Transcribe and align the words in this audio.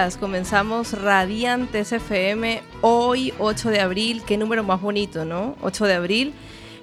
días. 0.00 0.16
Comenzamos 0.16 0.92
Radiantes 0.92 1.92
FM 1.92 2.62
hoy, 2.80 3.34
8 3.38 3.70
de 3.70 3.80
abril. 3.80 4.22
Qué 4.26 4.38
número 4.38 4.64
más 4.64 4.80
bonito, 4.80 5.24
¿no? 5.24 5.56
8 5.60 5.84
de 5.84 5.94
abril, 5.94 6.32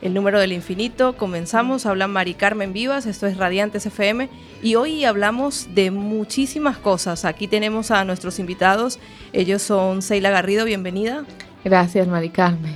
el 0.02 0.14
número 0.14 0.40
del 0.40 0.52
infinito. 0.52 1.18
Comenzamos, 1.18 1.86
habla 1.86 2.08
Mari 2.08 2.36
Carmen 2.36 2.74
Vivas, 2.74 3.06
esto 3.06 3.26
es 3.26 3.38
Radiantes 3.38 3.86
FM. 3.86 4.30
Y 4.62 4.76
hoy 4.76 5.04
hablamos 5.04 5.68
de 5.74 5.90
muchísimas 5.90 6.78
cosas. 6.78 7.26
Aquí 7.26 7.48
tenemos 7.48 7.90
a 7.92 8.06
nuestros 8.06 8.38
invitados. 8.40 9.00
Ellos 9.34 9.64
son 9.64 10.02
Seila 10.02 10.30
Garrido, 10.30 10.66
bienvenida. 10.66 11.26
Gracias, 11.64 12.08
Mari 12.08 12.30
Carmen. 12.30 12.76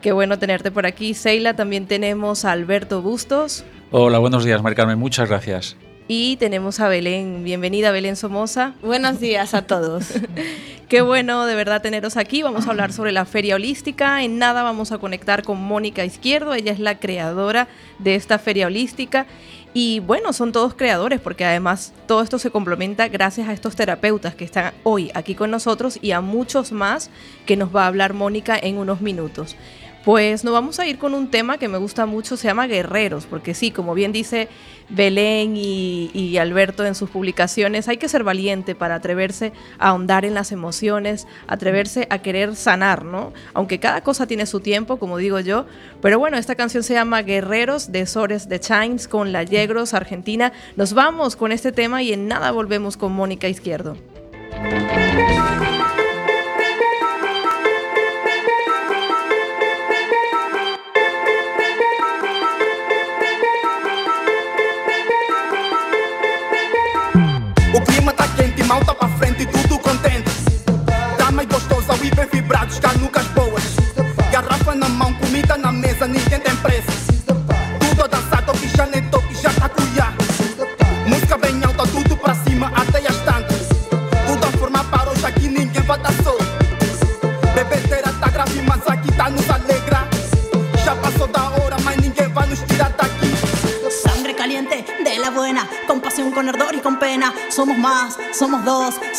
Qué 0.00 0.12
bueno 0.12 0.38
tenerte 0.38 0.70
por 0.70 0.86
aquí, 0.86 1.12
Seila. 1.12 1.56
También 1.56 1.86
tenemos 1.86 2.44
a 2.44 2.52
Alberto 2.52 3.02
Bustos. 3.02 3.64
Hola, 3.90 4.18
buenos 4.18 4.44
días, 4.44 4.62
Mari 4.62 4.76
Carmen. 4.76 4.98
Muchas 4.98 5.28
gracias. 5.28 5.76
Y 6.06 6.36
tenemos 6.36 6.80
a 6.80 6.88
Belén. 6.88 7.44
Bienvenida, 7.44 7.90
Belén 7.90 8.16
Somoza. 8.16 8.74
Buenos 8.82 9.20
días 9.20 9.54
a 9.54 9.62
todos. 9.62 10.08
Qué 10.88 11.00
bueno 11.00 11.46
de 11.46 11.54
verdad 11.54 11.80
teneros 11.80 12.18
aquí. 12.18 12.42
Vamos 12.42 12.66
a 12.66 12.70
hablar 12.70 12.92
sobre 12.92 13.10
la 13.10 13.24
feria 13.24 13.54
holística. 13.54 14.22
En 14.22 14.38
nada 14.38 14.62
vamos 14.62 14.92
a 14.92 14.98
conectar 14.98 15.42
con 15.42 15.62
Mónica 15.62 16.04
Izquierdo. 16.04 16.52
Ella 16.52 16.72
es 16.72 16.78
la 16.78 16.98
creadora 16.98 17.68
de 18.00 18.16
esta 18.16 18.38
feria 18.38 18.66
holística. 18.66 19.24
Y 19.72 20.00
bueno, 20.00 20.34
son 20.34 20.52
todos 20.52 20.74
creadores 20.74 21.20
porque 21.20 21.46
además 21.46 21.94
todo 22.06 22.20
esto 22.20 22.38
se 22.38 22.50
complementa 22.50 23.08
gracias 23.08 23.48
a 23.48 23.54
estos 23.54 23.74
terapeutas 23.74 24.34
que 24.34 24.44
están 24.44 24.74
hoy 24.82 25.10
aquí 25.14 25.34
con 25.34 25.50
nosotros 25.50 25.98
y 26.02 26.12
a 26.12 26.20
muchos 26.20 26.70
más 26.70 27.10
que 27.46 27.56
nos 27.56 27.74
va 27.74 27.84
a 27.84 27.86
hablar 27.86 28.12
Mónica 28.12 28.58
en 28.62 28.76
unos 28.76 29.00
minutos. 29.00 29.56
Pues 30.04 30.44
nos 30.44 30.52
vamos 30.52 30.78
a 30.80 30.86
ir 30.86 30.98
con 30.98 31.14
un 31.14 31.30
tema 31.30 31.56
que 31.56 31.66
me 31.66 31.78
gusta 31.78 32.04
mucho, 32.04 32.36
se 32.36 32.46
llama 32.46 32.66
Guerreros, 32.66 33.24
porque 33.24 33.54
sí, 33.54 33.70
como 33.70 33.94
bien 33.94 34.12
dice 34.12 34.48
Belén 34.90 35.54
y, 35.56 36.36
Alberto 36.36 36.84
en 36.84 36.94
sus 36.94 37.08
publicaciones, 37.08 37.88
hay 37.88 37.96
que 37.96 38.10
ser 38.10 38.22
valiente 38.22 38.74
para 38.74 38.96
atreverse 38.96 39.54
a 39.78 39.88
ahondar 39.88 40.26
en 40.26 40.34
las 40.34 40.52
emociones, 40.52 41.26
atreverse 41.46 42.06
a 42.10 42.18
querer 42.18 42.54
sanar, 42.54 43.06
¿no? 43.06 43.32
Aunque 43.54 43.80
cada 43.80 44.02
cosa 44.02 44.26
tiene 44.26 44.44
su 44.44 44.60
tiempo, 44.60 44.98
como 44.98 45.16
digo 45.16 45.40
yo, 45.40 45.64
pero 46.02 46.18
bueno, 46.18 46.36
esta 46.36 46.54
canción 46.54 46.82
se 46.82 46.92
llama 46.92 47.22
Guerreros 47.22 47.90
de 47.90 48.04
Sores 48.04 48.46
de 48.46 48.60
Chines 48.60 49.08
con 49.08 49.32
la 49.32 49.42
Yegros 49.42 49.94
Argentina. 49.94 50.52
Nos 50.76 50.92
vamos 50.92 51.34
con 51.34 51.50
este 51.50 51.72
tema 51.72 52.02
y 52.02 52.12
en 52.12 52.28
nada 52.28 52.50
volvemos 52.50 52.98
con 52.98 53.12
Mónica 53.12 53.48
Izquierdo. 53.48 53.96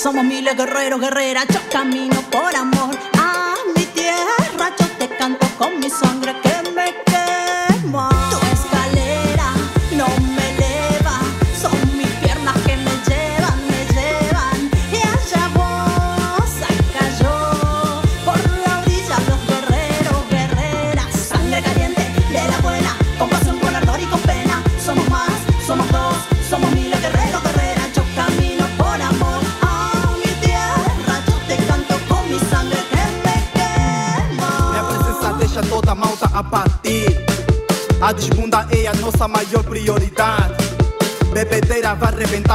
Somos 0.05 0.23
miles 0.23 0.55
guerreros, 0.55 1.01
guerreras. 1.01 1.47
Yo 1.51 1.59
camino 1.71 2.21
por 2.29 2.55
amor 2.55 2.74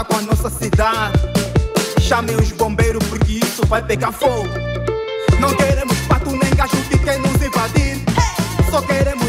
vai 0.00 0.05
arrebentar 0.05 0.05
com 0.05 0.16
a 0.16 0.22
nossa 0.22 0.50
cidade. 0.50 1.19
Chamem 2.00 2.37
os 2.37 2.53
bombeiros 2.53 3.05
porque 3.09 3.33
isso 3.33 3.66
vai 3.66 3.83
pegar 3.83 4.12
fogo. 4.12 4.49
Não 5.38 5.55
queremos 5.55 5.97
pato 6.09 6.31
nem 6.31 6.55
gajo 6.55 6.77
que 6.88 6.99
quer 6.99 7.19
nos 7.19 7.43
invadir. 7.43 8.00
Só 8.71 8.81
queremos 8.83 9.19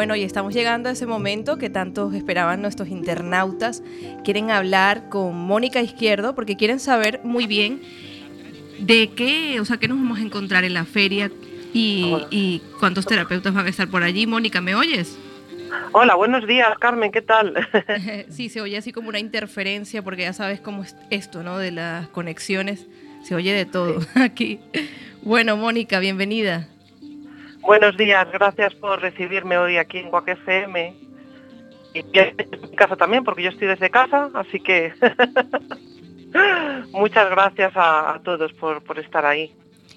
y 0.00 0.22
estamos 0.22 0.54
llegando 0.54 0.88
a 0.88 0.92
ese 0.92 1.04
momento 1.04 1.58
que 1.58 1.68
tantos 1.68 2.14
esperaban 2.14 2.62
nuestros 2.62 2.88
internautas. 2.88 3.82
Quieren 4.24 4.50
hablar 4.50 5.10
con 5.10 5.36
Mónica 5.36 5.82
Izquierdo 5.82 6.34
porque 6.34 6.56
quieren 6.56 6.80
saber 6.80 7.20
muy 7.22 7.46
bien 7.46 7.82
de 8.78 9.10
qué, 9.14 9.60
o 9.60 9.64
sea, 9.66 9.76
qué 9.76 9.88
nos 9.88 9.98
vamos 9.98 10.18
a 10.18 10.22
encontrar 10.22 10.64
en 10.64 10.72
la 10.72 10.86
feria 10.86 11.30
y, 11.74 12.16
y 12.30 12.62
cuántos 12.78 13.04
terapeutas 13.04 13.52
van 13.52 13.66
a 13.66 13.68
estar 13.68 13.88
por 13.88 14.02
allí. 14.02 14.26
Mónica, 14.26 14.62
¿me 14.62 14.74
oyes? 14.74 15.18
Hola, 15.92 16.14
buenos 16.14 16.46
días, 16.46 16.78
Carmen, 16.78 17.12
¿qué 17.12 17.20
tal? 17.20 17.54
sí, 18.30 18.48
se 18.48 18.62
oye 18.62 18.78
así 18.78 18.92
como 18.92 19.10
una 19.10 19.18
interferencia, 19.18 20.02
porque 20.02 20.22
ya 20.22 20.32
sabes 20.32 20.60
cómo 20.60 20.82
es 20.82 20.96
esto, 21.10 21.42
¿no? 21.42 21.58
De 21.58 21.72
las 21.72 22.08
conexiones, 22.08 22.86
se 23.22 23.34
oye 23.34 23.52
de 23.52 23.66
todo 23.66 24.00
aquí. 24.14 24.60
Bueno, 25.20 25.58
Mónica, 25.58 25.98
bienvenida. 25.98 26.68
Buenos 27.60 27.96
días, 27.96 28.26
gracias 28.32 28.74
por 28.74 29.00
recibirme 29.00 29.58
hoy 29.58 29.76
aquí 29.76 29.98
en 29.98 30.10
Guac 30.10 30.28
FM. 30.28 30.94
Y 31.94 32.04
en 32.18 32.36
mi 32.62 32.76
casa 32.76 32.96
también, 32.96 33.24
porque 33.24 33.42
yo 33.42 33.50
estoy 33.50 33.68
desde 33.68 33.90
casa, 33.90 34.30
así 34.34 34.60
que 34.60 34.92
muchas 36.92 37.30
gracias 37.30 37.76
a, 37.76 38.14
a 38.14 38.22
todos 38.22 38.52
por, 38.54 38.82
por 38.82 38.98
estar 38.98 39.26
ahí. 39.26 39.52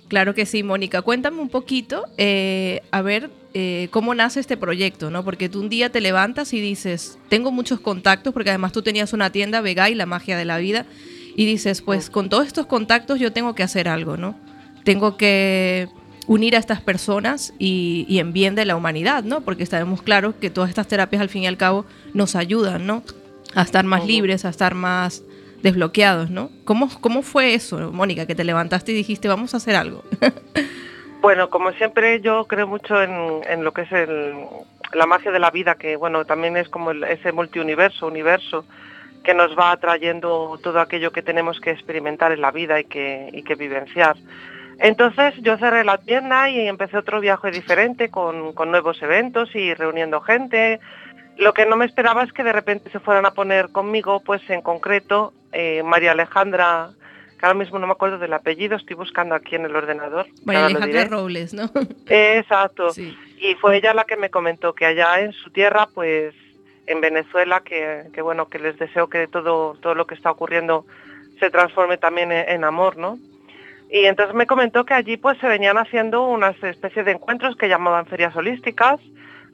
Claro 0.08 0.34
que 0.36 0.46
sí, 0.46 0.64
Mónica. 0.64 1.02
Cuéntame 1.02 1.40
un 1.40 1.50
poquito, 1.50 2.06
eh, 2.18 2.82
a 2.92 3.02
ver, 3.02 3.30
eh, 3.54 3.88
cómo 3.92 4.14
nace 4.14 4.40
este 4.40 4.58
proyecto, 4.58 5.10
¿no? 5.10 5.24
Porque 5.24 5.50
tú 5.50 5.60
un 5.60 5.70
día 5.70 5.92
te 5.92 6.02
levantas 6.02 6.54
y 6.54 6.62
dices, 6.62 7.20
tengo 7.30 7.52
muchos 7.52 7.80
contactos, 7.80 8.34
porque 8.34 8.50
además 8.50 8.74
tú 8.74 8.82
tenías 8.82 9.14
una 9.14 9.32
tienda, 9.32 9.64
y 9.68 9.96
la 9.96 10.06
magia 10.06 10.38
de 10.38 10.46
la 10.46 10.58
vida, 10.58 10.86
y 11.36 11.46
dices, 11.46 11.82
pues 11.82 12.10
con 12.10 12.30
todos 12.30 12.46
estos 12.46 12.68
contactos 12.68 13.20
yo 13.20 13.34
tengo 13.34 13.56
que 13.56 13.64
hacer 13.64 13.88
algo, 13.88 14.18
¿no? 14.18 14.36
Tengo 14.84 15.18
que 15.18 15.88
unir 16.28 16.56
a 16.56 16.60
estas 16.60 16.82
personas 16.82 17.54
y, 17.60 18.06
y 18.08 18.20
en 18.20 18.34
bien 18.34 18.56
de 18.56 18.66
la 18.66 18.76
humanidad, 18.76 19.24
¿no? 19.24 19.42
Porque 19.42 19.66
sabemos 19.66 20.02
claro 20.02 20.40
que 20.40 20.50
todas 20.50 20.70
estas 20.70 20.88
terapias 20.88 21.22
al 21.22 21.30
fin 21.30 21.44
y 21.44 21.48
al 21.48 21.58
cabo 21.58 21.86
nos 22.14 22.36
ayudan, 22.36 22.88
¿no? 22.88 23.04
A 23.56 23.62
estar 23.62 23.86
más 23.86 24.06
libres, 24.06 24.46
a 24.46 24.50
estar 24.50 24.74
más 24.74 25.24
desbloqueados, 25.64 26.30
¿no? 26.30 26.52
¿Cómo, 26.66 26.90
cómo 27.02 27.24
fue 27.24 27.56
eso, 27.56 27.92
Mónica, 27.92 28.28
que 28.28 28.36
te 28.36 28.44
levantaste 28.44 28.92
y 28.92 28.96
dijiste, 28.96 29.28
vamos 29.28 29.54
a 29.54 29.58
hacer 29.58 29.76
algo? 29.76 30.04
bueno, 31.22 31.50
como 31.50 31.72
siempre 31.72 32.20
yo 32.20 32.46
creo 32.46 32.68
mucho 32.68 33.02
en, 33.02 33.64
lo 33.64 33.72
que 33.72 33.82
es 33.82 33.90
la 34.94 35.06
magia 35.08 35.32
de 35.32 35.40
la 35.40 35.50
vida, 35.50 35.76
que 35.76 35.96
bueno, 35.96 36.26
también 36.26 36.58
es 36.58 36.68
como 36.68 36.92
ese 36.92 37.32
multiuniverso, 37.32 38.08
universo, 38.08 38.66
que 39.24 39.34
nos 39.34 39.58
va 39.58 39.72
atrayendo 39.72 40.60
todo 40.62 40.82
aquello 40.82 41.12
que 41.12 41.22
tenemos 41.22 41.62
que 41.62 41.72
experimentar 41.72 42.34
en 42.34 42.42
la 42.42 42.52
vida 42.52 42.82
y 42.82 42.84
que, 42.84 43.30
y 43.32 43.44
que 43.44 43.56
vivenciar. 43.56 44.18
Entonces 44.84 45.34
yo 45.38 45.58
cerré 45.58 45.86
la 45.86 45.98
tienda 45.98 46.50
y 46.50 46.68
empecé 46.68 46.98
otro 46.98 47.22
viaje 47.22 47.52
diferente 47.52 48.10
con, 48.10 48.52
con 48.52 48.70
nuevos 48.70 49.02
eventos 49.02 49.56
y 49.56 49.74
reuniendo 49.74 50.20
gente, 50.20 50.82
lo 51.38 51.54
que 51.54 51.66
no 51.66 51.78
me 51.78 51.86
esperaba 51.86 52.22
es 52.22 52.34
que 52.34 52.44
de 52.44 52.52
repente 52.52 52.90
se 52.92 53.00
fueran 53.00 53.26
a 53.26 53.32
poner 53.32 53.70
conmigo, 53.70 54.20
pues 54.26 54.42
en 54.50 54.62
concreto, 54.62 55.32
eh, 55.54 55.84
María 55.84 56.12
Alejandra, 56.12 56.90
que 57.40 57.46
ahora 57.46 57.58
mismo 57.58 57.80
no 57.80 57.88
me 57.88 57.94
acuerdo 57.94 58.18
del 58.18 58.34
apellido, 58.34 58.76
estoy 58.76 58.98
buscando 58.98 59.36
aquí 59.36 59.56
en 59.56 59.64
el 59.64 59.74
ordenador. 59.74 60.28
María 60.44 60.66
Alejandra 60.66 61.06
Robles, 61.06 61.54
¿no? 61.54 61.72
Exacto. 62.10 62.90
Y 63.40 63.56
fue 63.62 63.78
ella 63.78 63.94
la 63.94 64.04
que 64.04 64.18
me 64.18 64.30
comentó 64.30 64.74
que 64.74 64.86
allá 64.86 65.22
en 65.22 65.32
su 65.32 65.50
tierra, 65.50 65.88
pues 65.94 66.36
en 66.88 67.00
Venezuela, 67.00 67.62
que, 67.62 68.22
bueno, 68.22 68.50
que 68.50 68.60
les 68.60 68.78
deseo 68.78 69.08
que 69.08 69.28
todo, 69.28 69.78
todo 69.82 69.96
lo 69.96 70.08
que 70.08 70.16
está 70.16 70.30
ocurriendo 70.30 70.86
se 71.40 71.50
transforme 71.50 71.98
también 71.98 72.34
en, 72.34 72.50
en 72.50 72.64
amor, 72.66 72.98
¿no? 72.98 73.18
Y 73.94 74.08
entonces 74.08 74.34
me 74.34 74.48
comentó 74.48 74.86
que 74.86 74.96
allí 74.96 75.18
pues 75.18 75.38
se 75.38 75.48
venían 75.48 75.78
haciendo 75.78 76.24
unas 76.24 76.56
especies 76.64 77.06
de 77.06 77.12
encuentros 77.12 77.56
que 77.56 77.70
llamaban 77.70 78.08
ferias 78.08 78.36
holísticas, 78.36 79.00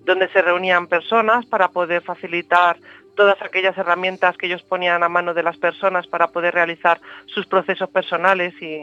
donde 0.06 0.30
se 0.30 0.42
reunían 0.42 0.88
personas 0.88 1.46
para 1.46 1.68
poder 1.68 2.02
facilitar 2.02 2.78
todas 3.16 3.36
aquellas 3.42 3.78
herramientas 3.78 4.38
que 4.38 4.46
ellos 4.46 4.64
ponían 4.64 5.04
a 5.04 5.10
mano 5.10 5.34
de 5.34 5.44
las 5.44 5.58
personas 5.58 6.08
para 6.08 6.28
poder 6.28 6.54
realizar 6.54 7.02
sus 7.26 7.48
procesos 7.48 7.90
personales 7.90 8.54
y, 8.62 8.78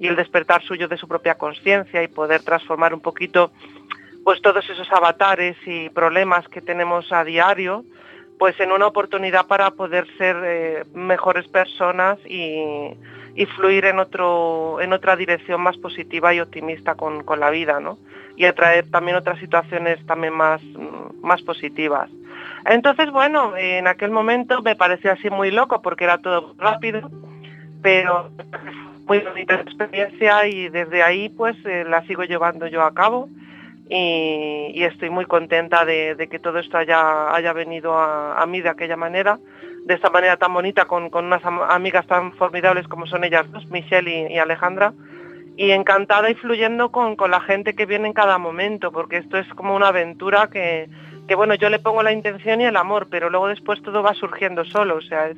el 0.00 0.16
despertar 0.16 0.64
suyo 0.64 0.88
de 0.88 0.96
su 0.96 1.06
propia 1.06 1.36
conciencia 1.36 2.02
y 2.02 2.08
poder 2.08 2.42
transformar 2.42 2.92
un 2.92 3.00
poquito 3.00 3.52
pues 4.24 4.42
todos 4.42 4.68
esos 4.68 4.90
avatares 4.90 5.56
y 5.64 5.90
problemas 5.90 6.48
que 6.48 6.60
tenemos 6.60 7.12
a 7.12 7.22
diario 7.22 7.84
pues 8.36 8.58
en 8.58 8.72
una 8.72 8.88
oportunidad 8.88 9.46
para 9.46 9.70
poder 9.70 10.08
ser 10.18 10.36
eh, 10.44 10.84
mejores 10.92 11.46
personas 11.46 12.18
y, 12.26 12.96
fluir 13.56 13.84
en 13.84 13.98
otro 13.98 14.80
en 14.80 14.92
otra 14.92 15.16
dirección 15.16 15.60
más 15.60 15.76
positiva 15.78 16.34
y 16.34 16.40
optimista 16.40 16.94
con, 16.94 17.22
con 17.24 17.40
la 17.40 17.50
vida 17.50 17.80
¿no? 17.80 17.98
y 18.36 18.44
atraer 18.44 18.90
también 18.90 19.16
otras 19.16 19.38
situaciones 19.38 20.04
también 20.06 20.32
más, 20.32 20.62
más 21.22 21.42
positivas. 21.42 22.10
Entonces, 22.66 23.10
bueno, 23.10 23.56
en 23.56 23.86
aquel 23.86 24.10
momento 24.10 24.62
me 24.62 24.76
parecía 24.76 25.12
así 25.12 25.30
muy 25.30 25.50
loco 25.50 25.82
porque 25.82 26.04
era 26.04 26.18
todo 26.18 26.54
rápido, 26.58 27.10
pero 27.82 28.30
muy 29.06 29.18
bonita 29.18 29.54
experiencia 29.54 30.46
y 30.46 30.68
desde 30.68 31.02
ahí 31.02 31.28
pues 31.30 31.56
eh, 31.64 31.84
la 31.88 32.02
sigo 32.06 32.24
llevando 32.24 32.66
yo 32.66 32.82
a 32.82 32.94
cabo 32.94 33.28
y, 33.90 34.84
estoy 34.84 35.10
muy 35.10 35.26
contenta 35.26 35.84
de, 35.84 36.28
que 36.30 36.38
todo 36.38 36.60
esto 36.60 36.78
haya, 36.78 37.34
haya 37.34 37.52
venido 37.52 37.98
a, 37.98 38.46
mí 38.46 38.60
de 38.60 38.68
aquella 38.68 38.96
manera, 38.96 39.38
de 39.84 39.94
esta 39.94 40.10
manera 40.10 40.36
tan 40.36 40.52
bonita 40.52 40.86
con, 40.86 41.10
unas 41.12 41.42
amigas 41.44 42.06
tan 42.06 42.32
formidables 42.34 42.86
como 42.88 43.06
son 43.06 43.24
ellas 43.24 43.50
dos, 43.50 43.66
Michelle 43.66 44.30
y 44.30 44.38
Alejandra, 44.38 44.92
y 45.60 45.72
encantada 45.72 46.30
y 46.30 46.34
fluyendo 46.34 46.90
con, 46.90 47.16
la 47.30 47.40
gente 47.42 47.74
que 47.74 47.84
viene 47.84 48.08
en 48.08 48.14
cada 48.14 48.38
momento, 48.38 48.92
porque 48.92 49.18
esto 49.18 49.36
es 49.36 49.46
como 49.54 49.76
una 49.76 49.88
aventura 49.88 50.48
que, 50.48 50.88
bueno, 51.36 51.54
yo 51.54 51.68
le 51.68 51.78
pongo 51.78 52.02
la 52.02 52.12
intención 52.12 52.62
y 52.62 52.64
el 52.64 52.76
amor, 52.76 53.08
pero 53.10 53.28
luego 53.28 53.48
después 53.48 53.82
todo 53.82 54.02
va 54.02 54.14
surgiendo 54.14 54.64
solo, 54.64 54.96
o 54.96 55.02
sea, 55.02 55.28
es, 55.28 55.36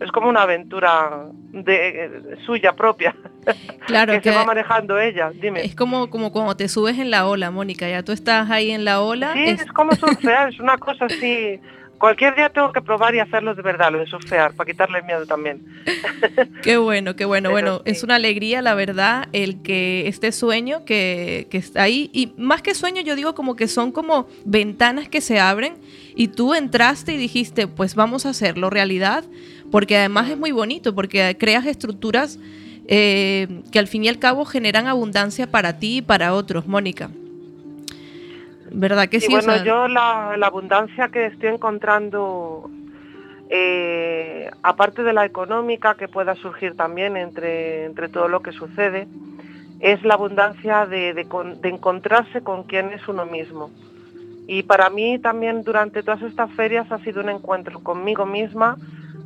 es 0.00 0.10
como 0.10 0.28
una 0.28 0.42
aventura 0.42 1.26
de, 1.52 2.36
suya 2.44 2.72
propia. 2.72 3.14
Claro, 3.86 4.12
que, 4.12 4.30
se 4.30 4.30
va 4.30 4.44
manejando 4.44 5.00
ella, 5.00 5.32
dime. 5.34 5.64
Es 5.64 5.74
como, 5.74 6.08
como 6.08 6.30
cuando 6.30 6.56
te 6.56 6.68
subes 6.68 6.98
en 6.98 7.10
la 7.10 7.26
ola, 7.26 7.50
Mónica, 7.50 7.88
ya 7.88 8.04
tú 8.04 8.12
estás 8.12 8.48
ahí 8.48 8.70
en 8.70 8.84
la 8.84 9.00
ola. 9.00 9.32
Sí, 9.32 9.42
es, 9.42 9.62
es 9.62 9.72
como 9.72 9.92
surfear, 9.96 10.50
es 10.50 10.60
una 10.60 10.78
cosa 10.78 11.06
así 11.06 11.60
cualquier 12.02 12.34
día 12.34 12.48
tengo 12.48 12.72
que 12.72 12.82
probar 12.82 13.14
y 13.14 13.20
hacerlo 13.20 13.54
de 13.54 13.62
verdad, 13.62 13.92
lo 13.92 14.00
de 14.00 14.06
surfear, 14.06 14.54
para 14.54 14.68
quitarle 14.68 14.98
el 14.98 15.04
miedo 15.04 15.24
también. 15.24 15.64
Qué 16.64 16.76
bueno, 16.76 17.14
qué 17.14 17.24
bueno. 17.24 17.52
bueno, 17.52 17.80
es 17.84 18.02
una 18.02 18.16
alegría, 18.16 18.60
la 18.60 18.74
verdad, 18.74 19.28
el 19.32 19.62
que 19.62 20.08
este 20.08 20.32
sueño 20.32 20.84
que, 20.84 21.46
que 21.48 21.58
está 21.58 21.84
ahí, 21.84 22.10
y 22.12 22.32
más 22.36 22.60
que 22.60 22.74
sueño, 22.74 23.02
yo 23.02 23.14
digo 23.14 23.36
como 23.36 23.54
que 23.54 23.68
son 23.68 23.92
como 23.92 24.26
ventanas 24.44 25.08
que 25.08 25.20
se 25.20 25.38
abren 25.38 25.74
y 26.16 26.26
tú 26.26 26.54
entraste 26.54 27.12
y 27.12 27.18
dijiste, 27.18 27.68
pues 27.68 27.94
vamos 27.94 28.26
a 28.26 28.30
hacerlo 28.30 28.68
realidad, 28.68 29.22
porque 29.70 29.96
además 29.96 30.28
es 30.28 30.36
muy 30.36 30.50
bonito, 30.50 30.96
porque 30.96 31.36
creas 31.38 31.66
estructuras 31.66 32.40
eh, 32.88 33.62
que 33.70 33.78
al 33.78 33.86
fin 33.86 34.02
y 34.02 34.08
al 34.08 34.18
cabo 34.18 34.44
generan 34.44 34.88
abundancia 34.88 35.48
para 35.52 35.78
ti 35.78 35.98
y 35.98 36.02
para 36.02 36.34
otros, 36.34 36.66
Mónica. 36.66 37.10
¿Verdad 38.74 39.08
que 39.08 39.20
sí? 39.20 39.30
bueno, 39.30 39.62
yo 39.64 39.88
la, 39.88 40.34
abundancia 40.42 41.08
que 41.08 41.26
estoy 41.26 41.50
encontrando, 41.50 42.70
eh, 43.50 44.50
aparte 44.62 45.02
de 45.02 45.12
la 45.12 45.24
económica 45.24 45.94
que 45.94 46.08
pueda 46.08 46.34
surgir 46.36 46.76
también 46.76 47.16
entre, 47.16 47.84
entre 47.84 48.08
todo 48.08 48.28
lo 48.28 48.40
que 48.40 48.52
sucede, 48.52 49.06
es 49.80 50.02
la 50.04 50.14
abundancia 50.14 50.86
de, 50.86 51.12
de, 51.12 51.68
encontrarse 51.68 52.42
con 52.42 52.62
quien 52.64 52.92
es 52.92 53.06
uno 53.08 53.26
mismo. 53.26 53.70
Y 54.46 54.62
para 54.62 54.90
mí 54.90 55.18
también 55.18 55.62
durante 55.64 56.02
todas 56.02 56.22
estas 56.22 56.50
ferias 56.52 56.90
ha 56.90 56.98
sido 57.00 57.20
un 57.20 57.28
encuentro 57.28 57.80
conmigo 57.80 58.24
misma, 58.24 58.76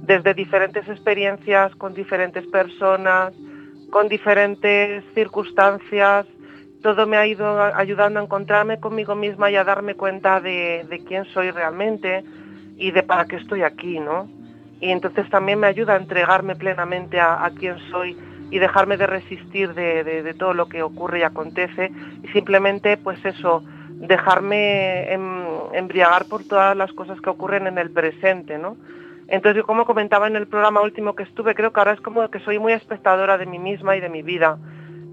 desde 0.02 0.34
diferentes 0.34 0.88
experiencias, 0.88 1.74
con 1.76 1.94
diferentes 1.94 2.46
personas, 2.46 3.32
con 3.90 4.08
diferentes 4.08 5.04
circunstancias, 5.14 6.26
todo 6.82 7.06
me 7.06 7.16
ha 7.16 7.26
ido 7.26 7.60
ayudando 7.74 8.20
a 8.20 8.22
encontrarme 8.22 8.78
conmigo 8.78 9.14
misma 9.14 9.50
y 9.50 9.56
a 9.56 9.64
darme 9.64 9.94
cuenta 9.94 10.40
de, 10.40 11.02
quién 11.06 11.24
soy 11.26 11.50
realmente 11.50 12.24
y 12.76 12.90
de 12.90 13.02
para 13.02 13.24
qué 13.26 13.36
estoy 13.36 13.62
aquí, 13.62 13.98
¿no? 13.98 14.28
Y 14.80 14.90
entonces 14.90 15.28
también 15.30 15.58
me 15.58 15.66
ayuda 15.66 15.94
a 15.94 15.96
entregarme 15.96 16.54
plenamente 16.54 17.18
a, 17.18 17.50
quién 17.58 17.78
soy 17.90 18.16
y 18.50 18.58
dejarme 18.58 18.96
de 18.96 19.06
resistir 19.06 19.74
de, 19.74 20.34
todo 20.38 20.54
lo 20.54 20.68
que 20.68 20.82
ocurre 20.82 21.20
y 21.20 21.22
acontece 21.22 21.90
y 22.22 22.28
simplemente 22.28 22.96
pues 22.98 23.24
eso, 23.24 23.64
dejarme 23.90 25.12
em, 25.12 25.44
embriagar 25.72 26.26
por 26.26 26.44
todas 26.44 26.76
las 26.76 26.92
cosas 26.92 27.20
que 27.20 27.30
ocurren 27.30 27.66
en 27.66 27.78
el 27.78 27.90
presente, 27.90 28.58
¿no? 28.58 28.76
Entonces 29.28 29.56
yo 29.56 29.66
como 29.66 29.86
comentaba 29.86 30.28
en 30.28 30.36
el 30.36 30.46
programa 30.46 30.82
último 30.82 31.16
que 31.16 31.24
estuve, 31.24 31.54
creo 31.54 31.72
que 31.72 31.80
ahora 31.80 31.94
es 31.94 32.00
como 32.00 32.28
que 32.30 32.38
soy 32.40 32.58
muy 32.58 32.74
espectadora 32.74 33.38
de 33.38 33.46
mí 33.46 33.58
misma 33.58 33.96
y 33.96 34.00
de 34.00 34.08
mi 34.08 34.22
vida 34.22 34.58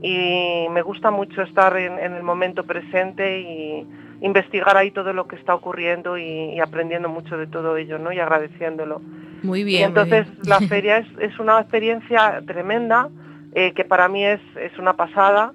y 0.04 0.68
me 0.70 0.82
gusta 0.82 1.12
mucho 1.12 1.42
estar 1.44 1.78
en, 1.78 1.98
el 1.98 2.24
momento 2.24 2.66
presente 2.66 3.40
y 3.40 3.88
investigar 4.20 4.76
ahí 4.76 4.92
todo 4.92 5.14
lo 5.14 5.28
que 5.28 5.38
está 5.38 5.56
ocurriendo 5.56 6.18
y, 6.18 6.60
aprendiendo 6.60 7.08
mucho 7.08 7.38
de 7.38 7.48
todo 7.48 7.78
ello, 7.78 7.98
¿no? 7.98 8.12
Y 8.12 8.20
agradeciéndolo. 8.20 9.02
Muy 9.44 9.64
bien. 9.64 9.80
Y 9.80 9.84
entonces 9.84 10.28
la 10.46 10.60
feria 10.68 10.98
es, 11.20 11.40
una 11.40 11.58
experiencia 11.62 12.44
tremenda 12.46 13.08
eh, 13.54 13.72
que 13.72 13.86
para 13.86 14.10
mí 14.10 14.26
es, 14.26 14.42
es 14.58 14.78
una 14.78 14.94
pasada 14.94 15.54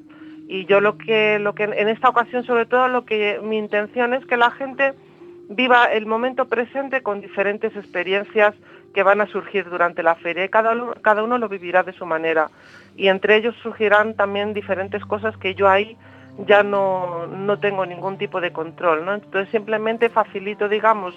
y 0.49 0.64
yo 0.64 0.81
lo 0.81 0.97
que 0.97 1.38
lo 1.38 1.55
que 1.55 1.64
en 1.64 1.88
esta 1.88 2.09
ocasión 2.09 2.43
sobre 2.45 2.64
todo 2.64 2.88
lo 2.88 3.05
que 3.05 3.38
mi 3.43 3.59
intención 3.59 4.14
es 4.14 4.25
que 4.25 4.38
la 4.38 4.50
gente 4.50 4.95
viva 5.50 5.85
el 5.93 6.07
momento 6.07 6.47
presente 6.47 7.02
con 7.02 7.21
diferentes 7.21 7.76
experiencias 7.76 8.55
que 8.95 9.02
van 9.02 9.21
a 9.21 9.26
surgir 9.26 9.69
durante 9.69 10.02
la 10.02 10.14
feria 10.14 10.47
y 10.47 10.49
cada 10.49 10.75
cada 11.02 11.23
uno 11.23 11.37
lo 11.37 11.50
vivirá 11.50 11.83
de 11.83 11.93
su 11.93 12.07
manera 12.07 12.49
y 12.99 13.09
entre 13.09 13.37
ellos 13.37 13.55
surgirán 13.62 14.14
también 14.14 14.52
diferentes 14.52 15.05
cosas 15.05 15.37
que 15.37 15.55
yo 15.55 15.69
ahí 15.69 15.97
ya 16.49 16.64
no, 16.64 17.28
no 17.28 17.59
tengo 17.61 17.87
ningún 17.87 18.19
tipo 18.19 18.40
de 18.40 18.52
control, 18.52 19.05
¿no? 19.05 19.14
Entonces 19.14 19.49
simplemente 19.50 20.09
facilito, 20.09 20.69
digamos, 20.69 21.14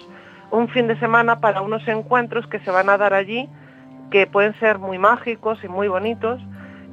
un 0.52 0.68
fin 0.68 0.86
de 0.86 0.98
semana 1.00 1.40
para 1.40 1.60
unos 1.60 1.86
encuentros 1.88 2.46
que 2.46 2.60
se 2.60 2.70
van 2.70 2.88
a 2.88 2.96
dar 2.96 3.14
allí, 3.14 3.48
que 4.12 4.28
pueden 4.28 4.58
ser 4.60 4.78
muy 4.78 4.98
mágicos 4.98 5.58
y 5.64 5.68
muy 5.68 5.88
bonitos, 5.88 6.40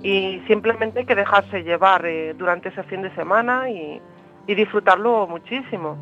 y 0.02 0.42
simplemente 0.48 1.00
hay 1.00 1.06
que 1.06 1.16
dejarse 1.16 1.64
llevar 1.64 2.06
eh, 2.06 2.34
durante 2.36 2.70
ese 2.70 2.82
fin 2.84 3.04
de 3.04 3.14
semana 3.16 3.70
y, 3.70 4.02
disfrutarlo 4.48 5.28
muchísimo. 5.28 5.96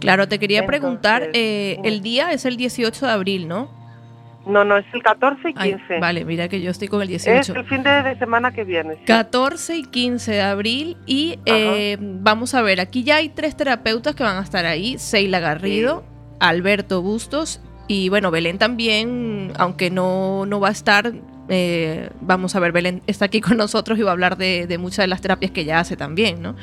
Claro, 0.00 0.28
te 0.28 0.38
quería 0.38 0.66
preguntar, 0.66 1.30
eh, 1.32 1.78
el 1.82 2.02
día 2.02 2.30
es 2.30 2.44
el 2.44 2.58
18 2.58 3.06
de 3.06 3.12
abril, 3.12 3.48
¿no? 3.48 3.79
No, 4.46 4.64
no, 4.64 4.78
es 4.78 4.86
el 4.92 5.02
14 5.02 5.50
y 5.50 5.54
15. 5.54 5.98
vale, 5.98 6.24
mira 6.24 6.48
que 6.48 6.60
yo 6.60 6.70
estoy 6.70 6.88
con 6.88 7.02
el 7.02 7.08
18. 7.08 7.40
Es 7.40 7.48
el 7.50 7.64
fin 7.66 7.82
de, 7.82 8.16
semana 8.18 8.52
que 8.52 8.64
viene. 8.64 8.96
14 9.04 9.76
y 9.76 9.84
15 9.84 10.32
de 10.32 10.40
abril 10.40 10.96
y 11.06 11.38
eh, 11.44 11.98
vamos 12.00 12.54
a 12.54 12.62
ver, 12.62 12.80
aquí 12.80 13.04
ya 13.04 13.16
hay 13.16 13.28
tres 13.28 13.56
terapeutas 13.56 14.14
que 14.14 14.22
van 14.22 14.38
a 14.38 14.42
estar 14.42 14.64
ahí, 14.64 14.98
Seila 14.98 15.40
Garrido, 15.40 16.04
Alberto 16.40 17.02
Bustos 17.02 17.60
y 17.86 18.08
bueno, 18.08 18.30
Belén 18.30 18.58
también, 18.58 19.52
aunque 19.58 19.90
no, 19.90 20.46
no 20.46 20.58
va 20.58 20.68
a 20.68 20.72
estar, 20.72 21.12
eh, 21.48 22.08
vamos 22.20 22.56
a 22.56 22.60
ver, 22.60 22.72
Belén 22.72 23.02
está 23.06 23.26
aquí 23.26 23.40
con 23.42 23.58
nosotros 23.58 23.98
y 23.98 24.02
va 24.02 24.10
a 24.10 24.12
hablar 24.12 24.38
de, 24.38 24.74
muchas 24.78 25.02
de 25.02 25.08
las 25.08 25.20
terapias 25.20 25.50
que 25.50 25.62
ella 25.62 25.80
hace 25.80 25.96
también, 25.96 26.40
¿no? 26.40 26.56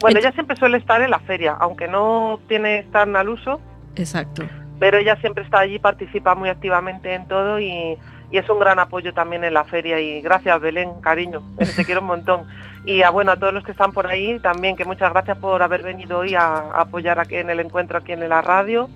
Bueno, 0.00 0.18
ella 0.18 0.32
siempre 0.32 0.56
suele 0.56 0.78
estar 0.78 1.00
en 1.02 1.10
la 1.10 1.20
feria, 1.20 1.56
aunque 1.60 1.86
no 1.86 2.40
tiene 2.48 2.82
tan 2.90 3.14
al 3.14 3.28
uso. 3.28 3.60
Exacto 3.94 4.44
pero 4.82 4.98
ella 4.98 5.14
siempre 5.20 5.44
está 5.44 5.60
allí, 5.60 5.78
participa 5.78 6.34
muy 6.34 6.48
activamente 6.48 7.14
en 7.14 7.28
todo 7.28 7.60
y, 7.60 7.96
es 8.32 8.50
un 8.50 8.58
gran 8.58 8.80
apoyo 8.80 9.14
también 9.14 9.44
en 9.44 9.54
la 9.54 9.62
feria 9.62 10.00
y 10.00 10.20
gracias 10.22 10.60
Belén, 10.60 11.00
cariño, 11.00 11.40
te 11.76 11.84
quiero 11.84 12.00
un 12.00 12.08
montón. 12.08 12.48
Y 12.84 13.02
a, 13.02 13.10
bueno, 13.10 13.30
a 13.30 13.36
todos 13.36 13.54
los 13.54 13.62
que 13.62 13.70
están 13.70 13.92
por 13.92 14.08
ahí 14.08 14.40
también, 14.40 14.74
que 14.74 14.84
muchas 14.84 15.12
gracias 15.12 15.38
por 15.38 15.62
haber 15.62 15.84
venido 15.84 16.18
hoy 16.18 16.34
a, 16.34 16.72
apoyar 16.74 17.20
aquí 17.20 17.36
en 17.36 17.48
el 17.48 17.60
encuentro 17.60 17.96
aquí 17.96 18.10
en 18.10 18.28
la 18.28 18.42
radio 18.42 18.90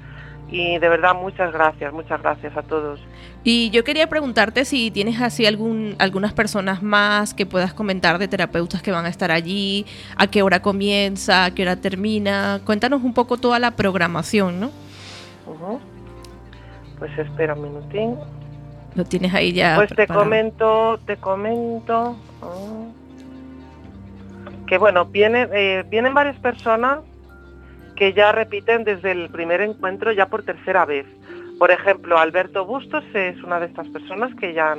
y 0.51 0.77
de 0.79 0.89
verdad 0.89 1.15
muchas 1.15 1.53
gracias, 1.53 1.93
muchas 1.93 2.21
gracias 2.21 2.57
a 2.57 2.63
todos. 2.63 2.99
Y 3.45 3.71
yo 3.71 3.85
quería 3.85 4.09
preguntarte 4.09 4.65
si 4.65 4.91
tienes 4.91 5.21
así 5.21 5.47
algunas 5.47 6.33
personas 6.33 6.83
más 6.83 7.33
que 7.33 7.47
puedas 7.47 7.73
comentar 7.73 8.19
de 8.19 8.27
terapeutas 8.27 8.83
que 8.83 8.91
van 8.91 9.07
a 9.07 9.09
estar 9.09 9.31
allí, 9.31 9.87
a 10.17 10.27
qué 10.27 10.43
hora 10.43 10.63
comienza, 10.63 11.45
a 11.45 11.53
qué 11.53 11.63
hora 11.63 11.77
termina. 11.77 12.61
Cuéntanos 12.65 13.05
un 13.05 13.15
poco 13.15 13.37
toda 13.37 13.61
la 13.61 13.77
programación, 13.77 14.59
¿no? 14.59 14.86
Pues 16.99 17.17
espera 17.19 17.55
un 17.55 17.63
minutín. 17.63 18.17
Lo 18.95 19.05
tienes 19.05 19.35
ahí 19.35 19.53
ya. 19.53 19.77
Pues 19.77 19.95
te 19.95 20.07
comento, 20.07 20.99
te 21.05 21.17
comento 21.17 22.17
que 24.67 24.79
bueno, 24.79 25.07
vienen, 25.07 25.49
eh, 25.53 25.85
vienen 25.89 26.13
varias 26.13 26.37
personas 26.39 27.01
que 27.95 28.13
ya 28.13 28.33
repiten 28.33 28.85
desde 28.85 29.13
el 29.13 29.31
primer 29.31 29.61
encuentro 29.61 30.13
ya 30.13 30.27
por 30.29 30.43
tercera 30.43 30.85
vez. 30.85 31.07
Por 31.59 31.71
ejemplo, 31.71 32.19
Alberto 32.19 32.67
Bustos 32.67 33.05
es 33.15 33.43
una 33.43 33.59
de 33.61 33.67
estas 33.67 33.89
personas 33.89 34.35
que 34.35 34.53
ya, 34.53 34.77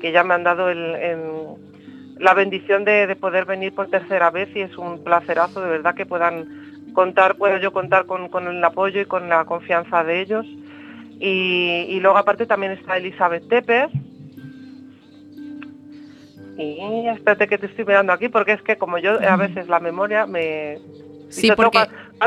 que 0.00 0.12
ya 0.12 0.22
me 0.22 0.34
han 0.34 0.44
dado 0.44 0.72
la 0.72 2.34
bendición 2.34 2.84
de, 2.84 3.08
de, 3.08 3.16
poder 3.16 3.44
venir 3.44 3.74
por 3.74 3.88
tercera 3.88 4.30
vez 4.30 4.48
y 4.54 4.60
es 4.60 4.76
un 4.78 5.02
placerazo 5.02 5.60
de 5.60 5.70
verdad 5.70 5.96
que 5.96 6.06
puedan 6.06 6.63
contar, 6.94 7.36
puedo 7.36 7.58
yo 7.58 7.72
contar 7.72 8.06
con, 8.06 8.46
el 8.46 8.64
apoyo 8.64 9.02
y 9.02 9.04
con 9.04 9.28
la 9.28 9.44
confianza 9.44 10.02
de 10.02 10.22
ellos. 10.22 10.46
Y, 11.20 11.98
luego 12.00 12.16
aparte 12.16 12.46
también 12.46 12.72
está 12.72 12.96
Elizabeth 12.96 13.46
Tepes. 13.48 13.90
Y 16.56 17.08
espérate 17.08 17.48
que 17.48 17.58
te 17.58 17.66
estoy 17.66 17.84
mirando 17.84 18.12
aquí, 18.12 18.28
porque 18.28 18.52
es 18.52 18.62
que 18.62 18.76
como 18.76 18.98
yo 18.98 19.18
a 19.20 19.36
veces 19.36 19.68
la 19.68 19.80
memoria 19.80 20.26
me... 20.26 20.78
Sí, 21.28 21.48
y, 21.48 21.50
porque... 21.50 21.78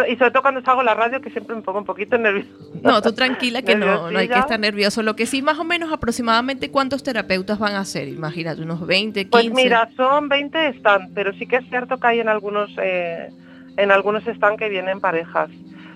y 0.09 0.17
sobre 0.17 0.31
todo 0.31 0.41
cuando 0.41 0.61
salgo 0.63 0.83
la 0.83 0.93
radio 0.93 1.21
que 1.21 1.29
siempre 1.29 1.55
me 1.55 1.61
pongo 1.61 1.79
un 1.79 1.85
poquito 1.85 2.17
nervioso. 2.17 2.49
No, 2.83 3.01
tú 3.01 3.13
tranquila 3.13 3.61
que 3.61 3.75
no, 3.75 4.11
no 4.11 4.19
hay 4.19 4.27
que 4.27 4.37
estar 4.37 4.59
nervioso. 4.59 5.01
Lo 5.01 5.15
que 5.15 5.25
sí, 5.25 5.41
más 5.41 5.59
o 5.59 5.63
menos 5.63 5.93
aproximadamente 5.93 6.71
cuántos 6.71 7.03
terapeutas 7.03 7.57
van 7.57 7.75
a 7.75 7.85
ser, 7.85 8.09
imagínate, 8.09 8.61
unos 8.61 8.85
20, 8.85 9.29
15. 9.29 9.29
Pues 9.29 9.53
mira, 9.53 9.89
son 9.95 10.27
20 10.27 10.67
están, 10.69 11.13
pero 11.13 11.31
sí 11.33 11.47
que 11.47 11.57
es 11.57 11.69
cierto 11.69 11.97
que 11.97 12.07
hay 12.07 12.19
en 12.19 12.27
algunos... 12.27 12.69
Eh, 12.81 13.29
en 13.77 13.91
algunos 13.91 14.27
están 14.27 14.57
que 14.57 14.69
vienen 14.69 14.99
parejas. 14.99 15.49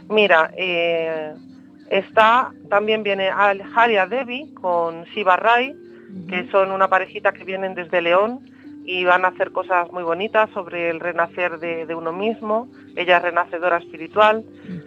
Mira, 0.08 0.52
eh, 0.56 1.34
está, 1.90 2.52
también 2.70 3.04
viene 3.04 3.30
Halia 3.30 4.06
Devi 4.06 4.54
con 4.54 5.04
Shiva 5.06 5.36
Rai, 5.36 5.76
que 6.30 6.48
son 6.52 6.72
una 6.72 6.90
parejita 6.90 7.32
que 7.32 7.44
vienen 7.44 7.74
desde 7.74 8.02
León 8.02 8.42
y 8.84 9.04
van 9.06 9.26
a 9.26 9.30
hacer 9.30 9.52
cosas 9.52 9.92
muy 9.92 10.04
bonitas 10.04 10.50
sobre 10.52 10.90
el 10.90 11.00
renacer 11.00 11.60
de, 11.60 11.96
uno 11.96 12.12
mismo. 12.12 12.68
Ella 12.96 13.18
es 13.18 13.24
renacedora 13.24 13.78
espiritual 13.78 14.44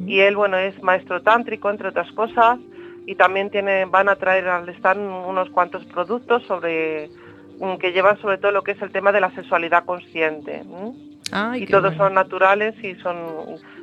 y 0.06 0.20
él, 0.20 0.36
bueno, 0.36 0.56
es 0.58 0.80
maestro 0.82 1.22
tántrico, 1.22 1.70
entre 1.70 1.88
otras 1.88 2.10
cosas, 2.12 2.58
y 3.06 3.14
también 3.14 3.50
tiene, 3.50 3.86
van 3.86 4.08
a 4.08 4.16
traer 4.16 4.48
al 4.48 4.68
stand 4.68 5.00
unos 5.26 5.50
cuantos 5.50 5.84
productos 5.86 6.42
sobre 6.44 7.08
mm, 7.58 7.76
que 7.76 7.92
llevan 7.92 8.18
sobre 8.20 8.38
todo 8.38 8.52
lo 8.52 8.62
que 8.62 8.72
es 8.72 8.82
el 8.82 8.92
tema 8.92 9.12
de 9.12 9.20
la 9.20 9.30
sexualidad 9.30 9.84
consciente 9.84 10.62
y 11.56 11.66
todos 11.66 11.94
son 11.96 12.14
naturales 12.14 12.74
y 12.82 12.94
son 12.96 13.16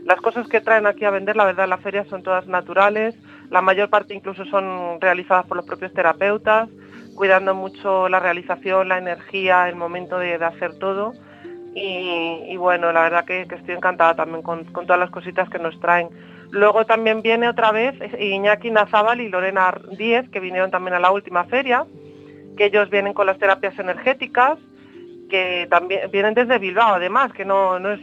las 0.05 0.19
cosas 0.21 0.47
que 0.47 0.61
traen 0.61 0.87
aquí 0.87 1.05
a 1.05 1.09
vender, 1.09 1.35
la 1.35 1.45
verdad, 1.45 1.65
en 1.65 1.71
la 1.71 1.77
feria 1.77 2.05
son 2.05 2.23
todas 2.23 2.47
naturales, 2.47 3.15
la 3.49 3.61
mayor 3.61 3.89
parte 3.89 4.13
incluso 4.13 4.45
son 4.45 4.99
realizadas 5.01 5.45
por 5.45 5.57
los 5.57 5.65
propios 5.65 5.93
terapeutas, 5.93 6.69
cuidando 7.15 7.53
mucho 7.53 8.09
la 8.09 8.19
realización, 8.19 8.87
la 8.87 8.97
energía, 8.97 9.67
el 9.67 9.75
momento 9.75 10.17
de, 10.17 10.35
hacer 10.35 10.79
todo. 10.79 11.13
Y, 11.73 12.55
bueno, 12.57 12.91
la 12.91 13.03
verdad 13.03 13.25
que, 13.25 13.41
estoy 13.41 13.75
encantada 13.75 14.15
también 14.15 14.41
con, 14.41 14.65
todas 14.65 14.99
las 14.99 15.09
cositas 15.09 15.49
que 15.49 15.59
nos 15.59 15.79
traen. 15.79 16.09
Luego 16.51 16.85
también 16.85 17.21
viene 17.21 17.47
otra 17.47 17.71
vez 17.71 17.95
Iñaki 18.19 18.71
Nazábal 18.71 19.21
y 19.21 19.29
Lorena 19.29 19.73
Díez, 19.97 20.27
que 20.29 20.39
vinieron 20.39 20.71
también 20.71 20.95
a 20.95 20.99
la 20.99 21.11
última 21.11 21.45
feria, 21.45 21.85
que 22.57 22.65
ellos 22.65 22.89
vienen 22.89 23.13
con 23.13 23.25
las 23.25 23.37
terapias 23.37 23.77
energéticas, 23.79 24.57
que 25.31 25.65
también 25.69 26.11
vienen 26.11 26.33
desde 26.35 26.59
Bilbao, 26.59 26.95
además, 26.95 27.31
que 27.31 27.45
no, 27.45 27.79
no 27.79 27.93
es, 27.93 28.01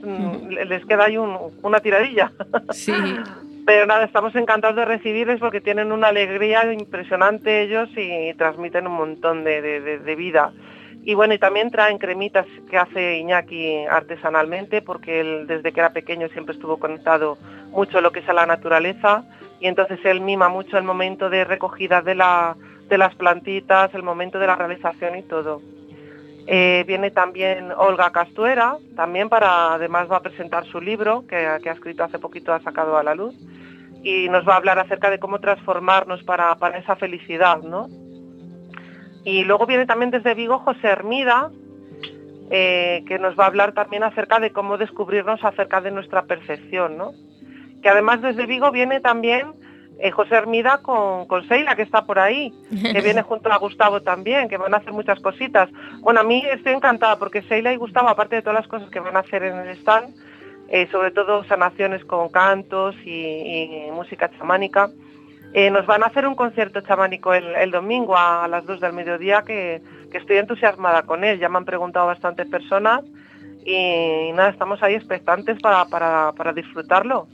les 0.67 0.85
queda 0.87 1.05
ahí 1.05 1.19
una 1.19 1.79
tiradilla. 1.81 2.33
Sí. 2.73 2.93
Pero 3.67 3.85
nada, 3.85 4.07
estamos 4.07 4.35
encantados 4.35 4.77
de 4.77 4.87
recibirles 4.87 5.41
porque 5.41 5.61
tienen 5.61 5.93
una 5.93 6.09
alegría 6.09 6.73
impresionante 6.73 7.65
ellos 7.65 7.91
y 7.97 8.33
transmiten 8.33 8.87
un 8.87 8.95
montón 8.95 9.45
de, 9.45 10.15
vida. 10.17 10.53
Y 11.05 11.13
bueno, 11.13 11.35
y 11.35 11.39
también 11.39 11.71
traen 11.71 11.99
cremitas 11.99 12.47
que 12.71 12.79
hace 12.79 13.19
Iñaki 13.19 13.85
artesanalmente 13.85 14.81
porque 14.81 15.21
él 15.21 15.47
desde 15.47 15.71
que 15.73 15.81
era 15.81 15.93
pequeño 15.93 16.29
siempre 16.31 16.55
estuvo 16.55 16.79
conectado 16.79 17.37
mucho 17.71 17.99
a 17.99 18.01
lo 18.01 18.11
que 18.11 18.21
es 18.21 18.29
a 18.31 18.33
la 18.33 18.47
naturaleza 18.47 19.25
y 19.61 19.67
entonces 19.67 20.01
él 20.05 20.23
mima 20.23 20.49
mucho 20.49 20.79
el 20.79 20.85
momento 20.85 21.29
de 21.29 21.45
recogida 21.45 22.01
de, 22.01 22.15
la, 22.15 22.57
de 22.89 22.97
las 22.97 23.15
plantitas, 23.17 23.93
el 23.93 24.03
momento 24.03 24.39
de 24.39 24.47
la 24.47 24.57
realización 24.57 25.19
y 25.19 25.25
todo. 25.25 25.61
Eh, 26.51 26.83
viene 26.87 27.11
también 27.11 27.73
Olga 27.77 28.11
Castuera, 28.11 28.79
también 28.97 29.29
para, 29.29 29.75
además 29.75 30.11
va 30.11 30.17
a 30.17 30.23
presentar 30.23 30.65
su 30.65 30.81
libro 30.81 31.27
que, 31.27 31.37
ha 31.37 31.57
escrito 31.59 32.05
hace 32.05 32.19
poquito, 32.19 32.55
ha 32.55 32.61
sacado 32.61 32.97
a 32.97 33.03
la 33.03 33.15
luz, 33.15 33.35
y 34.03 34.31
nos 34.31 34.49
va 34.49 34.55
a 34.55 34.57
hablar 34.57 34.79
acerca 34.79 35.11
de 35.11 35.19
cómo 35.19 35.41
transformarnos 35.41 36.23
para, 36.23 36.57
esa 36.79 36.97
felicidad, 36.97 37.61
¿no? 37.61 37.89
Y 39.25 39.45
luego 39.45 39.67
viene 39.67 39.85
también 39.85 40.11
desde 40.11 40.33
Vigo 40.33 40.61
José 40.61 40.89
Hermida, 40.89 41.51
eh, 42.51 43.05
que 43.07 43.19
nos 43.19 43.39
va 43.39 43.45
a 43.45 43.49
hablar 43.49 43.73
también 43.73 44.03
acerca 44.03 44.41
de 44.41 44.51
cómo 44.51 44.79
descubrirnos 44.79 45.45
acerca 45.45 45.83
de 45.83 45.91
nuestra 45.91 46.23
percepción, 46.23 46.97
¿no? 46.97 47.13
Que 47.83 47.91
además 47.91 48.23
desde 48.23 48.47
Vigo 48.47 48.71
viene 48.71 49.01
también 49.01 49.53
eh, 50.01 50.13
José 50.13 50.37
Hermida 50.37 50.79
con, 50.79 51.27
con 51.27 51.47
Seila, 51.49 51.75
que 51.75 51.83
está 51.83 52.07
por 52.07 52.21
ahí, 52.21 52.53
que 52.71 53.01
viene 53.01 53.23
junto 53.29 53.51
a 53.51 53.59
Gustavo 53.59 54.01
también, 54.01 54.49
que 54.49 54.57
van 54.57 54.73
a 54.73 54.77
hacer 54.77 54.93
muchas 54.93 55.19
cositas. 55.21 55.69
Bueno, 56.01 56.21
a 56.21 56.23
mí 56.23 56.45
estoy 56.53 56.75
encantada 56.75 57.19
porque 57.19 57.43
Seila 57.43 57.73
y 57.73 57.77
Gustavo, 57.77 58.09
aparte 58.09 58.37
de 58.37 58.43
todas 58.43 58.61
las 58.61 58.69
cosas 58.69 58.91
que 58.91 59.01
van 59.01 59.17
a 59.17 59.21
hacer 59.21 59.43
en 59.43 59.57
el 59.59 59.77
stand, 59.79 60.15
eh, 60.69 60.87
sobre 60.93 61.11
todo 61.11 61.43
sanaciones 61.45 62.05
con 62.05 62.29
cantos 62.29 62.95
y, 63.05 63.89
música 63.93 64.31
chamánica, 64.39 64.91
eh, 65.53 65.71
nos 65.71 65.87
van 65.87 66.05
a 66.05 66.07
hacer 66.07 66.29
un 66.29 66.37
concierto 66.37 66.81
chamánico 66.83 67.35
el, 67.35 67.71
domingo 67.71 68.17
a, 68.17 68.47
las 68.47 68.67
2 68.67 68.81
del 68.81 68.93
mediodía 68.93 69.43
que, 69.43 69.83
estoy 70.13 70.37
entusiasmada 70.37 71.03
con 71.03 71.25
él. 71.25 71.41
Ya 71.41 71.49
me 71.49 71.57
han 71.57 71.65
preguntado 71.65 72.07
bastantes 72.07 72.47
personas 72.47 73.03
y 73.65 74.31
nada, 74.33 74.51
estamos 74.51 74.83
ahí 74.83 74.95
expectantes 74.95 75.61
para, 75.61 75.87
para, 75.87 76.33
para 76.37 76.53
disfrutarlo. 76.53 77.27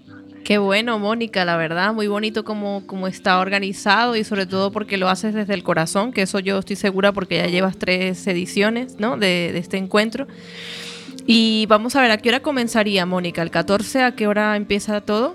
Qué 0.44 0.58
bueno, 0.58 0.98
Mónica, 0.98 1.46
la 1.46 1.56
verdad, 1.56 1.94
muy 1.94 2.06
bonito 2.06 2.44
como, 2.44 2.86
como 2.86 3.06
está 3.06 3.38
organizado 3.40 4.14
y 4.14 4.24
sobre 4.24 4.44
todo 4.44 4.70
porque 4.72 4.98
lo 4.98 5.08
haces 5.08 5.32
desde 5.32 5.54
el 5.54 5.62
corazón, 5.62 6.12
que 6.12 6.20
eso 6.20 6.38
yo 6.38 6.58
estoy 6.58 6.76
segura 6.76 7.12
porque 7.12 7.38
ya 7.38 7.46
llevas 7.46 7.78
tres 7.78 8.26
ediciones 8.26 9.00
¿no? 9.00 9.16
de, 9.16 9.56
este 9.56 9.78
encuentro. 9.78 10.26
Y 11.26 11.64
vamos 11.70 11.96
a 11.96 12.02
ver, 12.02 12.10
¿a 12.10 12.18
qué 12.18 12.28
hora 12.28 12.40
comenzaría, 12.40 13.06
Mónica? 13.06 13.40
¿El 13.40 13.50
14? 13.50 14.02
¿A 14.02 14.14
qué 14.14 14.26
hora 14.26 14.54
empieza 14.56 15.00
todo? 15.00 15.34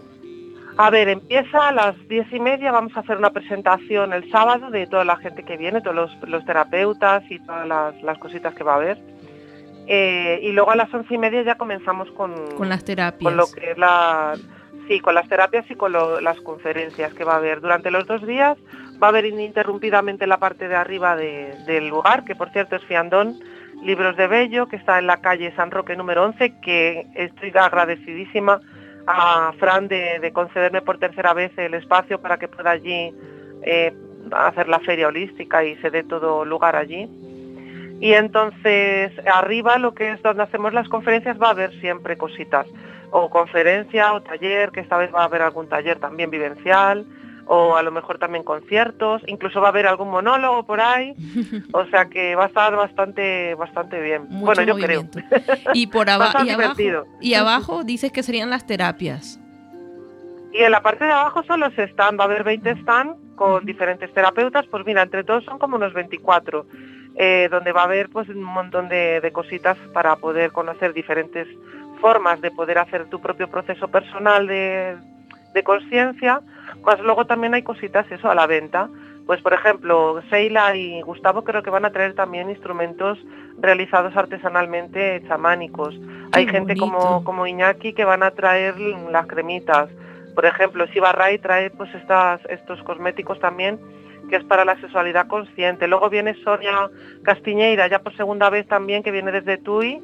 A 0.77 0.91
ver, 0.91 1.09
empieza 1.09 1.69
a 1.69 1.71
las 1.71 1.95
diez 2.07 2.31
y 2.31 2.39
media, 2.39 2.71
vamos 2.71 2.95
a 2.95 2.99
hacer 2.99 3.17
una 3.17 3.31
presentación 3.31 4.13
el 4.13 4.29
sábado 4.29 4.69
de 4.69 4.85
toda 4.85 5.05
la 5.05 5.17
gente 5.17 5.41
que 5.43 5.57
viene, 5.57 5.81
todos 5.81 6.11
los, 6.21 6.45
terapeutas 6.45 7.23
y 7.31 7.39
todas 7.39 7.67
las, 7.67 7.99
las, 8.03 8.19
cositas 8.19 8.53
que 8.53 8.63
va 8.63 8.73
a 8.73 8.75
haber. 8.75 8.99
Eh, 9.87 10.39
y 10.43 10.51
luego 10.51 10.69
a 10.69 10.75
las 10.75 10.93
once 10.93 11.15
y 11.15 11.17
media 11.17 11.41
ya 11.41 11.55
comenzamos 11.55 12.11
con, 12.11 12.35
con 12.55 12.69
las 12.69 12.85
terapias. 12.85 13.23
Con 13.23 13.35
lo 13.35 13.47
que 13.51 13.71
es 13.71 13.77
la, 13.77 14.35
sí, 14.89 14.99
con 14.99 15.13
las 15.13 15.29
terapias 15.29 15.69
y 15.69 15.75
con 15.75 15.93
las 15.93 16.41
conferencias 16.41 17.13
que 17.13 17.23
va 17.23 17.33
a 17.33 17.37
haber. 17.37 17.61
Durante 17.61 17.91
los 17.91 18.07
dos 18.07 18.25
días 18.25 18.57
va 19.01 19.07
a 19.07 19.09
haber 19.11 19.25
ininterrumpidamente 19.25 20.27
la 20.27 20.39
parte 20.39 20.67
de 20.67 20.75
arriba 20.75 21.15
del 21.15 21.87
lugar, 21.87 22.25
que 22.25 22.35
por 22.35 22.49
cierto 22.49 22.75
es 22.75 22.83
Fiandón, 22.85 23.39
Libros 23.83 24.17
de 24.17 24.27
Bello, 24.27 24.67
que 24.67 24.75
está 24.75 24.99
en 24.99 25.07
la 25.07 25.21
calle 25.21 25.53
San 25.55 25.71
Roque 25.71 25.95
número 25.95 26.25
11, 26.25 26.59
que 26.61 27.07
estoy 27.15 27.53
agradecidísima 27.55 28.59
a 29.07 29.53
Fran 29.57 29.87
de, 29.87 30.31
concederme 30.33 30.81
por 30.81 30.97
tercera 30.97 31.33
vez 31.33 31.51
el 31.57 31.75
espacio 31.75 32.19
para 32.19 32.37
que 32.37 32.47
pueda 32.47 32.71
allí 32.71 33.13
eh, 33.61 33.93
hacer 34.31 34.67
la 34.67 34.79
feria 34.79 35.07
holística 35.07 35.63
y 35.63 35.75
se 35.77 35.91
dé 35.91 36.03
todo 36.03 36.43
lugar 36.43 36.75
allí. 36.75 37.07
Y 38.01 38.13
entonces 38.13 39.11
arriba 39.31 39.77
lo 39.77 39.93
que 39.93 40.11
es 40.13 40.21
donde 40.23 40.43
hacemos 40.43 40.73
las 40.73 40.89
conferencias 40.89 41.39
va 41.39 41.47
a 41.47 41.51
haber 41.51 41.71
siempre 41.79 42.17
cositas, 42.17 42.65
o 43.11 43.29
conferencia 43.29 44.13
o 44.13 44.21
taller, 44.21 44.71
que 44.71 44.81
esta 44.81 44.97
vez 44.97 45.13
va 45.13 45.21
a 45.21 45.25
haber 45.25 45.41
algún 45.41 45.67
taller 45.67 45.99
también 45.99 46.29
vivencial, 46.29 47.05
o 47.45 47.75
a 47.75 47.81
lo 47.81 47.91
mejor 47.91 48.19
también 48.19 48.43
conciertos, 48.43 49.23
incluso 49.25 49.59
va 49.59 49.67
a 49.67 49.71
haber 49.71 49.87
algún 49.87 50.09
monólogo 50.09 50.65
por 50.65 50.79
ahí, 50.79 51.15
o 51.73 51.85
sea 51.85 52.05
que 52.05 52.35
va 52.35 52.45
a 52.45 52.47
estar 52.47 52.75
bastante 52.75 53.55
bastante 53.55 53.99
bien. 53.99 54.27
bueno, 54.29 54.61
yo 54.61 54.75
creo. 54.75 55.05
Y 55.73 55.87
por 55.87 56.09
abajo 56.09 56.45
y 56.45 56.49
abajo 56.49 57.05
y 57.19 57.33
abajo 57.33 57.83
dices 57.83 58.11
que 58.11 58.23
serían 58.23 58.49
las 58.49 58.67
terapias. 58.67 59.39
Y 60.51 60.63
en 60.63 60.71
la 60.71 60.81
parte 60.81 61.05
de 61.05 61.11
abajo 61.11 61.43
son 61.43 61.59
los 61.59 61.73
stands, 61.73 62.19
va 62.19 62.23
a 62.23 62.27
haber 62.27 62.43
20 62.43 62.81
stands 62.81 63.15
con 63.35 63.65
diferentes 63.65 64.13
terapeutas, 64.13 64.65
pues 64.67 64.85
mira, 64.85 65.01
entre 65.01 65.23
todos 65.23 65.45
son 65.45 65.59
como 65.59 65.77
unos 65.77 65.93
24, 65.93 66.65
eh, 67.15 67.47
donde 67.49 67.71
va 67.71 67.81
a 67.81 67.85
haber 67.85 68.09
pues 68.09 68.27
un 68.29 68.43
montón 68.43 68.89
de, 68.89 69.27
cositas 69.33 69.77
para 69.93 70.17
poder 70.17 70.51
conocer 70.51 70.93
diferentes 70.93 71.47
formas 71.99 72.41
de 72.41 72.51
poder 72.51 72.77
hacer 72.77 73.05
tu 73.05 73.19
propio 73.21 73.49
proceso 73.49 73.87
personal 73.87 74.47
de, 74.47 74.97
de 75.53 75.63
conciencia, 75.63 76.41
pues 76.83 76.99
luego 76.99 77.25
también 77.25 77.53
hay 77.53 77.63
cositas 77.63 78.09
eso 78.11 78.29
a 78.29 78.35
la 78.35 78.47
venta. 78.47 78.89
Pues 79.25 79.41
por 79.41 79.53
ejemplo, 79.53 80.21
Seila 80.29 80.75
y 80.75 81.01
Gustavo 81.01 81.43
creo 81.43 81.61
que 81.61 81.69
van 81.69 81.85
a 81.85 81.91
traer 81.91 82.15
también 82.15 82.49
instrumentos 82.49 83.19
realizados 83.59 84.15
artesanalmente 84.17 85.21
chamánicos. 85.27 85.93
hay 86.31 86.47
gente 86.47 86.75
como, 86.75 87.23
como 87.23 87.45
Iñaki 87.45 87.93
que 87.93 88.05
van 88.05 88.23
a 88.23 88.31
traer 88.31 88.75
las 88.79 89.27
cremitas. 89.27 89.89
Por 90.33 90.45
ejemplo, 90.45 90.85
Shiva 90.87 91.11
Rai 91.11 91.37
trae 91.37 91.69
pues 91.69 91.93
estas, 91.93 92.41
estos 92.49 92.81
cosméticos 92.83 93.39
también 93.39 93.79
que 94.29 94.37
es 94.37 94.43
para 94.43 94.63
la 94.63 94.79
sexualidad 94.79 95.27
consciente. 95.27 95.87
Luego 95.87 96.09
viene 96.09 96.35
Sonia 96.43 96.89
Castiñeira, 97.23 97.87
ya 97.87 97.99
por 97.99 98.15
segunda 98.15 98.49
vez 98.49 98.67
también, 98.67 99.03
que 99.03 99.11
viene 99.11 99.31
desde 99.31 99.57
TUI, 99.57 100.01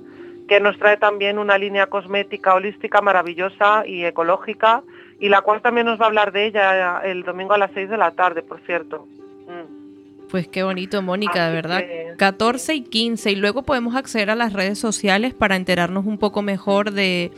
que 0.48 0.60
nos 0.60 0.78
trae 0.78 0.98
también 0.98 1.40
una 1.40 1.58
línea 1.58 1.88
cosmética 1.88 2.54
holística 2.54 3.02
maravillosa 3.02 3.84
y 3.86 4.06
ecológica 4.06 4.84
y 5.20 5.30
la 5.30 5.42
cual 5.42 5.62
también 5.62 5.88
nos 5.88 6.00
va 6.00 6.06
a 6.06 6.08
hablar 6.08 6.32
de 6.32 6.46
ella 6.46 7.00
el 7.04 7.24
domingo 7.24 7.54
a 7.54 7.58
las 7.58 7.72
6 7.74 7.90
de 7.90 7.98
la 7.98 8.12
tarde, 8.12 8.42
por 8.42 8.60
cierto. 8.62 9.08
Mm. 9.48 9.86
Pues 10.30 10.48
qué 10.48 10.64
bonito, 10.64 11.02
Mónica, 11.02 11.48
de 11.48 11.54
verdad. 11.54 11.84
14 12.18 12.76
y 12.76 12.82
15. 12.82 13.32
Y 13.32 13.36
luego 13.36 13.64
podemos 13.64 13.96
acceder 13.96 14.30
a 14.30 14.36
las 14.36 14.54
redes 14.54 14.78
sociales 14.80 15.34
para 15.34 15.56
enterarnos 15.56 16.06
un 16.06 16.18
poco 16.18 16.42
mejor 16.42 16.92
de, 16.92 17.32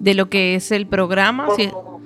lo 0.00 0.28
que 0.28 0.54
es 0.54 0.70
el 0.70 0.86
programa. 0.86 1.48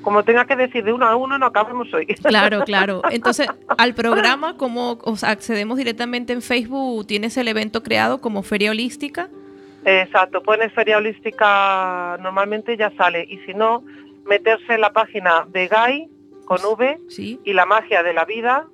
Como, 0.01 0.23
tenga 0.23 0.47
que 0.47 0.57
decir 0.57 0.85
de 0.85 0.93
uno 0.93 1.07
a 1.07 1.17
uno, 1.17 1.39
no 1.39 1.47
acabemos 1.47 1.93
hoy. 1.93 2.07
Claro, 2.23 2.63
claro. 2.65 3.03
Entonces, 3.11 3.49
al 3.77 3.95
programa, 3.95 4.57
como 4.57 4.99
accedemos 5.23 5.77
directamente 5.77 6.33
en 6.33 6.41
Facebook? 6.41 7.07
¿Tienes 7.07 7.37
el 7.37 7.49
evento 7.49 7.83
creado 7.83 8.21
como 8.21 8.43
Feria 8.43 8.71
Holística? 8.71 9.29
Exacto, 9.85 10.43
pones 10.43 10.73
Feria 10.73 10.99
Holística, 10.99 12.19
normalmente 12.21 12.77
ya 12.77 12.91
sale. 12.97 13.25
Y 13.29 13.39
si 13.39 13.55
no, 13.55 13.83
meterse 14.27 14.75
en 14.75 14.81
la 14.81 14.93
página 14.93 15.47
de 15.49 15.69
Gai 15.69 16.09
con 16.45 16.59
V 16.65 16.99
y 17.45 17.53
la 17.53 17.67
magia 17.67 18.03
de 18.03 18.13
la 18.13 18.25
vida 18.25 18.67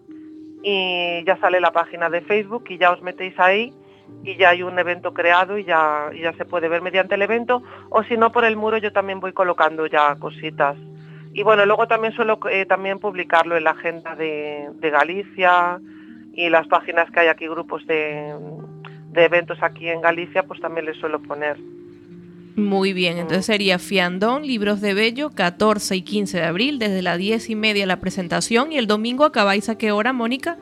y 0.63 1.23
ya 1.25 1.37
sale 1.39 1.61
la 1.61 1.73
página 1.73 2.09
de 2.09 2.23
Facebook 2.23 2.65
y 2.69 2.79
ya 2.79 2.91
os 2.91 3.03
metéis 3.03 3.39
ahí 3.39 3.73
y 4.23 4.37
ya 4.37 4.51
hay 4.51 4.63
un 4.63 4.79
evento 4.79 5.13
creado 5.13 5.59
y 5.59 5.65
ya, 5.65 6.11
ya 6.21 6.33
se 6.35 6.45
puede 6.45 6.69
ver 6.69 6.83
mediante 6.83 7.15
el 7.15 7.23
evento 7.23 7.63
o 7.91 8.03
si 8.05 8.17
no 8.17 8.33
por 8.33 8.45
el 8.45 8.57
muro 8.57 8.79
yo 8.79 8.93
también 8.93 9.21
voy 9.21 9.33
colocando 9.33 9.87
ya 9.87 10.17
cositas. 10.17 10.77
Y 11.33 11.43
bueno, 11.43 11.67
luego 11.67 11.89
también 11.89 12.15
suelo 12.15 12.39
eh, 12.49 12.65
también 12.65 13.01
publicarlo 13.01 13.57
en 13.57 13.65
la 13.65 13.71
agenda 13.71 14.15
de, 14.15 14.71
Galicia 14.81 15.81
y 16.33 16.49
las 16.49 16.67
páginas 16.69 17.11
que 17.11 17.21
hay 17.21 17.29
aquí, 17.29 17.49
grupos 17.49 17.85
de, 17.87 18.33
de 19.15 19.25
eventos 19.25 19.59
aquí 19.63 19.89
en 19.89 20.01
Galicia, 20.01 20.43
pues 20.43 20.61
también 20.61 20.87
les 20.87 20.97
suelo 20.99 21.21
poner. 21.23 21.57
Muy 22.57 22.93
bien, 22.93 23.19
entonces 23.19 23.47
sería 23.47 23.79
Fiandón, 23.79 24.47
Libros 24.47 24.81
de 24.81 24.95
Bello, 24.95 25.31
14 25.31 25.97
y 25.97 26.03
15 26.03 26.39
de 26.39 26.45
abril, 26.45 26.79
desde 26.79 27.03
las 27.03 27.19
10 27.19 27.51
y 27.51 27.57
media 27.57 27.87
la 27.87 27.99
presentación 27.99 28.71
y 28.71 28.79
el 28.79 28.87
domingo 28.87 29.25
acabáis 29.25 29.69
a 29.69 29.77
qué 29.77 29.91
hora, 29.91 30.13
Mónica? 30.13 30.57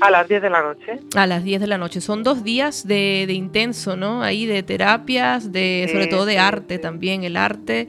A 0.00 0.10
las 0.10 0.28
10 0.28 0.42
de 0.42 0.50
la 0.50 0.62
noche. 0.62 1.00
A 1.14 1.26
las 1.26 1.44
10 1.44 1.60
de 1.60 1.66
la 1.66 1.78
noche. 1.78 2.00
Son 2.00 2.22
dos 2.22 2.44
días 2.44 2.86
de, 2.86 3.26
intenso, 3.30 3.96
¿no? 3.96 4.22
Ahí 4.22 4.46
de 4.46 4.62
terapias, 4.62 5.52
de 5.52 5.88
sobre 5.90 6.06
todo 6.06 6.26
de 6.26 6.38
arte 6.38 6.78
también, 6.78 7.24
el 7.24 7.36
arte 7.36 7.88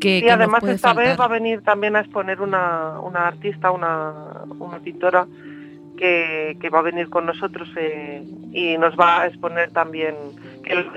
que... 0.00 0.18
Y 0.18 0.28
además 0.28 0.62
esta 0.64 0.94
vez 0.94 1.18
va 1.18 1.24
a 1.24 1.28
venir 1.28 1.62
también 1.62 1.94
a 1.94 2.00
exponer 2.00 2.40
una, 2.40 3.00
una 3.00 3.28
artista, 3.28 3.70
una, 3.70 4.44
una 4.58 4.78
pintora 4.78 5.26
que, 6.00 6.56
que, 6.60 6.70
va 6.70 6.80
a 6.80 6.82
venir 6.82 7.08
con 7.08 7.26
nosotros 7.26 7.68
eh, 7.76 8.24
y 8.52 8.78
nos 8.78 8.98
va 8.98 9.20
a 9.20 9.26
exponer 9.26 9.70
también 9.70 10.16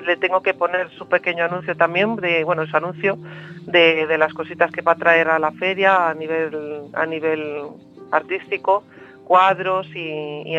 le 0.06 0.18
tengo 0.18 0.42
que 0.42 0.54
poner 0.54 0.90
su 0.92 1.08
pequeño 1.08 1.46
anuncio 1.46 1.76
también, 1.76 2.16
de, 2.18 2.44
bueno, 2.44 2.66
su 2.68 2.76
anuncio 2.78 3.18
de, 3.66 4.18
las 4.18 4.34
cositas 4.34 4.72
que 4.72 4.82
va 4.82 4.94
a 4.94 4.96
traer 4.96 5.30
a 5.30 5.40
la 5.40 5.52
feria 5.52 6.10
a 6.10 6.14
nivel, 6.14 6.84
a 6.94 7.06
nivel 7.06 7.64
artístico, 8.12 8.84
cuadros 9.26 9.88
y, 9.96 10.56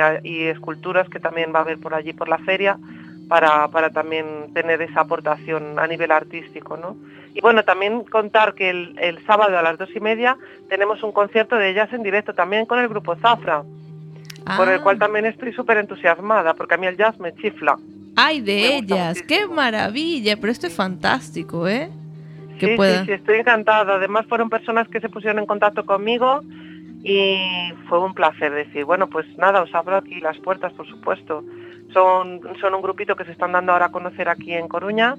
esculturas 0.47 1.09
que 1.09 1.21
también 1.21 1.53
va 1.55 1.61
a 1.61 1.63
haber 1.63 1.79
por 1.79 1.95
allí 1.95 2.13
por 2.13 2.29
la 2.29 2.39
feria 2.39 2.79
para, 3.29 3.69
también 3.91 4.53
tener 4.53 4.83
esa 4.83 5.01
aportación 5.01 5.79
a 5.79 5.87
nivel 5.87 6.11
artístico, 6.11 6.77
¿no? 6.77 6.97
Y 7.35 7.41
bueno, 7.41 7.65
también 7.65 8.05
contar 8.05 8.55
que 8.55 8.71
el, 8.71 9.25
sábado 9.27 9.59
a 9.59 9.63
las 9.63 9.77
dos 9.77 9.91
y 9.95 10.01
media 10.01 10.37
tenemos 10.69 11.03
un 11.03 11.13
concierto 11.13 11.57
de 11.57 11.75
jazz 11.75 11.93
en 11.93 12.03
directo 12.03 12.33
también 12.33 12.65
con 12.65 12.79
el 12.79 12.89
grupo 12.89 13.17
Zafra, 13.17 13.65
por 14.57 14.69
el 14.69 14.81
cual 14.81 14.97
ah. 14.97 14.99
también 15.01 15.27
estoy 15.27 15.53
súper 15.53 15.79
entusiasmada, 15.79 16.55
porque 16.55 16.75
a 16.75 16.77
mí 16.77 16.87
el 16.87 16.97
jazz 16.97 17.19
me 17.19 17.35
chifla. 17.35 17.79
Ay, 18.17 18.41
de 18.41 18.77
ellas, 18.77 19.23
qué 19.23 19.47
maravilla, 19.47 20.37
pero 20.37 20.53
esto 20.53 20.67
es 20.67 20.75
fantástico, 20.75 21.67
¿eh? 21.67 21.91
Que 22.59 22.69
sí, 22.69 22.77
pueda... 22.77 23.01
sí, 23.01 23.07
sí, 23.07 23.13
estoy 23.13 23.41
encantada. 23.41 23.97
Además 23.97 24.27
fueron 24.29 24.49
personas 24.49 24.87
que 24.89 25.01
se 25.01 25.09
pusieron 25.09 25.41
en 25.41 25.47
contacto 25.47 25.85
conmigo 25.85 26.43
y 27.03 27.73
fue 27.89 27.99
un 27.99 28.15
placer 28.15 28.53
decir, 28.53 28.85
bueno, 28.85 29.09
pues 29.09 29.27
nada, 29.37 29.63
os 29.63 29.75
abro 29.75 29.97
aquí 29.97 30.21
las 30.21 30.39
puertas, 30.39 30.73
por 30.75 30.87
supuesto. 30.87 31.45
Son, 31.93 32.41
son 32.61 32.75
un 32.75 32.83
grupito 32.83 33.17
que 33.17 33.25
se 33.25 33.33
están 33.33 33.53
dando 33.53 33.73
ahora 33.73 33.87
a 33.87 33.93
conocer 33.93 34.29
aquí 34.29 34.53
en 34.53 34.69
Coruña 34.69 35.17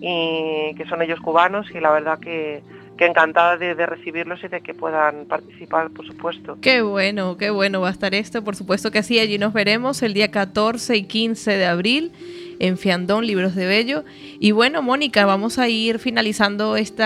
y 0.00 0.74
que 0.76 0.86
son 0.88 1.02
ellos 1.02 1.20
cubanos 1.20 1.66
y 1.74 1.80
la 1.80 1.90
verdad 1.90 2.18
que, 2.20 2.62
que 2.96 3.06
encantada 3.06 3.56
de, 3.56 3.74
recibirlos 3.86 4.42
y 4.44 4.48
de 4.48 4.60
que 4.60 4.74
puedan 4.74 5.26
participar, 5.26 5.90
por 5.90 6.06
supuesto. 6.06 6.58
Qué 6.60 6.82
bueno, 6.82 7.36
qué 7.36 7.50
bueno 7.50 7.80
va 7.80 7.88
a 7.88 7.92
estar 7.92 8.14
esto, 8.14 8.42
por 8.42 8.56
supuesto 8.56 8.90
que 8.90 9.02
sí, 9.02 9.18
allí 9.18 9.38
nos 9.38 9.52
veremos 9.52 10.02
el 10.02 10.14
día 10.14 10.30
14 10.30 10.96
y 10.96 11.04
15 11.04 11.56
de 11.56 11.66
abril 11.66 12.12
en 12.58 12.78
Fiandón, 12.78 13.26
Libros 13.26 13.54
de 13.54 13.66
Bello. 13.66 14.04
Y 14.40 14.52
bueno, 14.52 14.82
Mónica, 14.82 15.26
vamos 15.26 15.58
a 15.58 15.68
ir 15.68 15.98
finalizando 15.98 16.76
este 16.76 17.04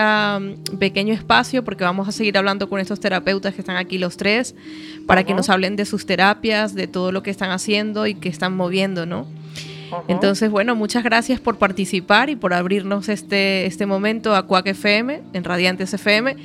pequeño 0.79 1.13
espacio 1.13 1.63
porque 1.63 1.83
vamos 1.83 2.07
a 2.07 2.11
seguir 2.11 2.37
hablando 2.37 2.69
con 2.69 2.79
estos 2.79 2.99
terapeutas 2.99 3.53
que 3.53 3.61
están 3.61 3.75
aquí 3.75 3.97
los 3.97 4.17
tres 4.17 4.55
para 5.07 5.23
que 5.25 5.33
nos 5.33 5.49
hablen 5.49 5.75
de 5.75 5.85
sus 5.85 6.05
terapias, 6.05 6.73
de 6.73 6.87
todo 6.87 7.11
lo 7.11 7.23
que 7.23 7.31
están 7.31 7.51
haciendo 7.51 8.07
y 8.07 8.15
que 8.15 8.29
están 8.29 8.55
moviendo, 8.55 9.05
¿no? 9.05 9.27
Entonces, 10.07 10.49
bueno, 10.49 10.75
muchas 10.75 11.03
gracias 11.03 11.39
por 11.39 11.57
participar 11.57 12.29
y 12.29 12.35
por 12.35 12.53
abrirnos 12.53 13.09
este, 13.09 13.65
este 13.65 13.85
momento 13.85 14.35
a 14.35 14.47
Cuac 14.47 14.67
FM, 14.67 15.21
en 15.33 15.43
Radiantes 15.43 15.93
FM. 15.93 16.35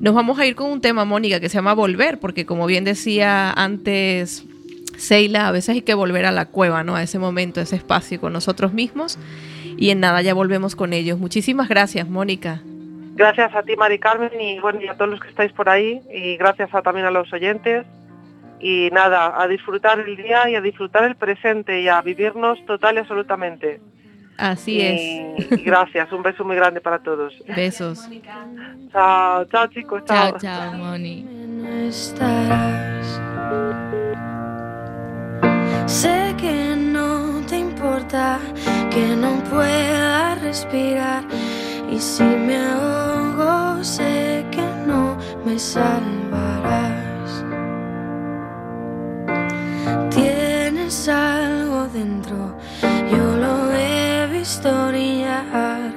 Nos 0.00 0.14
vamos 0.14 0.38
a 0.38 0.46
ir 0.46 0.54
con 0.54 0.70
un 0.70 0.80
tema, 0.80 1.04
Mónica, 1.04 1.40
que 1.40 1.48
se 1.48 1.56
llama 1.56 1.74
Volver, 1.74 2.18
porque 2.18 2.46
como 2.46 2.66
bien 2.66 2.84
decía 2.84 3.52
antes 3.52 4.44
Seila, 4.96 5.48
a 5.48 5.52
veces 5.52 5.70
hay 5.70 5.82
que 5.82 5.94
volver 5.94 6.24
a 6.24 6.32
la 6.32 6.46
cueva, 6.46 6.84
¿no? 6.84 6.96
A 6.96 7.02
ese 7.02 7.18
momento, 7.18 7.60
a 7.60 7.62
ese 7.62 7.76
espacio 7.76 8.20
con 8.20 8.32
nosotros 8.32 8.72
mismos. 8.72 9.18
Y 9.76 9.90
en 9.90 10.00
nada, 10.00 10.22
ya 10.22 10.34
volvemos 10.34 10.76
con 10.76 10.92
ellos. 10.92 11.18
Muchísimas 11.18 11.68
gracias, 11.68 12.08
Mónica. 12.08 12.60
Gracias 13.14 13.54
a 13.54 13.62
ti, 13.62 13.76
Mari 13.76 13.98
Carmen, 13.98 14.30
y 14.40 14.58
bueno, 14.60 14.80
y 14.80 14.88
a 14.88 14.94
todos 14.94 15.10
los 15.10 15.20
que 15.20 15.28
estáis 15.28 15.52
por 15.52 15.68
ahí, 15.68 16.00
y 16.12 16.36
gracias 16.36 16.74
a, 16.74 16.80
también 16.80 17.06
a 17.06 17.10
los 17.10 17.30
oyentes 17.32 17.86
y 18.60 18.90
nada, 18.92 19.40
a 19.40 19.48
disfrutar 19.48 20.00
el 20.00 20.16
día 20.16 20.48
y 20.48 20.54
a 20.54 20.60
disfrutar 20.60 21.04
el 21.04 21.16
presente 21.16 21.80
y 21.80 21.88
a 21.88 22.00
vivirnos 22.02 22.64
total 22.66 22.96
y 22.96 22.98
absolutamente. 22.98 23.80
Así 24.36 24.80
es. 24.80 25.00
Y 25.56 25.62
gracias, 25.64 26.10
un 26.12 26.22
beso 26.22 26.44
muy 26.44 26.56
grande 26.56 26.80
para 26.80 26.98
todos. 26.98 27.34
Besos. 27.54 28.08
Chao, 28.92 29.44
chao 29.46 29.66
chicos, 29.68 30.02
chao. 30.06 30.30
Chao, 30.32 30.40
chao, 30.40 30.72
Moni. 30.74 31.26
Sé 35.86 36.34
que 36.38 36.76
no 36.76 37.44
te 37.46 37.58
importa, 37.58 38.38
que 38.90 39.16
no 39.16 39.42
pueda 39.50 40.36
respirar 40.36 41.24
y 41.90 41.98
si 41.98 42.22
me 42.22 42.56
ahogo 42.56 43.82
sé 43.82 44.44
que 44.50 44.62
no 44.86 45.18
me 45.44 45.58
salvarás. 45.58 47.09
Tienes 50.10 51.08
algo 51.08 51.86
dentro, 51.88 52.56
yo 53.10 53.36
lo 53.36 53.72
he 53.72 54.26
visto 54.32 54.88
brillar, 54.88 55.92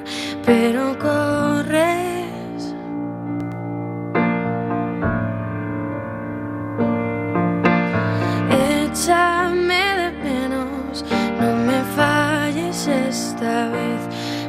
pero 0.46 0.98
corres. 1.00 2.76
Échame 8.84 9.84
de 10.02 10.12
menos, 10.24 11.06
no 11.40 11.56
me 11.68 11.82
falles 11.96 12.88
esta 12.88 13.70
vez, 13.70 14.02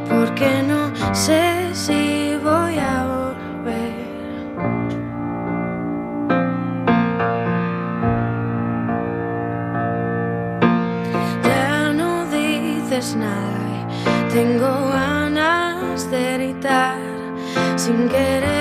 porque 0.08 0.62
no 0.62 0.92
sé 1.14 1.70
si 1.72 2.23
dices 13.04 13.16
nada 13.16 13.86
y 14.28 14.32
tengo 14.32 14.88
ganas 14.88 16.10
de 16.10 16.34
gritar. 16.34 16.96
Sin 17.76 18.08
querer 18.08 18.53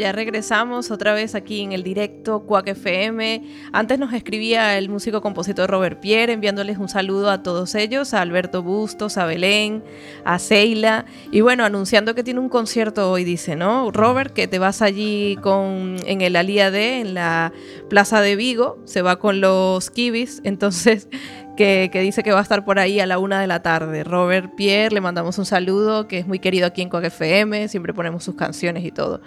ya 0.00 0.12
regresamos 0.12 0.90
otra 0.90 1.12
vez 1.12 1.34
aquí 1.34 1.60
en 1.60 1.72
el 1.72 1.82
directo 1.82 2.40
Cuac 2.46 2.68
FM. 2.68 3.42
Antes 3.70 3.98
nos 3.98 4.14
escribía 4.14 4.78
el 4.78 4.88
músico 4.88 5.20
compositor 5.20 5.68
Robert 5.68 6.00
Pierre 6.00 6.32
enviándoles 6.32 6.78
un 6.78 6.88
saludo 6.88 7.30
a 7.30 7.42
todos 7.42 7.74
ellos, 7.74 8.14
a 8.14 8.22
Alberto 8.22 8.62
Bustos, 8.62 9.18
a 9.18 9.26
Belén, 9.26 9.84
a 10.24 10.38
Seila 10.38 11.04
y 11.30 11.42
bueno, 11.42 11.66
anunciando 11.66 12.14
que 12.14 12.24
tiene 12.24 12.40
un 12.40 12.48
concierto 12.48 13.10
hoy, 13.10 13.24
dice, 13.24 13.56
¿no? 13.56 13.90
Robert, 13.90 14.32
que 14.32 14.48
te 14.48 14.58
vas 14.58 14.80
allí 14.80 15.36
con 15.42 15.96
en 16.06 16.22
el 16.22 16.34
Alía 16.34 16.70
D, 16.70 17.00
en 17.00 17.12
la 17.12 17.52
Plaza 17.90 18.22
de 18.22 18.36
Vigo, 18.36 18.78
se 18.86 19.02
va 19.02 19.18
con 19.18 19.42
los 19.42 19.90
Kibis, 19.90 20.40
entonces 20.44 21.08
que, 21.58 21.90
que, 21.92 22.00
dice 22.00 22.22
que 22.22 22.32
va 22.32 22.38
a 22.38 22.42
estar 22.42 22.64
por 22.64 22.78
ahí 22.78 23.00
a 23.00 23.06
la 23.06 23.18
una 23.18 23.38
de 23.38 23.46
la 23.46 23.60
tarde. 23.60 24.02
Robert 24.02 24.54
Pierre, 24.54 24.94
le 24.94 25.02
mandamos 25.02 25.36
un 25.36 25.44
saludo, 25.44 26.08
que 26.08 26.20
es 26.20 26.26
muy 26.26 26.38
querido 26.38 26.66
aquí 26.66 26.80
en 26.80 26.88
Coac 26.88 27.04
FM, 27.04 27.68
siempre 27.68 27.92
ponemos 27.92 28.24
sus 28.24 28.34
canciones 28.34 28.82
y 28.86 28.92
todo. 28.92 29.20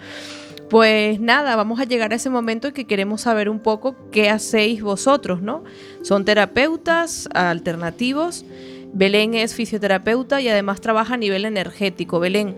Pues 0.74 1.20
nada, 1.20 1.54
vamos 1.54 1.78
a 1.78 1.84
llegar 1.84 2.12
a 2.12 2.16
ese 2.16 2.30
momento 2.30 2.66
en 2.66 2.74
que 2.74 2.84
queremos 2.84 3.20
saber 3.20 3.48
un 3.48 3.60
poco 3.60 3.94
qué 4.10 4.28
hacéis 4.28 4.82
vosotros, 4.82 5.40
¿no? 5.40 5.62
Son 6.02 6.24
terapeutas 6.24 7.28
alternativos. 7.32 8.44
Belén 8.92 9.34
es 9.34 9.54
fisioterapeuta 9.54 10.40
y 10.40 10.48
además 10.48 10.80
trabaja 10.80 11.14
a 11.14 11.16
nivel 11.16 11.44
energético. 11.44 12.18
Belén, 12.18 12.56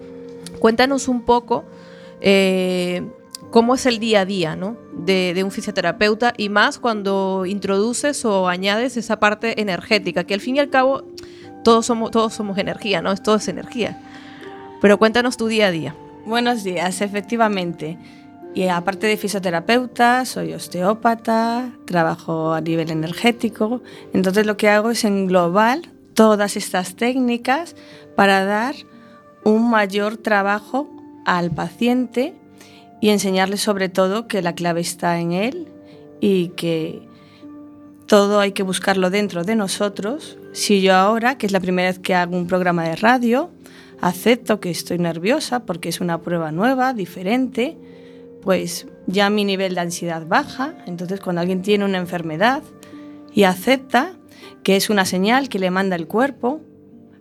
cuéntanos 0.60 1.08
un 1.08 1.26
poco 1.26 1.66
eh, 2.22 3.02
cómo 3.50 3.74
es 3.74 3.84
el 3.84 3.98
día 3.98 4.22
a 4.22 4.24
día 4.24 4.56
¿no? 4.56 4.78
de, 4.94 5.38
un 5.44 5.50
fisioterapeuta 5.50 6.32
y 6.38 6.48
más 6.48 6.78
cuando 6.78 7.44
introduces 7.44 8.24
o 8.24 8.48
añades 8.48 8.96
esa 8.96 9.20
parte 9.20 9.60
energética, 9.60 10.24
que 10.24 10.32
al 10.32 10.40
fin 10.40 10.56
y 10.56 10.60
al 10.60 10.70
cabo 10.70 11.04
todos 11.64 11.84
somos, 11.84 12.12
todos 12.12 12.32
somos 12.32 12.56
energía, 12.56 13.02
¿no? 13.02 13.14
Todo 13.14 13.36
es 13.36 13.48
energía. 13.48 14.00
Pero 14.80 14.96
cuéntanos 14.96 15.36
tu 15.36 15.48
día 15.48 15.66
a 15.66 15.70
día. 15.70 15.94
Buenos 16.26 16.64
días, 16.64 17.02
efectivamente. 17.02 17.98
Y 18.52 18.66
aparte 18.66 19.06
de 19.06 19.16
fisioterapeuta, 19.16 20.24
soy 20.24 20.54
osteópata, 20.54 21.70
trabajo 21.84 22.52
a 22.52 22.60
nivel 22.60 22.90
energético. 22.90 23.80
Entonces 24.12 24.44
lo 24.44 24.56
que 24.56 24.68
hago 24.68 24.90
es 24.90 25.04
englobar 25.04 25.82
todas 26.14 26.56
estas 26.56 26.96
técnicas 26.96 27.76
para 28.16 28.44
dar 28.44 28.74
un 29.44 29.70
mayor 29.70 30.16
trabajo 30.16 30.90
al 31.26 31.52
paciente 31.52 32.34
y 33.00 33.10
enseñarle 33.10 33.56
sobre 33.56 33.88
todo 33.88 34.26
que 34.26 34.42
la 34.42 34.56
clave 34.56 34.80
está 34.80 35.20
en 35.20 35.30
él 35.30 35.68
y 36.20 36.48
que 36.56 37.06
todo 38.06 38.40
hay 38.40 38.50
que 38.50 38.64
buscarlo 38.64 39.10
dentro 39.10 39.44
de 39.44 39.54
nosotros. 39.54 40.38
Si 40.52 40.82
yo 40.82 40.96
ahora, 40.96 41.38
que 41.38 41.46
es 41.46 41.52
la 41.52 41.60
primera 41.60 41.88
vez 41.88 42.00
que 42.00 42.16
hago 42.16 42.36
un 42.36 42.48
programa 42.48 42.82
de 42.82 42.96
radio, 42.96 43.52
acepto 44.00 44.60
que 44.60 44.70
estoy 44.70 44.98
nerviosa 44.98 45.64
porque 45.64 45.88
es 45.88 46.00
una 46.00 46.20
prueba 46.20 46.52
nueva, 46.52 46.92
diferente, 46.92 47.76
pues 48.42 48.86
ya 49.06 49.30
mi 49.30 49.44
nivel 49.44 49.74
de 49.74 49.80
ansiedad 49.80 50.26
baja. 50.26 50.74
Entonces 50.86 51.20
cuando 51.20 51.40
alguien 51.40 51.62
tiene 51.62 51.84
una 51.84 51.98
enfermedad 51.98 52.62
y 53.32 53.44
acepta 53.44 54.12
que 54.62 54.76
es 54.76 54.90
una 54.90 55.04
señal 55.04 55.48
que 55.48 55.58
le 55.58 55.70
manda 55.70 55.96
el 55.96 56.06
cuerpo 56.06 56.60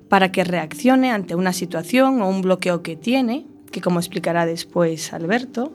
para 0.09 0.31
que 0.31 0.43
reaccione 0.43 1.11
ante 1.11 1.35
una 1.35 1.53
situación 1.53 2.21
o 2.21 2.29
un 2.29 2.41
bloqueo 2.41 2.83
que 2.83 2.95
tiene, 2.95 3.45
que 3.71 3.81
como 3.81 3.99
explicará 3.99 4.45
después 4.45 5.13
Alberto, 5.13 5.73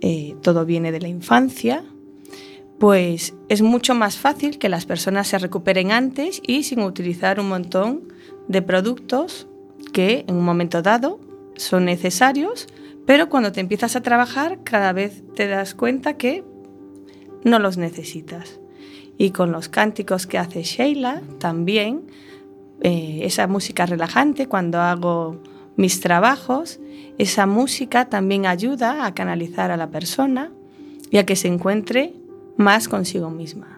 eh, 0.00 0.36
todo 0.42 0.66
viene 0.66 0.92
de 0.92 1.00
la 1.00 1.08
infancia, 1.08 1.84
pues 2.78 3.34
es 3.48 3.62
mucho 3.62 3.94
más 3.94 4.16
fácil 4.16 4.58
que 4.58 4.68
las 4.68 4.86
personas 4.86 5.28
se 5.28 5.38
recuperen 5.38 5.92
antes 5.92 6.42
y 6.44 6.64
sin 6.64 6.80
utilizar 6.80 7.38
un 7.38 7.48
montón 7.48 8.12
de 8.48 8.62
productos 8.62 9.46
que 9.92 10.24
en 10.26 10.36
un 10.36 10.44
momento 10.44 10.82
dado 10.82 11.20
son 11.56 11.84
necesarios, 11.84 12.66
pero 13.06 13.28
cuando 13.28 13.52
te 13.52 13.60
empiezas 13.60 13.96
a 13.96 14.02
trabajar 14.02 14.60
cada 14.64 14.92
vez 14.92 15.22
te 15.34 15.46
das 15.46 15.74
cuenta 15.74 16.14
que 16.14 16.44
no 17.44 17.58
los 17.58 17.76
necesitas. 17.76 18.60
Y 19.18 19.30
con 19.30 19.52
los 19.52 19.68
cánticos 19.68 20.26
que 20.26 20.38
hace 20.38 20.62
Sheila 20.62 21.22
también, 21.38 22.02
eh, 22.80 23.20
esa 23.22 23.46
música 23.46 23.86
relajante 23.86 24.46
cuando 24.46 24.80
hago 24.80 25.40
mis 25.76 26.00
trabajos, 26.00 26.80
esa 27.18 27.46
música 27.46 28.06
también 28.08 28.46
ayuda 28.46 29.06
a 29.06 29.14
canalizar 29.14 29.70
a 29.70 29.76
la 29.76 29.90
persona 29.90 30.50
y 31.10 31.18
a 31.18 31.26
que 31.26 31.36
se 31.36 31.48
encuentre 31.48 32.14
más 32.56 32.88
consigo 32.88 33.30
misma. 33.30 33.71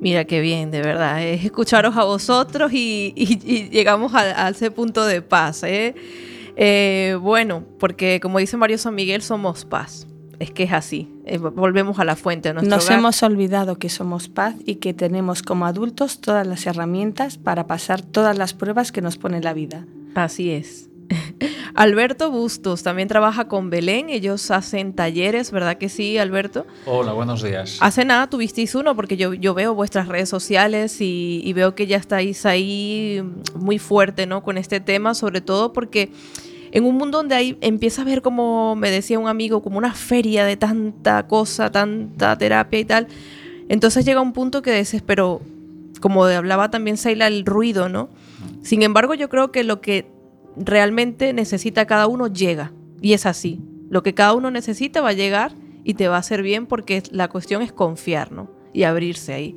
Mira 0.00 0.24
qué 0.24 0.40
bien, 0.40 0.70
de 0.70 0.80
verdad. 0.80 1.22
Es 1.22 1.44
escucharos 1.44 1.96
a 1.96 2.04
vosotros 2.04 2.72
y, 2.72 3.12
y, 3.16 3.40
y 3.44 3.68
llegamos 3.68 4.14
a, 4.14 4.46
a, 4.46 4.50
ese 4.50 4.70
punto 4.70 5.04
de 5.04 5.22
paz. 5.22 5.62
¿eh? 5.64 5.94
Eh, 6.56 7.16
bueno, 7.20 7.64
porque 7.78 8.20
como 8.20 8.38
dice 8.38 8.56
Mario 8.56 8.78
San 8.78 8.94
Miguel, 8.94 9.22
somos 9.22 9.64
paz. 9.64 10.06
Es 10.38 10.52
que 10.52 10.64
es 10.64 10.72
así. 10.72 11.08
Eh, 11.26 11.38
volvemos 11.38 11.98
a 11.98 12.04
la 12.04 12.14
fuente. 12.14 12.52
Nos 12.54 12.64
hogar. 12.64 12.98
hemos 12.98 13.22
olvidado 13.22 13.78
que 13.78 13.88
somos 13.88 14.28
paz 14.28 14.54
y 14.64 14.76
que 14.76 14.94
tenemos 14.94 15.42
como 15.42 15.66
adultos 15.66 16.20
todas 16.20 16.46
las 16.46 16.66
herramientas 16.66 17.38
para 17.38 17.66
pasar 17.66 18.02
todas 18.02 18.38
las 18.38 18.54
pruebas 18.54 18.92
que 18.92 19.02
nos 19.02 19.18
pone 19.18 19.40
la 19.40 19.52
vida. 19.52 19.84
Así 20.14 20.50
es. 20.50 20.87
Alberto 21.74 22.30
Bustos 22.30 22.82
también 22.82 23.08
trabaja 23.08 23.48
con 23.48 23.70
Belén, 23.70 24.10
ellos 24.10 24.50
hacen 24.50 24.92
talleres, 24.92 25.50
¿verdad 25.50 25.78
que 25.78 25.88
sí, 25.88 26.18
Alberto? 26.18 26.66
Hola, 26.86 27.12
buenos 27.12 27.42
días. 27.42 27.78
Hace 27.80 28.04
nada 28.04 28.28
tuvisteis 28.28 28.74
uno 28.74 28.94
porque 28.96 29.16
yo, 29.16 29.34
yo 29.34 29.54
veo 29.54 29.74
vuestras 29.74 30.08
redes 30.08 30.28
sociales 30.28 31.00
y, 31.00 31.40
y, 31.44 31.52
veo 31.52 31.74
que 31.74 31.86
ya 31.86 31.96
estáis 31.96 32.46
ahí 32.46 33.22
muy 33.54 33.78
fuerte 33.78 34.26
¿no? 34.26 34.42
con 34.42 34.58
este 34.58 34.80
tema, 34.80 35.14
sobre 35.14 35.40
todo 35.40 35.72
porque 35.72 36.10
en 36.72 36.84
un 36.84 36.96
mundo 36.96 37.18
donde 37.18 37.34
ahí 37.34 37.58
empieza 37.60 38.02
a 38.02 38.04
ver 38.04 38.22
como 38.22 38.76
me 38.76 38.90
decía 38.90 39.18
un 39.18 39.28
amigo, 39.28 39.62
como 39.62 39.78
una 39.78 39.94
feria 39.94 40.44
de 40.44 40.56
tanta 40.56 41.26
cosa, 41.26 41.70
tanta 41.70 42.36
terapia 42.36 42.80
y 42.80 42.84
tal, 42.84 43.08
entonces 43.68 44.04
llega 44.04 44.20
un 44.20 44.32
punto 44.32 44.62
que 44.62 44.70
desespero, 44.70 45.40
como 46.00 46.24
hablaba 46.24 46.70
también 46.70 46.96
Seila, 46.96 47.26
el 47.26 47.44
ruido, 47.44 47.88
¿no? 47.88 48.08
Sin 48.62 48.82
embargo, 48.82 49.14
yo 49.14 49.28
creo 49.28 49.50
que 49.50 49.64
lo 49.64 49.80
que 49.80 50.17
realmente 50.56 51.32
necesita 51.32 51.86
cada 51.86 52.06
uno 52.06 52.26
llega, 52.26 52.72
y 53.00 53.12
es 53.12 53.26
así. 53.26 53.60
Lo 53.90 54.02
que 54.02 54.14
cada 54.14 54.34
uno 54.34 54.50
necesita 54.50 55.00
va 55.00 55.10
a 55.10 55.14
llegar 55.14 55.52
y 55.84 55.94
te 55.94 56.08
va 56.08 56.16
a 56.16 56.20
hacer 56.20 56.42
bien 56.42 56.66
porque 56.66 57.02
la 57.10 57.28
cuestión 57.28 57.62
es 57.62 57.72
confiar, 57.72 58.32
¿no? 58.32 58.50
Y 58.72 58.82
abrirse 58.82 59.32
ahí. 59.32 59.56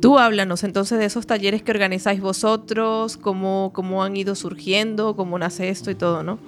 Tú 0.00 0.18
háblanos 0.18 0.64
entonces 0.64 0.98
de 0.98 1.06
esos 1.06 1.26
talleres 1.26 1.62
que 1.62 1.72
organizáis 1.72 2.20
vosotros, 2.20 3.16
cómo, 3.16 3.72
cómo 3.74 4.04
han 4.04 4.16
ido 4.16 4.34
surgiendo, 4.34 5.16
cómo 5.16 5.38
nace 5.38 5.70
esto 5.70 5.90
y 5.90 5.94
todo, 5.94 6.22
¿no? 6.22 6.38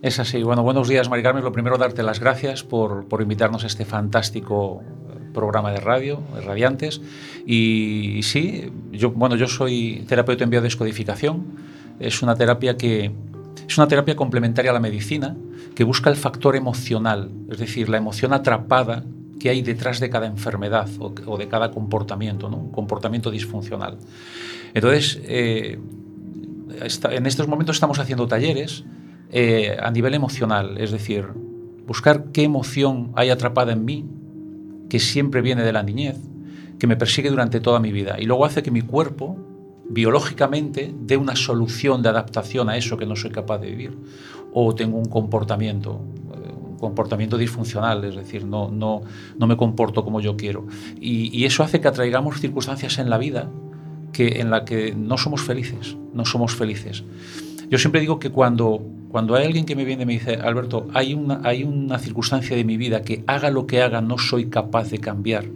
Es 0.00 0.18
así. 0.20 0.42
Bueno, 0.42 0.62
buenos 0.62 0.88
días, 0.88 1.10
Mari 1.10 1.22
Carmen. 1.22 1.42
Lo 1.42 1.52
primero, 1.52 1.76
darte 1.76 2.02
las 2.02 2.20
gracias 2.20 2.62
por, 2.62 3.06
por 3.06 3.20
invitarnos 3.20 3.64
a 3.64 3.66
este 3.66 3.84
fantástico 3.84 4.80
eh, 4.82 5.18
programa 5.34 5.72
de 5.72 5.80
radio, 5.80 6.22
de 6.34 6.40
Radiantes. 6.40 7.00
Y, 7.44 8.20
sí, 8.22 8.72
yo, 8.92 9.10
bueno, 9.10 9.34
yo 9.34 9.48
soy 9.48 10.04
terapeuta 10.08 10.44
en 10.44 10.50
biodescodificación. 10.50 11.44
Es 12.00 12.22
una 12.22 12.34
terapia 12.34 12.76
que 12.76 13.12
es 13.68 13.76
una 13.76 13.86
terapia 13.86 14.16
complementaria 14.16 14.70
a 14.70 14.74
la 14.74 14.80
medicina 14.80 15.36
que 15.74 15.84
busca 15.84 16.08
el 16.10 16.16
factor 16.16 16.56
emocional, 16.56 17.30
es 17.50 17.58
decir, 17.58 17.88
la 17.88 17.98
emoción 17.98 18.32
atrapada 18.32 19.04
que 19.38 19.50
hay 19.50 19.62
detrás 19.62 20.00
de 20.00 20.10
cada 20.10 20.26
enfermedad 20.26 20.88
o, 20.98 21.38
de 21.38 21.48
cada 21.48 21.70
comportamiento, 21.70 22.48
¿no? 22.48 22.56
un 22.56 22.72
comportamiento 22.72 23.30
disfuncional. 23.30 23.98
Entonces, 24.74 25.20
eh, 25.24 25.78
en 27.10 27.26
estos 27.26 27.46
momentos 27.46 27.76
estamos 27.76 27.98
haciendo 27.98 28.26
talleres 28.26 28.84
eh, 29.30 29.76
a 29.80 29.90
nivel 29.90 30.14
emocional, 30.14 30.78
es 30.78 30.90
decir, 30.90 31.26
buscar 31.86 32.26
qué 32.32 32.42
emoción 32.42 33.12
hay 33.14 33.30
atrapada 33.30 33.72
en 33.72 33.84
mí, 33.84 34.06
que 34.88 34.98
siempre 34.98 35.42
viene 35.42 35.62
de 35.62 35.72
la 35.72 35.82
niñez, 35.82 36.16
que 36.78 36.86
me 36.86 36.96
persigue 36.96 37.30
durante 37.30 37.60
toda 37.60 37.80
mi 37.80 37.92
vida, 37.92 38.16
y 38.18 38.24
luego 38.24 38.44
hace 38.44 38.62
que 38.62 38.70
mi 38.70 38.82
cuerpo 38.82 39.36
biológicamente 39.88 40.94
dé 41.00 41.16
una 41.16 41.36
solución 41.36 42.02
de 42.02 42.10
adaptación 42.10 42.68
a 42.68 42.76
eso 42.76 42.96
que 42.96 43.06
no 43.06 43.16
soy 43.16 43.30
capaz 43.30 43.58
de 43.58 43.70
vivir, 43.70 43.96
o 44.52 44.74
tengo 44.74 44.98
un 44.98 45.06
comportamiento 45.06 46.00
comportamiento 46.78 47.36
disfuncional, 47.36 48.04
es 48.04 48.16
decir, 48.16 48.44
no, 48.44 48.70
no, 48.70 49.02
no 49.38 49.46
me 49.46 49.56
comporto 49.56 50.04
como 50.04 50.20
yo 50.20 50.36
quiero. 50.36 50.66
Y, 51.00 51.44
eso 51.44 51.62
hace 51.62 51.80
que 51.80 51.88
atraigamos 51.88 52.40
circunstancias 52.40 52.98
en 52.98 53.10
la 53.10 53.18
vida 53.18 53.50
que, 54.12 54.40
en 54.40 54.50
la 54.50 54.64
que 54.64 54.94
no 54.94 55.18
somos 55.18 55.42
felices, 55.42 55.96
no 56.14 56.24
somos 56.24 56.54
felices. 56.54 57.04
Yo 57.68 57.78
siempre 57.78 58.00
digo 58.00 58.18
que 58.18 58.30
cuando, 58.30 58.80
cuando 59.08 59.34
hay 59.34 59.46
alguien 59.46 59.66
que 59.66 59.76
me 59.76 59.84
viene 59.84 60.04
y 60.04 60.06
me 60.06 60.12
dice, 60.14 60.34
Alberto, 60.36 60.86
hay 60.94 61.14
una, 61.14 61.40
hay 61.44 61.64
una 61.64 61.98
circunstancia 61.98 62.56
de 62.56 62.64
mi 62.64 62.76
vida 62.76 63.02
que 63.02 63.24
haga 63.26 63.50
lo 63.50 63.66
que 63.66 63.82
haga, 63.82 64.00
no 64.00 64.16
soy 64.18 64.46
capaz 64.46 64.90
de 64.90 64.98
cambiar 64.98 65.46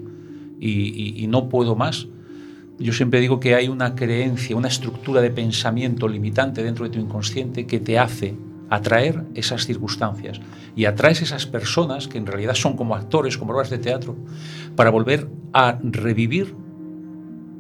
y 0.61 1.27
no 1.29 1.49
puedo 1.49 1.75
más, 1.75 2.07
yo 2.83 2.93
siempre 2.93 3.21
digo 3.21 3.41
que 3.41 3.55
hay 3.55 3.69
una 3.69 3.95
creencia, 3.95 4.57
una 4.57 4.69
estructura 4.69 5.21
de 5.21 5.31
pensamiento 5.31 6.09
limitante 6.09 6.63
dentro 6.63 6.85
de 6.85 6.91
tu 6.91 6.99
inconsciente 6.99 7.67
que 7.67 7.81
te 7.81 7.99
hace 7.99 8.37
atraer 8.71 9.25
esas 9.35 9.67
circunstancias 9.67 10.41
y 10.75 10.87
atraes 10.87 11.21
esas 11.21 11.47
personas 11.47 12.09
que 12.09 12.19
en 12.19 12.27
realidad 12.27 12.55
son 12.55 12.77
como 12.77 12.95
actores, 12.95 13.37
como 13.37 13.53
obras 13.53 13.69
de 13.69 13.79
teatro, 13.79 14.17
para 14.77 14.91
volver 14.91 15.29
a 15.53 15.79
revivir 15.83 16.55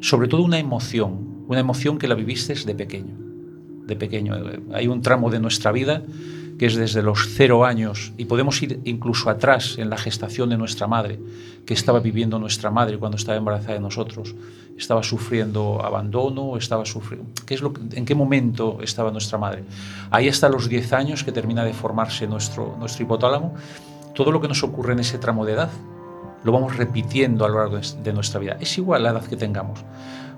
sobre 0.00 0.28
todo 0.28 0.42
una 0.42 0.58
emoción, 0.58 1.44
una 1.48 1.60
emoción 1.60 1.98
que 1.98 2.08
la 2.08 2.14
viviste 2.14 2.54
de 2.54 2.74
pequeño. 2.74 3.14
De 3.86 3.96
pequeño. 3.96 4.34
Hay 4.72 4.88
un 4.88 5.02
tramo 5.02 5.30
de 5.30 5.40
nuestra 5.40 5.70
vida 5.70 6.02
que 6.58 6.66
es 6.66 6.76
desde 6.76 7.02
los 7.02 7.28
cero 7.34 7.64
años, 7.64 8.12
y 8.16 8.26
podemos 8.26 8.62
ir 8.62 8.80
incluso 8.84 9.30
atrás 9.30 9.76
en 9.78 9.90
la 9.90 9.96
gestación 9.96 10.50
de 10.50 10.56
nuestra 10.56 10.86
madre, 10.86 11.18
que 11.66 11.74
estaba 11.74 12.00
viviendo 12.00 12.38
nuestra 12.38 12.70
madre 12.70 12.98
cuando 12.98 13.16
estaba 13.16 13.38
embarazada 13.38 13.74
de 13.74 13.80
nosotros. 13.80 14.34
Estaba 14.76 15.02
sufriendo 15.02 15.84
abandono, 15.84 16.56
estaba 16.56 16.84
sufriendo... 16.84 17.30
¿qué 17.46 17.54
es 17.54 17.62
lo 17.62 17.72
¿En 17.92 18.04
qué 18.04 18.14
momento 18.14 18.78
estaba 18.82 19.10
nuestra 19.10 19.38
madre? 19.38 19.64
Ahí 20.10 20.28
hasta 20.28 20.48
los 20.48 20.68
10 20.68 20.92
años 20.92 21.24
que 21.24 21.32
termina 21.32 21.64
de 21.64 21.72
formarse 21.72 22.26
nuestro, 22.26 22.76
hipotálamo. 22.98 23.54
Todo 24.14 24.32
lo 24.32 24.40
que 24.40 24.48
nos 24.48 24.62
ocurre 24.62 24.92
en 24.94 25.00
ese 25.00 25.18
tramo 25.18 25.44
de 25.44 25.52
edad 25.52 25.70
lo 26.44 26.50
vamos 26.50 26.76
repitiendo 26.76 27.44
a 27.44 27.48
lo 27.48 27.58
largo 27.58 27.78
de 27.78 28.12
nuestra 28.12 28.40
vida. 28.40 28.56
Es 28.58 28.76
igual 28.76 29.04
la 29.04 29.10
edad 29.10 29.24
que 29.24 29.36
tengamos. 29.36 29.84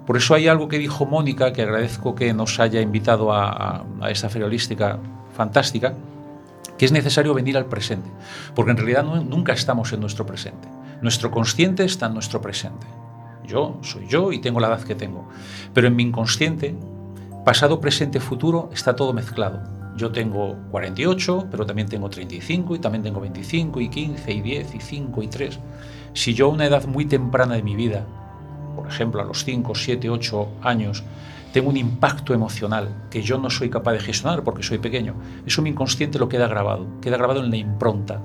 Por 0.07 0.19
eso 0.19 0.35
hay 0.35 0.49
algo 0.49 0.69
que 0.69 0.79
dijo 0.79 1.07
Mónica, 1.07 1.55
que 1.55 1.63
agradezco 1.63 2.15
que 2.15 2.35
nos 2.35 2.61
haya 2.61 2.83
invitado 2.83 3.33
a, 3.33 3.49
a, 3.49 3.85
a 4.03 4.11
esta 4.11 4.29
feria 4.29 4.47
holística 4.47 4.99
fantástica, 5.35 5.95
que 6.79 6.85
es 6.85 6.93
necesario 6.93 7.35
venir 7.35 7.57
al 7.57 7.67
presente, 7.67 8.11
porque 8.55 8.71
en 8.71 8.77
realidad 8.77 9.05
nunca 9.05 9.53
estamos 9.53 9.93
en 9.93 10.01
nuestro 10.01 10.27
presente. 10.27 10.69
Nuestro 11.03 11.31
consciente 11.31 11.85
está 11.85 12.07
en 12.07 12.15
nuestro 12.15 12.41
presente. 12.41 12.87
Yo 13.47 13.79
soy 13.83 14.07
yo 14.09 14.33
y 14.33 14.41
tengo 14.41 14.61
la 14.61 14.69
edad 14.69 14.83
que 14.83 14.95
tengo, 14.95 15.29
pero 15.75 15.87
en 15.87 15.97
mi 15.97 16.03
inconsciente, 16.03 16.75
pasado, 17.45 17.81
presente, 17.81 18.21
futuro, 18.21 18.71
está 18.73 18.97
todo 18.97 19.13
mezclado. 19.13 19.63
Yo 19.97 20.11
tengo 20.11 20.57
48, 20.71 21.49
pero 21.51 21.67
también 21.67 21.89
tengo 21.89 22.11
35 22.11 22.75
y 22.75 22.79
también 22.81 23.05
tengo 23.05 23.21
25 23.21 23.81
y 23.81 23.89
15 23.89 24.33
y 24.33 24.41
10 24.41 24.75
y 24.75 24.81
5 24.81 25.23
y 25.23 25.29
3. 25.29 25.59
Si 26.15 26.35
yo 26.35 26.47
a 26.47 26.51
una 26.51 26.67
edad 26.67 26.87
muy 26.87 27.05
temprana 27.05 27.55
de 27.55 27.63
mi 27.63 27.77
vida, 27.77 28.05
por 28.75 28.89
ejemplo 28.89 29.21
a 29.21 29.25
los 29.25 29.45
5, 29.45 29.75
7, 29.75 30.11
8 30.11 30.49
años, 30.63 31.05
tengo 31.55 31.71
un 31.71 31.77
impacto 31.77 32.35
emocional 32.35 33.07
que 33.11 33.23
yo 33.23 33.39
no 33.39 33.49
soy 33.49 33.71
capaz 33.71 33.93
de 33.93 34.01
gestionar 34.01 34.43
porque 34.43 34.65
soy 34.65 34.79
pequeño. 34.79 35.15
Eso 35.47 35.63
mi 35.63 35.71
inconsciente 35.71 36.19
lo 36.19 36.29
queda 36.29 36.49
grabado, 36.49 36.89
queda 37.01 37.17
grabado 37.17 37.45
en 37.45 37.51
la 37.51 37.57
impronta. 37.57 38.21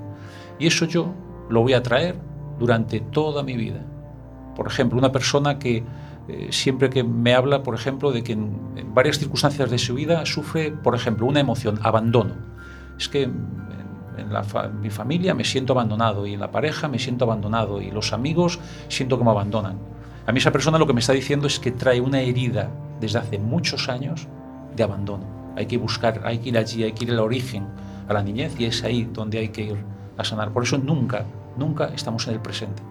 Y 0.58 0.66
eso 0.66 0.84
yo 0.84 1.14
lo 1.48 1.62
voy 1.62 1.74
a 1.74 1.80
traer 1.80 2.16
durante 2.58 2.98
toda 2.98 3.44
mi 3.44 3.56
vida. 3.56 3.86
Por 4.56 4.66
ejemplo, 4.66 4.98
una 4.98 5.12
persona 5.12 5.60
que 5.60 5.84
eh, 6.26 6.48
siempre 6.50 6.90
que 6.90 7.04
me 7.04 7.32
habla, 7.32 7.62
por 7.62 7.76
ejemplo, 7.76 8.10
de 8.10 8.24
que 8.24 8.32
en, 8.32 8.92
varias 8.92 9.20
circunstancias 9.20 9.70
de 9.70 9.78
su 9.78 9.94
vida 9.94 10.26
sufre, 10.26 10.72
por 10.72 10.96
ejemplo, 10.96 11.24
una 11.24 11.38
emoción, 11.38 11.78
abandono. 11.84 12.34
Es 12.98 13.08
que 13.08 13.22
en, 13.22 14.32
la 14.32 14.42
mi 14.72 14.90
familia 14.90 15.34
me 15.34 15.44
siento 15.44 15.72
abandonado 15.72 16.26
y 16.26 16.34
en 16.34 16.40
la 16.40 16.50
pareja 16.50 16.88
me 16.88 16.98
siento 16.98 17.26
abandonado 17.26 17.80
y 17.80 17.92
los 17.92 18.12
amigos 18.12 18.58
siento 18.88 19.18
que 19.18 19.24
me 19.24 19.30
abandonan. 19.30 19.78
A 20.26 20.32
mí 20.32 20.38
esa 20.38 20.50
persona 20.50 20.78
lo 20.78 20.88
que 20.88 20.94
me 20.94 21.00
está 21.00 21.12
diciendo 21.12 21.46
es 21.46 21.60
que 21.60 21.70
trae 21.70 22.00
una 22.00 22.20
herida 22.22 22.70
desde 23.00 23.18
hace 23.18 23.38
muchos 23.38 23.88
años 23.88 24.28
de 24.76 24.82
abandono. 24.82 25.24
Hay 25.56 25.66
que 25.66 25.78
buscar, 25.78 26.20
hay 26.24 26.38
que 26.38 26.50
ir 26.50 26.58
allí, 26.58 26.84
hay 26.84 26.92
que 26.92 27.04
ir 27.04 27.10
al 27.10 27.20
origen, 27.20 27.66
a 28.08 28.12
la 28.12 28.22
niñez, 28.22 28.58
y 28.58 28.66
es 28.66 28.84
ahí 28.84 29.08
donde 29.12 29.38
hay 29.38 29.48
que 29.48 29.62
ir 29.62 29.76
a 30.16 30.24
sanar. 30.24 30.52
Por 30.52 30.62
eso 30.62 30.78
nunca, 30.78 31.24
nunca 31.56 31.86
estamos 31.94 32.26
en 32.28 32.34
el 32.34 32.40
presente. 32.40 32.82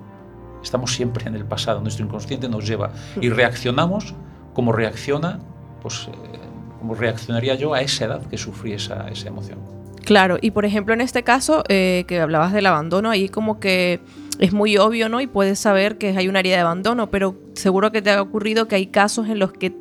Estamos 0.63 0.93
siempre 0.93 1.25
en 1.27 1.35
el 1.35 1.45
pasado. 1.45 1.79
Nuestro 1.81 2.05
inconsciente 2.05 2.49
nos 2.49 2.67
lleva 2.67 2.91
y 3.21 3.29
reaccionamos 3.29 4.13
como 4.53 4.73
reacciona, 4.73 5.39
pues, 5.81 6.09
eh, 6.11 6.39
como 6.79 6.95
reaccionaría 6.95 7.55
yo 7.55 7.73
a 7.73 7.81
esa 7.81 8.05
edad 8.05 8.25
que 8.25 8.37
sufrí 8.37 8.73
esa, 8.73 9.07
esa 9.09 9.27
emoción. 9.29 9.59
Claro, 10.05 10.37
y 10.41 10.51
por 10.51 10.65
ejemplo 10.65 10.93
en 10.93 11.01
este 11.01 11.23
caso 11.23 11.63
eh, 11.69 12.03
que 12.07 12.19
hablabas 12.19 12.51
del 12.51 12.65
abandono, 12.65 13.09
ahí 13.09 13.29
como 13.29 13.59
que 13.59 13.99
es 14.39 14.53
muy 14.53 14.77
obvio, 14.77 15.09
¿no? 15.09 15.21
Y 15.21 15.27
puedes 15.27 15.59
saber 15.59 15.97
que 15.97 16.17
hay 16.17 16.27
una 16.27 16.39
área 16.39 16.55
de 16.55 16.61
abandono, 16.61 17.11
pero 17.11 17.35
seguro 17.53 17.91
que 17.91 18.01
te 18.01 18.09
ha 18.09 18.21
ocurrido 18.21 18.67
que 18.67 18.75
hay 18.75 18.87
casos 18.87 19.27
en 19.27 19.37
los 19.37 19.51
que 19.51 19.75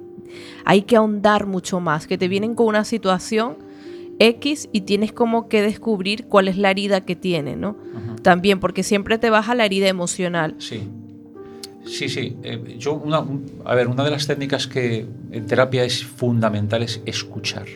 hay 0.65 0.83
que 0.83 0.97
ahondar 0.97 1.47
mucho 1.47 1.81
más, 1.81 2.07
que 2.07 2.19
te 2.19 2.29
vienen 2.29 2.55
con 2.55 2.67
una 2.67 2.85
situación 2.85 3.57
X 4.19 4.69
y 4.73 4.83
tienes 4.83 5.13
como 5.13 5.49
que 5.49 5.63
descubrir 5.63 6.27
cuál 6.27 6.49
es 6.49 6.57
la 6.57 6.71
herida 6.71 7.05
que 7.05 7.17
tiene, 7.17 7.57
¿no? 7.57 7.77
También, 8.23 8.59
porque 8.59 8.83
siempre 8.83 9.19
te 9.19 9.31
baja 9.31 9.55
la 9.55 9.65
herida 9.65 9.89
emocional. 9.89 10.57
Sí. 10.59 10.83
Sí, 11.85 12.09
sí. 12.09 12.37
Eh, 12.43 12.77
yo, 12.79 12.95
una, 12.95 13.25
a 13.65 13.75
ver, 13.75 13.89
una 13.89 14.05
de 14.05 14.11
las 14.11 14.27
técnicas 14.27 14.67
que 14.67 15.07
en 15.31 15.47
terapia 15.47 15.85
es 15.85 16.05
fundamental 16.05 16.83
es 16.83 17.01
escuchar. 17.07 17.67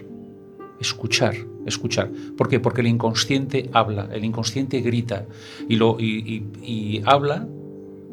Escuchar, 0.80 1.34
escuchar. 1.64 2.10
¿Por 2.36 2.48
qué? 2.48 2.58
Porque 2.60 2.80
el 2.80 2.88
inconsciente 2.88 3.70
habla, 3.72 4.08
el 4.12 4.24
inconsciente 4.24 4.80
grita 4.80 5.26
y, 5.68 5.76
lo, 5.76 5.96
y 6.00 7.00
habla 7.06 7.46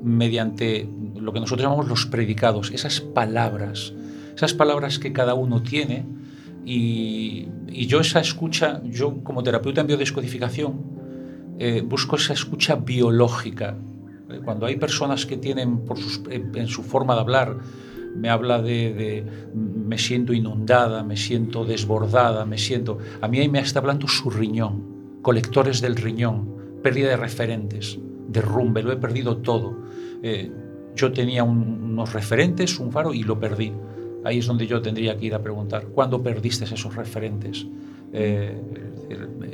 mediante 0.03 0.87
lo 1.15 1.33
que 1.33 1.39
nosotros 1.39 1.63
llamamos 1.63 1.87
los 1.87 2.05
predicados, 2.05 2.71
esas 2.71 3.01
palabras 3.01 3.93
esas 4.39 4.53
palabras 4.53 4.99
que 4.99 5.11
cada 5.11 5.33
uno 5.33 5.61
tiene 5.61 6.05
y, 6.63 7.49
yo 7.87 7.99
esa 7.99 8.21
escucha, 8.21 8.81
yo 8.85 9.21
como 9.21 9.43
terapeuta 9.43 9.81
en 9.81 9.87
biodescodificación, 9.87 10.79
eh, 11.59 11.81
busco 11.85 12.15
esa 12.15 12.31
escucha 12.31 12.75
biológica. 12.77 13.75
Eh, 14.29 14.39
cuando 14.41 14.65
hay 14.65 14.77
personas 14.77 15.25
que 15.25 15.35
tienen 15.35 15.81
en, 16.29 16.67
su 16.67 16.83
forma 16.83 17.15
de 17.15 17.19
hablar, 17.19 17.57
me 18.15 18.29
habla 18.29 18.61
de, 18.61 19.25
me 19.53 19.97
siento 19.97 20.31
inundada, 20.31 21.03
me 21.03 21.17
siento 21.17 21.65
desbordada, 21.65 22.45
me 22.45 22.57
siento... 22.57 22.97
A 23.19 23.27
mí 23.27 23.39
ahí 23.39 23.49
me 23.49 23.59
está 23.59 23.79
hablando 23.79 24.07
su 24.07 24.29
riñón, 24.29 25.19
colectores 25.21 25.81
del 25.81 25.97
riñón, 25.97 26.79
pérdida 26.81 27.09
de 27.09 27.17
referentes, 27.17 27.99
derrumbe, 28.29 28.83
lo 28.83 28.93
he 28.93 28.97
perdido 28.97 29.37
todo. 29.39 29.77
Eh, 30.23 30.49
yo 30.95 31.11
tenía 31.11 31.43
unos 31.43 32.13
referentes, 32.13 32.79
un 32.79 32.93
faro, 32.93 33.13
y 33.13 33.23
lo 33.23 33.37
perdí. 33.37 33.73
Ahí 34.23 34.39
es 34.39 34.45
donde 34.45 34.67
yo 34.67 34.81
tendría 34.81 35.17
que 35.17 35.25
ir 35.25 35.33
a 35.33 35.41
preguntar, 35.41 35.85
¿cuándo 35.87 36.21
perdiste 36.21 36.65
esos 36.65 36.95
referentes? 36.95 37.65
Eh, 38.11 38.57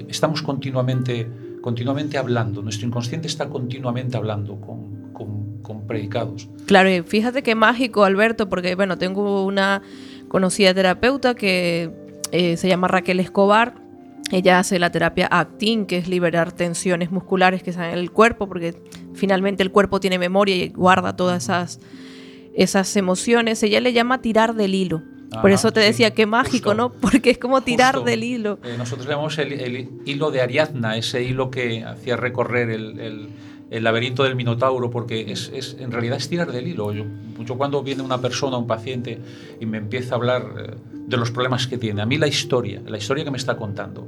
estamos 0.08 0.41
continuamente, 0.41 1.28
continuamente 1.62 2.17
hablando, 2.17 2.62
nuestro 2.62 2.88
inconsciente 2.88 3.28
está 3.28 3.47
continuamente 3.47 4.17
hablando 4.17 4.56
con, 4.56 5.12
con, 5.13 5.62
con 5.62 5.88
predicados. 5.88 6.47
Claro, 6.65 6.89
y 6.89 7.01
fíjate 7.01 7.43
qué 7.43 7.56
mágico, 7.56 8.04
Alberto, 8.04 8.49
porque 8.49 8.75
bueno, 8.75 8.97
tengo 8.97 9.45
una 9.45 9.82
conocida 10.28 10.73
terapeuta 10.73 11.36
que 11.36 11.91
eh, 12.32 12.58
se 12.58 12.67
llama 12.67 12.88
Raquel 12.88 13.19
Escobar. 13.19 13.75
Ella 14.32 14.58
hace 14.58 14.80
la 14.80 14.91
terapia 14.91 15.28
acting, 15.28 15.86
que 15.86 15.97
es 15.97 16.08
liberar 16.08 16.51
tensiones 16.51 17.12
musculares 17.12 17.62
que 17.62 17.69
están 17.69 17.91
en 17.91 17.99
el 17.99 18.12
cuerpo, 18.12 18.47
porque 18.47 18.75
finalmente 19.13 19.62
el 19.62 19.71
cuerpo 19.71 19.99
tiene 19.99 20.17
memoria 20.17 20.56
y 20.56 20.69
guarda 20.69 21.15
todas 21.15 21.43
esas, 21.43 21.80
esas 22.56 22.96
emociones. 22.96 23.62
Ella 23.63 23.80
le 23.82 23.94
llama 23.94 24.22
tirar 24.22 24.56
del 24.56 24.76
hilo. 24.76 25.04
Por 25.41 25.52
eso 25.52 25.72
te 25.72 25.82
decía, 25.82 26.12
qué 26.12 26.26
mágico, 26.26 26.74
¿no? 26.74 26.91
Porque 27.02 27.30
es 27.30 27.38
como 27.38 27.62
tirar 27.62 28.04
del 28.04 28.24
hilo. 28.24 28.60
Eh, 28.63 28.76
nosotros 28.78 29.08
llamamos 29.08 29.38
el, 29.38 29.54
el, 29.54 29.89
hilo 30.06 30.32
de 30.32 30.41
Ariadna, 30.41 30.98
ese 30.98 31.24
hilo 31.24 31.52
que 31.52 31.84
hacía 31.84 32.15
recorrer 32.15 32.70
el, 32.70 33.00
el, 33.00 33.30
el 33.70 33.84
laberinto 33.84 34.24
del 34.24 34.36
Minotauro, 34.36 34.89
porque 34.89 35.32
es, 35.32 35.52
es, 35.54 35.76
en 35.80 35.91
realidad 35.91 36.18
es 36.18 36.30
tirar 36.30 36.52
del 36.52 36.68
hilo. 36.68 36.94
Yo, 36.94 37.06
yo, 37.44 37.58
cuando 37.58 37.84
viene 37.84 38.02
una 38.02 38.22
persona, 38.22 38.58
un 38.58 38.68
paciente, 38.68 39.20
y 39.60 39.65
me 39.65 39.78
empieza 39.78 40.15
a 40.15 40.18
hablar 40.18 40.44
eh, 40.58 40.76
de 40.94 41.18
los 41.18 41.32
problemas 41.32 41.68
que 41.68 41.78
tiene, 41.78 42.02
a 42.02 42.06
mí 42.06 42.18
la 42.18 42.28
historia, 42.28 42.82
la 42.86 42.98
historia 42.98 43.24
que 43.24 43.32
me 43.32 43.38
está 43.38 43.58
contando, 43.58 44.08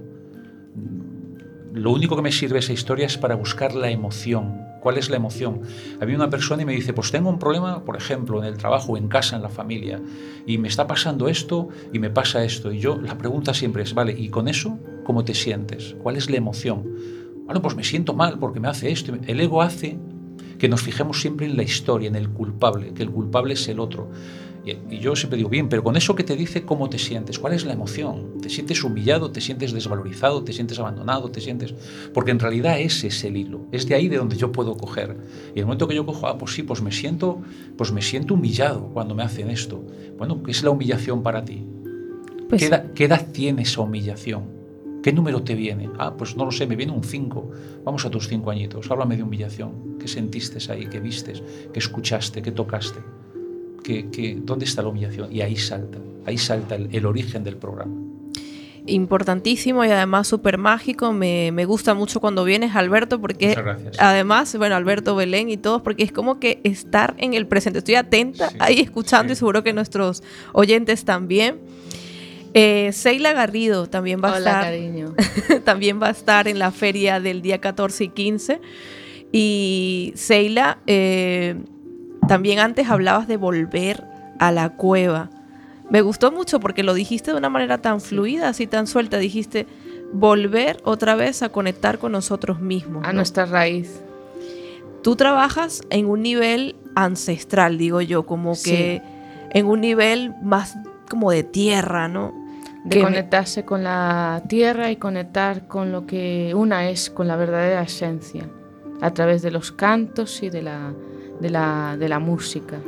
lo 1.74 1.92
único 1.92 2.16
que 2.16 2.22
me 2.22 2.32
sirve 2.32 2.60
esa 2.60 2.74
historia 2.74 3.06
es 3.06 3.18
para 3.18 3.36
buscar 3.36 3.76
la 3.76 3.90
emoción. 3.90 4.66
¿Cuál 4.88 5.00
es 5.00 5.10
la 5.10 5.17
emoción? 5.17 5.63
Había 6.00 6.15
una 6.15 6.30
persona 6.30 6.63
y 6.63 6.65
me 6.65 6.71
dice, 6.71 6.93
pues 6.93 7.12
tengo 7.12 7.30
un 7.30 7.39
problema, 7.39 7.84
por 7.84 7.97
ejemplo, 7.97 8.41
en 8.41 8.45
el 8.45 8.58
trabajo, 8.58 8.95
en 8.95 9.10
casa, 9.10 9.36
en 9.36 9.41
la 9.41 9.50
familia, 9.50 10.00
y 10.45 10.60
me 10.60 10.69
está 10.69 10.88
pasando 10.88 11.28
esto 11.28 11.67
y 11.91 12.00
me 12.00 12.10
pasa 12.10 12.41
esto. 12.45 12.71
Y 12.71 12.80
yo, 12.80 12.97
la 12.97 13.17
pregunta 13.17 13.54
siempre 13.54 13.84
es, 13.84 13.93
vale, 13.93 14.15
¿y 14.17 14.30
con 14.30 14.47
eso 14.47 14.80
cómo 15.04 15.26
te 15.26 15.34
sientes? 15.34 15.97
¿Cuál 16.02 16.15
es 16.15 16.30
la 16.30 16.38
emoción? 16.38 16.86
Bueno, 17.43 17.62
pues 17.62 17.76
me 17.76 17.84
siento 17.84 18.13
mal 18.13 18.39
porque 18.39 18.62
me 18.62 18.69
hace 18.69 18.89
esto. 18.89 19.13
El 19.28 19.41
ego 19.41 19.62
hace 19.62 20.00
que 20.58 20.69
nos 20.69 20.84
fijemos 20.84 21.19
siempre 21.19 21.47
en 21.47 21.58
la 21.58 21.63
historia, 21.63 22.08
en 22.08 22.15
el 22.15 22.30
culpable, 22.30 22.93
que 22.93 23.04
el 23.04 23.12
culpable 23.12 23.56
es 23.56 23.67
el 23.67 23.82
otro. 23.82 24.10
Y 24.89 24.99
yo 24.99 25.15
siempre 25.15 25.38
digo, 25.38 25.49
bien, 25.49 25.69
pero 25.69 25.84
con 25.84 25.95
eso 25.95 26.15
que 26.15 26.23
te 26.23 26.36
dice, 26.36 26.63
¿cómo 26.63 26.89
te 26.89 26.97
sientes? 26.97 27.39
¿Cuál 27.39 27.53
es 27.53 27.65
la 27.65 27.73
emoción? 27.73 28.39
¿Te 28.41 28.49
sientes 28.49 28.84
humillado? 28.84 29.32
¿Te 29.32 29.41
sientes 29.41 29.71
desvalorizado? 29.71 30.43
¿Te 30.43 30.53
sientes 30.53 30.80
abandonado? 30.80 31.30
¿Te 31.30 31.41
sientes...? 31.41 31.73
Porque 32.13 32.32
en 32.32 32.39
realidad 32.39 32.80
ese 32.80 33.08
es 33.08 33.23
el 33.23 33.38
hilo. 33.38 33.62
Es 33.71 33.88
de 33.88 33.95
ahí 33.95 34.08
de 34.08 34.17
donde 34.17 34.36
yo 34.36 34.51
puedo 34.51 34.75
coger. 34.75 35.17
Y 35.56 35.60
el 35.60 35.65
momento 35.65 35.88
que 35.88 35.95
yo 35.95 36.06
cojo, 36.06 36.27
ah, 36.27 36.38
pues 36.38 36.53
sí, 36.53 36.63
pues 36.63 36.82
me 36.82 36.91
siento, 36.91 37.41
pues 37.77 37.91
me 37.91 38.01
siento 38.01 38.34
humillado 38.34 38.89
cuando 38.93 39.15
me 39.15 39.23
hacen 39.23 39.49
esto. 39.49 39.84
Bueno, 40.17 40.43
¿qué 40.43 40.51
es 40.51 40.63
la 40.63 40.71
humillación 40.71 41.23
para 41.23 41.45
ti? 41.45 41.63
Pues, 42.49 42.62
¿Qué, 42.62 42.67
edad, 42.67 42.91
¿Qué 42.93 43.06
edad 43.06 43.27
tiene 43.32 43.62
esa 43.62 43.82
humillación? 43.82 44.58
¿Qué 45.03 45.13
número 45.13 45.43
te 45.43 45.56
viene? 45.56 45.89
Ah, 45.99 46.15
pues 46.17 46.36
no 46.36 46.43
lo 46.43 46.51
sé, 46.51 46.67
me 46.67 46.75
viene 46.75 46.91
un 46.91 47.03
5. 47.03 47.51
Vamos 47.86 48.06
a 48.06 48.10
tus 48.10 48.27
cinco 48.27 48.51
añitos. 48.51 48.91
Háblame 48.91 49.15
de 49.15 49.23
humillación. 49.23 49.97
¿Qué 49.99 50.08
sentiste 50.08 50.60
ahí? 50.71 50.88
¿Qué 50.88 50.99
vistes? 50.99 51.41
¿Qué 51.71 51.80
escuchaste? 51.80 52.41
¿Qué 52.41 52.51
tocaste? 52.51 52.99
¿Qué, 53.88 54.10
qué, 54.12 54.38
dónde 54.38 54.65
está 54.65 54.82
la 54.82 54.89
humillación? 54.89 55.32
Y 55.34 55.39
ahí 55.39 55.56
salta, 55.56 55.97
ahí 56.26 56.38
salta 56.38 56.76
el, 56.76 56.93
el 56.93 57.06
origen 57.06 57.45
del 57.45 57.56
programa. 57.56 57.93
Importantísimo 58.86 59.86
y 59.86 59.88
además 59.88 60.28
súper 60.28 60.58
mágico. 60.58 61.13
Me, 61.13 61.54
me, 61.54 61.63
gusta 61.63 61.93
mucho 61.93 62.19
cuando 62.19 62.43
vienes, 62.43 62.76
Alberto, 62.76 63.21
porque 63.21 63.56
además, 63.97 64.54
bueno, 64.58 64.76
Alberto, 64.76 65.15
Belén 65.15 65.50
y 65.50 65.56
todos, 65.56 65.82
porque 65.84 66.04
es 66.04 66.12
como 66.12 66.38
que 66.38 66.60
estar 66.65 67.15
en 67.17 67.34
el 67.34 67.47
presente. 67.47 67.80
Estoy 67.80 67.95
atenta 67.95 68.50
sí, 68.50 68.58
ahí 68.60 68.82
escuchando 68.82 69.30
sí. 69.30 69.34
y 69.34 69.36
seguro 69.38 69.63
que 69.63 69.71
nuestros 69.71 70.21
oyentes 70.52 71.06
también. 71.06 71.62
Eh, 72.54 72.91
Seila 72.91 73.32
Garrido 73.32 73.88
también 73.88 74.21
va 74.21 74.36
Hola, 74.36 74.36
a 74.36 74.38
estar. 74.38 74.63
Cariño. 74.65 75.15
también 75.63 76.02
va 76.04 76.08
a 76.08 76.12
estar 76.12 76.50
en 76.50 76.60
la 76.60 76.71
feria 76.71 77.21
del 77.21 77.41
día 77.41 77.62
14 77.62 78.04
y 78.04 78.10
15. 78.10 78.62
Y 79.32 80.12
Seila, 80.17 80.80
eh, 80.88 81.56
también 82.27 82.60
antes 82.60 82.89
hablabas 82.89 83.27
de 83.27 83.38
volver 83.38 84.03
a 84.39 84.51
la 84.51 84.69
cueva. 84.69 85.30
Me 85.89 86.01
gustó 86.01 86.32
mucho 86.32 86.60
porque 86.60 86.84
lo 86.84 86.93
dijiste 86.93 87.32
de 87.32 87.38
una 87.38 87.49
manera 87.49 87.77
tan 87.77 88.01
fluida, 88.01 88.49
así 88.49 88.67
tan 88.67 88.88
suelta. 88.88 89.17
Dijiste 89.17 89.67
volver 90.12 90.77
otra 90.84 91.15
vez 91.15 91.43
a 91.43 91.49
conectar 91.49 91.97
con 91.97 92.12
nosotros 92.12 92.60
mismos. 92.60 93.06
A 93.06 93.08
¿no? 93.08 93.17
nuestra 93.17 93.45
raíz. 93.45 94.01
Tú 95.01 95.15
trabajas 95.15 95.82
en 95.89 96.08
un 96.08 96.21
nivel 96.21 96.75
ancestral, 96.95 97.77
digo 97.77 98.01
yo, 98.01 98.25
como 98.25 98.51
que 98.51 99.01
sí. 99.01 99.49
en 99.51 99.65
un 99.67 99.80
nivel 99.80 100.34
más 100.41 100.77
como 101.10 101.32
de 101.32 101.43
tierra, 101.43 102.08
¿no? 102.08 102.34
De 102.84 103.01
conectarse 103.01 103.62
me... 103.62 103.65
con 103.65 103.84
la 103.84 104.43
tierra 104.49 104.91
y 104.91 104.97
conectar 104.97 105.67
con 105.67 105.91
lo 105.91 106.06
que 106.06 106.53
una 106.56 106.89
es, 106.89 107.10
con 107.10 107.27
la 107.27 107.38
verdadera 107.38 107.82
esencia, 107.82 108.49
a 108.99 109.13
través 109.13 109.41
de 109.41 109.51
los 109.51 109.71
cantos 109.71 110.43
y 110.43 110.49
de 110.49 110.63
la, 110.63 110.93
de 111.39 111.50
la, 111.50 111.95
de 111.97 112.10
la 112.10 112.19
música 112.19 112.80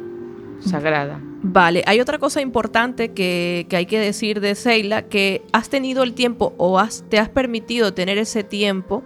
sagrada. 0.65 1.21
Vale, 1.41 1.83
hay 1.87 2.01
otra 2.01 2.17
cosa 2.17 2.41
importante 2.41 3.13
que, 3.13 3.65
que, 3.69 3.77
hay 3.77 3.85
que 3.85 3.99
decir 3.99 4.41
de 4.41 4.55
Seila, 4.55 5.03
que 5.03 5.43
has 5.53 5.69
tenido 5.69 6.03
el 6.03 6.13
tiempo 6.13 6.53
o 6.57 6.79
has, 6.79 7.05
te 7.09 7.17
has 7.17 7.29
permitido 7.29 7.93
tener 7.93 8.17
ese 8.17 8.43
tiempo 8.43 9.03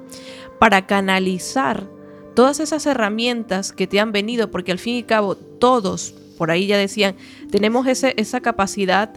para 0.60 0.88
canalizar 0.88 1.88
todas 2.34 2.60
esas 2.60 2.86
herramientas 2.86 3.71
que 3.71 3.86
te 3.86 3.99
han 3.99 4.12
venido, 4.12 4.49
porque 4.49 4.71
al 4.71 4.79
fin 4.79 4.95
y 4.95 5.03
cabo 5.03 5.36
todos, 5.36 6.15
por 6.38 6.49
ahí 6.49 6.67
ya 6.67 6.77
decían, 6.77 7.15
tenemos 7.51 7.86
ese, 7.86 8.13
esa 8.17 8.41
capacidad 8.41 9.13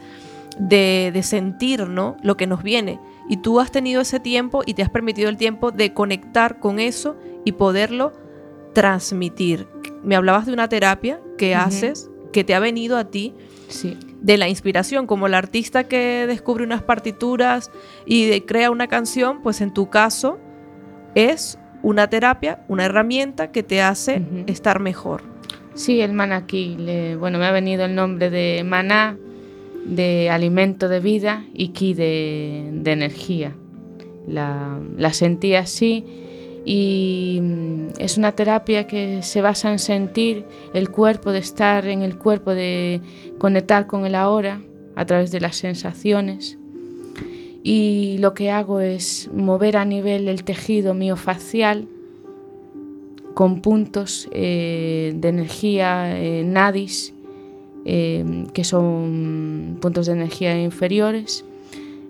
de, 0.58 1.10
de 1.12 1.22
sentir 1.22 1.88
¿no? 1.88 2.16
lo 2.22 2.36
que 2.36 2.46
nos 2.46 2.62
viene. 2.62 3.00
Y 3.28 3.38
tú 3.38 3.60
has 3.60 3.72
tenido 3.72 4.02
ese 4.02 4.20
tiempo 4.20 4.62
y 4.64 4.74
te 4.74 4.82
has 4.82 4.90
permitido 4.90 5.28
el 5.28 5.36
tiempo 5.36 5.72
de 5.72 5.92
conectar 5.92 6.60
con 6.60 6.78
eso 6.78 7.16
y 7.44 7.52
poderlo 7.52 8.12
transmitir. 8.72 9.66
Me 10.02 10.16
hablabas 10.16 10.46
de 10.46 10.52
una 10.52 10.68
terapia 10.68 11.20
que 11.38 11.52
uh 11.52 11.58
-huh. 11.58 11.66
haces, 11.66 12.10
que 12.32 12.44
te 12.44 12.54
ha 12.54 12.60
venido 12.60 12.96
a 12.96 13.04
ti. 13.04 13.34
Sí. 13.68 13.96
De 14.20 14.36
la 14.36 14.48
inspiración, 14.48 15.06
como 15.06 15.26
el 15.26 15.34
artista 15.34 15.84
que 15.84 16.26
descubre 16.26 16.64
unas 16.64 16.82
partituras 16.82 17.70
y 18.06 18.26
de, 18.26 18.44
crea 18.44 18.70
una 18.70 18.86
canción, 18.86 19.42
pues 19.42 19.60
en 19.60 19.72
tu 19.72 19.88
caso 19.90 20.38
es 21.14 21.58
una 21.82 22.08
terapia, 22.08 22.64
una 22.68 22.84
herramienta 22.84 23.50
que 23.52 23.62
te 23.62 23.80
hace 23.82 24.18
uh 24.18 24.20
-huh. 24.20 24.50
estar 24.50 24.80
mejor. 24.80 25.22
Sí, 25.74 26.00
el 26.00 26.12
manaquí. 26.12 26.76
Le, 26.78 27.16
bueno, 27.16 27.38
me 27.38 27.46
ha 27.46 27.52
venido 27.52 27.84
el 27.84 27.94
nombre 27.94 28.30
de 28.30 28.64
maná, 28.64 29.16
de 29.84 30.30
alimento 30.30 30.88
de 30.88 31.00
vida, 31.00 31.44
y 31.52 31.68
ki 31.68 31.94
de, 31.94 32.70
de 32.72 32.92
energía. 32.92 33.54
La, 34.26 34.80
la, 34.96 35.12
sentí 35.12 35.54
así 35.54 36.04
y 36.68 37.38
mm, 37.40 37.86
es 37.98 38.18
una 38.18 38.32
terapia 38.32 38.88
que 38.88 39.22
se 39.22 39.40
basa 39.40 39.70
en 39.70 39.78
sentir 39.78 40.44
el 40.74 40.90
cuerpo, 40.90 41.30
de 41.30 41.38
estar 41.38 41.86
en 41.86 42.02
el 42.02 42.18
cuerpo, 42.18 42.50
de 42.50 43.00
conectar 43.38 43.86
con 43.86 44.04
el 44.04 44.16
ahora 44.16 44.60
a 44.96 45.06
través 45.06 45.30
de 45.30 45.40
las 45.40 45.56
sensaciones. 45.56 46.58
Y 47.62 48.18
lo 48.18 48.34
que 48.34 48.50
hago 48.50 48.80
es 48.80 49.30
mover 49.32 49.76
a 49.76 49.84
nivel 49.84 50.28
el 50.28 50.42
tejido 50.42 50.92
miofacial 50.92 51.86
con 53.34 53.60
puntos 53.60 54.28
eh, 54.32 55.12
de 55.14 55.28
energía 55.28 56.20
eh, 56.20 56.42
nadis, 56.44 57.14
eh, 57.84 58.44
que 58.52 58.64
son 58.64 59.78
puntos 59.80 60.06
de 60.06 60.14
energía 60.14 60.60
inferiores. 60.60 61.44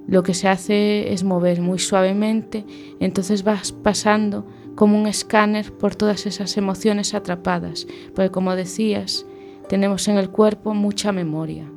Lo 0.06 0.22
que 0.22 0.34
se 0.34 0.48
hace 0.48 1.12
es 1.12 1.24
mover 1.24 1.60
muy 1.60 1.78
suavemente, 1.78 2.64
entonces 3.00 3.42
vas 3.42 3.72
pasando 3.72 4.46
como 4.74 4.98
un 4.98 5.06
escáner 5.06 5.72
por 5.72 5.96
todas 5.96 6.26
esas 6.26 6.56
emociones 6.56 7.14
atrapadas, 7.14 7.86
porque 8.14 8.30
como 8.30 8.54
decías, 8.54 9.26
tenemos 9.68 10.06
en 10.08 10.18
el 10.18 10.30
cuerpo 10.30 10.74
mucha 10.74 11.12
memoria, 11.12 11.70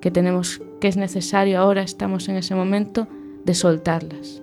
que 0.00 0.10
tenemos 0.10 0.62
que 0.80 0.88
es 0.88 0.96
necesario 0.96 1.60
ahora, 1.60 1.82
estamos 1.82 2.28
en 2.28 2.36
ese 2.36 2.54
momento 2.54 3.06
de 3.44 3.54
soltarlas 3.54 4.42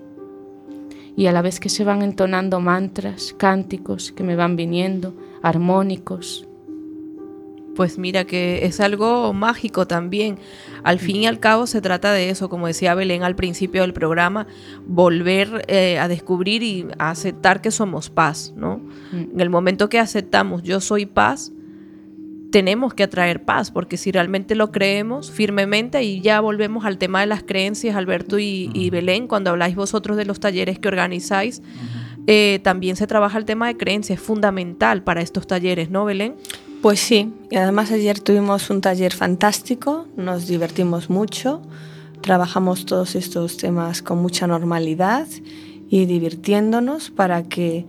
y 1.19 1.27
a 1.27 1.33
la 1.33 1.41
vez 1.41 1.59
que 1.59 1.67
se 1.67 1.83
van 1.83 2.01
entonando 2.01 2.61
mantras, 2.61 3.35
cánticos 3.37 4.13
que 4.13 4.23
me 4.23 4.37
van 4.37 4.55
viniendo, 4.55 5.13
armónicos. 5.41 6.47
Pues 7.75 7.97
mira 7.97 8.25
que 8.25 8.65
es 8.65 8.79
algo 8.79 9.33
mágico 9.33 9.87
también. 9.87 10.37
Al 10.83 10.99
fin 10.99 11.17
y 11.17 11.27
al 11.27 11.39
cabo 11.39 11.67
se 11.67 11.81
trata 11.81 12.11
de 12.11 12.29
eso, 12.29 12.49
como 12.49 12.67
decía 12.67 12.95
Belén 12.95 13.23
al 13.23 13.35
principio 13.35 13.81
del 13.81 13.93
programa, 13.93 14.47
volver 14.85 15.65
eh, 15.67 15.97
a 15.99 16.07
descubrir 16.07 16.63
y 16.63 16.87
a 16.97 17.11
aceptar 17.11 17.61
que 17.61 17.71
somos 17.71 18.09
paz, 18.09 18.53
¿no? 18.55 18.77
Mm. 19.11 19.33
En 19.33 19.39
el 19.39 19.49
momento 19.49 19.89
que 19.89 19.99
aceptamos 19.99 20.63
yo 20.63 20.81
soy 20.81 21.05
paz, 21.05 21.51
tenemos 22.51 22.93
que 22.93 23.03
atraer 23.03 23.43
paz, 23.43 23.71
porque 23.71 23.97
si 23.97 24.11
realmente 24.11 24.55
lo 24.55 24.71
creemos 24.71 25.31
firmemente, 25.31 26.01
y 26.03 26.21
ya 26.21 26.41
volvemos 26.41 26.85
al 26.85 26.97
tema 26.97 27.21
de 27.21 27.27
las 27.27 27.43
creencias, 27.43 27.95
Alberto 27.95 28.39
y, 28.39 28.71
y 28.73 28.89
Belén, 28.89 29.27
cuando 29.27 29.51
habláis 29.51 29.75
vosotros 29.75 30.17
de 30.17 30.25
los 30.25 30.39
talleres 30.39 30.79
que 30.79 30.87
organizáis, 30.87 31.61
eh, 32.27 32.59
también 32.63 32.95
se 32.95 33.07
trabaja 33.07 33.37
el 33.37 33.45
tema 33.45 33.67
de 33.67 33.77
creencias, 33.77 34.19
es 34.19 34.25
fundamental 34.25 35.03
para 35.03 35.21
estos 35.21 35.47
talleres, 35.47 35.89
¿no, 35.89 36.05
Belén? 36.05 36.35
Pues 36.81 37.01
sí, 37.01 37.33
y 37.51 37.57
además 37.57 37.91
ayer 37.91 38.21
tuvimos 38.21 38.69
un 38.69 38.79
taller 38.79 39.13
fantástico, 39.13 40.07
nos 40.15 40.47
divertimos 40.47 41.09
mucho, 41.09 41.61
trabajamos 42.21 42.85
todos 42.85 43.15
estos 43.15 43.57
temas 43.57 44.01
con 44.01 44.21
mucha 44.21 44.47
normalidad 44.47 45.27
y 45.89 46.05
divirtiéndonos 46.05 47.09
para 47.09 47.43
que 47.43 47.85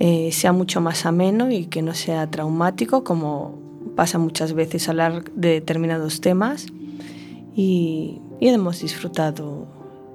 eh, 0.00 0.30
sea 0.32 0.52
mucho 0.52 0.80
más 0.80 1.06
ameno 1.06 1.52
y 1.52 1.66
que 1.66 1.82
no 1.82 1.94
sea 1.94 2.28
traumático 2.32 3.04
como 3.04 3.60
pasa 3.94 4.18
muchas 4.18 4.54
veces 4.54 4.88
hablar 4.88 5.22
de 5.36 5.50
determinados 5.50 6.20
temas 6.20 6.66
y, 7.54 8.18
y 8.40 8.48
hemos 8.48 8.80
disfrutado 8.80 9.68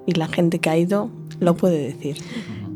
y 0.04 0.12
la 0.12 0.28
gente 0.28 0.58
que 0.58 0.68
ha 0.68 0.76
ido 0.76 1.08
lo 1.40 1.56
puede 1.56 1.78
decir. 1.78 2.18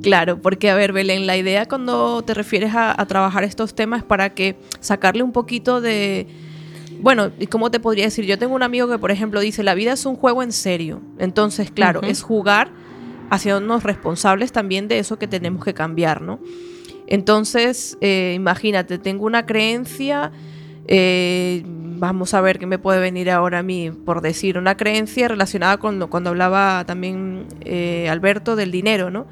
Claro, 0.03 0.41
porque 0.41 0.69
a 0.71 0.75
ver, 0.75 0.93
Belén, 0.93 1.27
la 1.27 1.37
idea 1.37 1.67
cuando 1.67 2.23
te 2.23 2.35
refieres 2.35 2.75
a, 2.75 3.01
a 3.01 3.07
trabajar 3.07 3.45
estos 3.45 3.75
temas 3.75 4.01
es 4.01 4.05
para 4.05 4.31
que 4.35 4.57
sacarle 4.81 5.23
un 5.23 5.33
poquito 5.33 5.81
de, 5.81 6.27
bueno, 7.01 7.31
¿y 7.39 7.47
cómo 7.47 7.71
te 7.71 7.79
podría 7.81 8.05
decir? 8.05 8.25
Yo 8.27 8.39
tengo 8.39 8.55
un 8.55 8.63
amigo 8.63 8.89
que, 8.89 8.99
por 8.99 9.11
ejemplo, 9.11 9.41
dice, 9.41 9.63
la 9.63 9.75
vida 9.75 9.93
es 9.93 10.05
un 10.07 10.17
juego 10.17 10.43
en 10.43 10.53
serio. 10.53 11.01
Entonces, 11.19 11.71
claro, 11.71 12.01
es 12.03 12.23
jugar 12.23 12.71
haciéndonos 13.31 13.83
responsables 13.85 14.53
también 14.53 14.89
de 14.89 14.99
eso 14.99 15.19
que 15.19 15.27
tenemos 15.29 15.65
que 15.65 15.73
cambiar, 15.73 16.21
¿no? 16.21 16.39
Entonces, 17.07 17.97
eh, 18.01 18.33
imagínate, 18.37 18.99
tengo 18.99 19.27
una 19.27 19.47
creencia, 19.47 20.33
eh, 20.87 21.63
vamos 21.67 22.35
a 22.35 22.41
ver 22.41 22.59
qué 22.59 22.67
me 22.67 22.79
puede 22.79 23.01
venir 23.01 23.31
ahora 23.31 23.61
a 23.61 23.63
mí 23.63 23.91
por 23.91 24.21
decir, 24.21 24.59
una 24.59 24.77
creencia 24.77 25.29
relacionada 25.29 25.77
con 25.79 25.99
lo- 25.99 26.11
cuando 26.11 26.31
hablaba 26.31 26.85
también 26.87 27.47
eh, 27.65 28.09
Alberto 28.11 28.57
del 28.57 28.71
dinero, 28.71 29.11
¿no? 29.11 29.27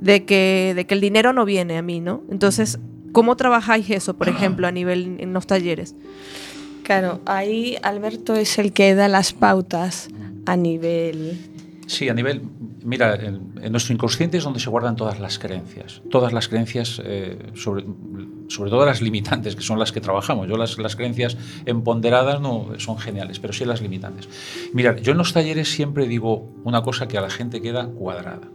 De 0.00 0.24
que, 0.24 0.74
de 0.76 0.86
que 0.86 0.94
el 0.94 1.00
dinero 1.00 1.32
no 1.32 1.44
viene 1.44 1.78
a 1.78 1.82
mí, 1.82 2.00
¿no? 2.00 2.22
Entonces, 2.30 2.78
¿cómo 3.12 3.36
trabajáis 3.36 3.88
eso, 3.90 4.14
por 4.14 4.28
ejemplo, 4.28 4.66
a 4.66 4.70
nivel 4.70 5.16
en 5.20 5.32
los 5.32 5.46
talleres? 5.46 5.94
Claro, 6.82 7.20
ahí 7.24 7.76
Alberto 7.82 8.34
es 8.34 8.58
el 8.58 8.72
que 8.72 8.94
da 8.94 9.08
las 9.08 9.32
pautas 9.32 10.08
a 10.44 10.56
nivel... 10.56 11.38
Sí, 11.88 12.08
a 12.08 12.14
nivel, 12.14 12.42
mira, 12.84 13.14
en, 13.14 13.52
en 13.62 13.72
nuestro 13.72 13.94
inconsciente 13.94 14.38
es 14.38 14.44
donde 14.44 14.60
se 14.60 14.68
guardan 14.68 14.96
todas 14.96 15.18
las 15.18 15.38
creencias, 15.38 16.02
todas 16.10 16.32
las 16.32 16.48
creencias, 16.48 17.00
eh, 17.04 17.38
sobre, 17.54 17.84
sobre 18.48 18.70
todo 18.70 18.84
las 18.84 19.00
limitantes, 19.00 19.56
que 19.56 19.62
son 19.62 19.78
las 19.78 19.92
que 19.92 20.00
trabajamos. 20.00 20.48
Yo 20.48 20.56
las, 20.56 20.78
las 20.78 20.94
creencias 20.96 21.36
empoderadas 21.64 22.40
no 22.40 22.70
son 22.78 22.98
geniales, 22.98 23.38
pero 23.38 23.52
sí 23.52 23.64
las 23.64 23.80
limitantes. 23.80 24.28
Mira, 24.72 24.96
yo 24.96 25.12
en 25.12 25.18
los 25.18 25.32
talleres 25.32 25.70
siempre 25.70 26.06
digo 26.06 26.52
una 26.64 26.82
cosa 26.82 27.08
que 27.08 27.18
a 27.18 27.20
la 27.20 27.30
gente 27.30 27.62
queda 27.62 27.86
cuadrada. 27.86 28.48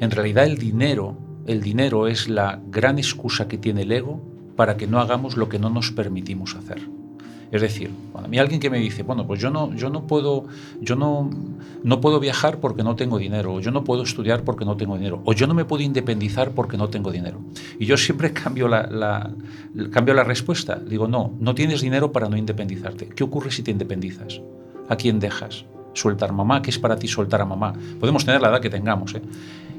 En 0.00 0.10
realidad 0.10 0.44
el 0.44 0.58
dinero, 0.58 1.16
el 1.46 1.60
dinero 1.62 2.06
es 2.08 2.28
la 2.28 2.60
gran 2.68 2.98
excusa 2.98 3.48
que 3.48 3.58
tiene 3.58 3.82
el 3.82 3.92
ego 3.92 4.20
para 4.56 4.76
que 4.76 4.86
no 4.86 5.00
hagamos 5.00 5.36
lo 5.36 5.48
que 5.48 5.58
no 5.58 5.70
nos 5.70 5.90
permitimos 5.92 6.54
hacer. 6.54 6.80
Es 7.52 7.62
decir, 7.62 7.90
cuando 8.10 8.26
a 8.26 8.30
mí 8.30 8.38
alguien 8.38 8.58
que 8.60 8.70
me 8.70 8.78
dice, 8.78 9.04
bueno, 9.04 9.24
pues 9.26 9.40
yo 9.40 9.50
no, 9.50 9.72
yo 9.74 9.88
no 9.88 10.06
puedo, 10.08 10.46
yo 10.80 10.96
no, 10.96 11.30
no 11.84 12.00
puedo 12.00 12.18
viajar 12.18 12.58
porque 12.58 12.82
no 12.82 12.96
tengo 12.96 13.18
dinero, 13.18 13.54
o 13.54 13.60
yo 13.60 13.70
no 13.70 13.84
puedo 13.84 14.02
estudiar 14.02 14.42
porque 14.42 14.64
no 14.64 14.76
tengo 14.76 14.96
dinero, 14.96 15.22
o 15.24 15.32
yo 15.32 15.46
no 15.46 15.54
me 15.54 15.64
puedo 15.64 15.84
independizar 15.84 16.50
porque 16.50 16.76
no 16.76 16.88
tengo 16.88 17.12
dinero. 17.12 17.40
Y 17.78 17.86
yo 17.86 17.96
siempre 17.96 18.32
cambio 18.32 18.66
la, 18.66 18.88
la- 18.88 19.30
cambio 19.92 20.12
la 20.14 20.24
respuesta. 20.24 20.74
Digo, 20.76 21.06
no, 21.06 21.34
no 21.38 21.54
tienes 21.54 21.80
dinero 21.82 22.10
para 22.10 22.28
no 22.28 22.36
independizarte. 22.36 23.06
¿Qué 23.08 23.22
ocurre 23.22 23.52
si 23.52 23.62
te 23.62 23.70
independizas? 23.70 24.40
¿A 24.88 24.96
quién 24.96 25.20
dejas? 25.20 25.66
Soltar 25.94 26.32
mamá, 26.32 26.62
¿qué 26.62 26.70
es 26.70 26.78
para 26.80 26.96
ti 26.96 27.06
soltar 27.06 27.40
a 27.40 27.44
mamá? 27.46 27.72
Podemos 28.00 28.24
tener 28.24 28.40
la 28.42 28.48
edad 28.48 28.60
que 28.60 28.70
tengamos, 28.70 29.14
¿eh? 29.14 29.22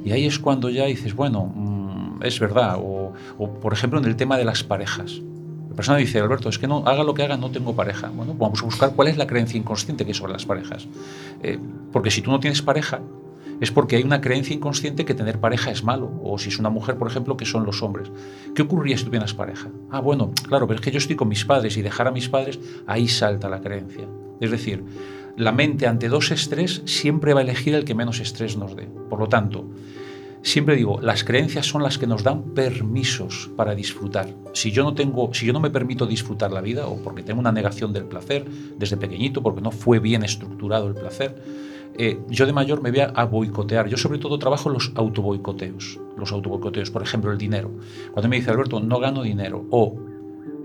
Y 0.04 0.12
ahí 0.12 0.26
es 0.26 0.40
cuando 0.40 0.70
ya 0.70 0.86
dices, 0.86 1.16
bueno, 1.16 1.52
mm, 1.54 2.24
es 2.24 2.40
verdad. 2.40 2.78
O, 2.80 3.14
por 3.62 3.74
ejemplo, 3.74 4.00
en 4.00 4.06
el 4.06 4.16
tema 4.16 4.38
de 4.38 4.46
las 4.46 4.64
parejas. 4.64 5.22
La 5.70 5.76
persona 5.76 5.98
dice, 5.98 6.20
Alberto, 6.20 6.50
es 6.50 6.58
que 6.58 6.68
no, 6.68 6.84
haga 6.86 7.04
lo 7.04 7.14
que 7.14 7.24
haga, 7.24 7.38
no 7.38 7.52
tengo 7.52 7.76
pareja. 7.76 8.10
Bueno, 8.10 8.34
vamos 8.34 8.62
a 8.62 8.66
buscar 8.66 8.94
cuál 8.96 9.10
es 9.10 9.18
la 9.18 9.28
creencia 9.28 9.58
inconsciente 9.58 10.06
que 10.06 10.12
hay 10.12 10.16
sobre 10.16 10.34
las 10.34 10.46
parejas. 10.46 10.88
Eh, 11.44 11.60
porque 11.92 12.10
si 12.10 12.22
tú 12.22 12.32
no 12.32 12.40
tienes 12.40 12.62
pareja, 12.62 13.02
es 13.60 13.72
porque 13.72 13.96
hay 13.96 14.04
una 14.04 14.22
creencia 14.22 14.56
inconsciente 14.56 15.06
que 15.06 15.14
tener 15.14 15.40
pareja 15.40 15.72
es 15.72 15.84
malo. 15.84 16.12
O 16.24 16.38
si 16.38 16.50
es 16.50 16.60
una 16.60 16.70
mujer, 16.70 16.98
por 16.98 17.08
ejemplo, 17.08 17.38
que 17.38 17.46
son 17.46 17.66
los 17.66 17.82
hombres. 17.82 18.10
¿Qué 18.56 18.64
ocurriría 18.64 18.98
si 18.98 19.06
tuvieras 19.06 19.34
pareja? 19.34 19.70
Ah, 19.90 20.00
bueno, 20.00 20.32
claro, 20.48 20.68
pero 20.68 20.80
es 20.80 20.84
que 20.84 20.92
yo 20.92 20.98
estoy 20.98 21.16
con 21.16 21.28
mis 21.28 21.46
padres 21.46 21.78
y 21.78 21.82
dejar 21.82 22.08
a 22.08 22.12
mis 22.12 22.30
padres, 22.30 22.60
ahí 22.86 23.08
salta 23.08 23.50
la 23.50 23.62
creencia. 23.62 24.08
Es 24.40 24.52
decir, 24.52 24.84
la 25.38 25.52
mente 25.52 25.86
ante 25.86 26.10
dos 26.10 26.32
estrés 26.32 26.82
siempre 26.86 27.34
va 27.34 27.42
a 27.42 27.44
elegir 27.44 27.76
el 27.76 27.86
que 27.86 27.94
menos 27.94 28.20
estrés 28.20 28.58
nos 28.58 28.76
dé. 28.76 28.88
Por 29.08 29.20
lo 29.20 29.30
tanto, 29.30 29.70
siempre 30.42 30.76
digo, 30.76 31.00
las 31.00 31.24
creencias 31.24 31.68
son 31.68 31.84
las 31.84 32.00
que 32.00 32.08
nos 32.08 32.24
dan 32.24 32.56
permisos 32.56 33.52
para 33.56 33.76
disfrutar. 33.76 34.34
Si 34.54 34.72
yo 34.72 34.84
no 34.84 34.96
tengo, 34.96 35.32
si 35.36 35.46
yo 35.46 35.54
no 35.54 35.60
me 35.60 35.70
permito 35.70 36.08
disfrutar 36.08 36.52
la 36.52 36.62
vida 36.62 36.88
o 36.88 36.98
porque 37.04 37.22
tengo 37.22 37.40
una 37.40 37.52
negación 37.52 37.94
del 37.94 38.06
placer 38.06 38.46
desde 38.78 38.98
pequeñito, 38.98 39.44
porque 39.44 39.62
no 39.62 39.70
fue 39.70 40.00
bien 40.00 40.24
estructurado 40.24 40.88
el 40.88 40.96
placer, 40.96 41.36
eh, 42.00 42.20
yo 42.30 42.48
de 42.48 42.54
mayor 42.54 42.82
me 42.82 42.90
voy 42.90 43.02
a, 43.02 43.26
boicotear. 43.26 43.88
Yo 43.88 43.98
sobre 43.98 44.18
todo 44.18 44.40
trabajo 44.40 44.70
los 44.70 44.92
autoboicoteos. 44.96 46.00
Los 46.18 46.32
autoboicoteos, 46.32 46.90
por 46.90 47.04
ejemplo, 47.04 47.32
el 47.32 47.38
dinero. 47.38 47.70
Cuando 48.12 48.28
me 48.28 48.38
dice 48.38 48.50
Alberto, 48.50 48.80
no 48.80 49.00
gano 49.00 49.22
dinero 49.22 49.68
o 49.70 50.00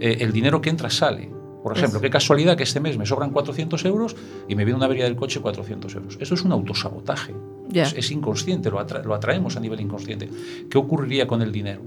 eh, 0.00 0.16
el 0.20 0.32
dinero 0.32 0.62
que 0.62 0.70
entra 0.70 0.88
sale. 0.88 1.41
Por 1.62 1.76
ejemplo, 1.76 2.00
qué 2.00 2.10
casualidad 2.10 2.56
que 2.56 2.64
este 2.64 2.80
mes 2.80 2.98
me 2.98 3.06
sobran 3.06 3.30
400 3.30 3.84
euros 3.84 4.16
y 4.48 4.56
me 4.56 4.64
viene 4.64 4.76
una 4.76 4.86
avería 4.86 5.04
del 5.04 5.14
coche 5.16 5.40
400 5.40 5.94
euros. 5.94 6.18
Eso 6.20 6.34
es 6.34 6.42
un 6.42 6.52
autosabotaje. 6.52 7.34
Ya. 7.68 7.84
Es, 7.84 7.92
es 7.94 8.10
inconsciente, 8.10 8.70
lo, 8.70 8.78
atra- 8.80 9.04
lo 9.04 9.14
atraemos 9.14 9.56
a 9.56 9.60
nivel 9.60 9.80
inconsciente. 9.80 10.28
¿Qué 10.68 10.76
ocurriría 10.78 11.26
con 11.26 11.40
el 11.40 11.52
dinero? 11.52 11.80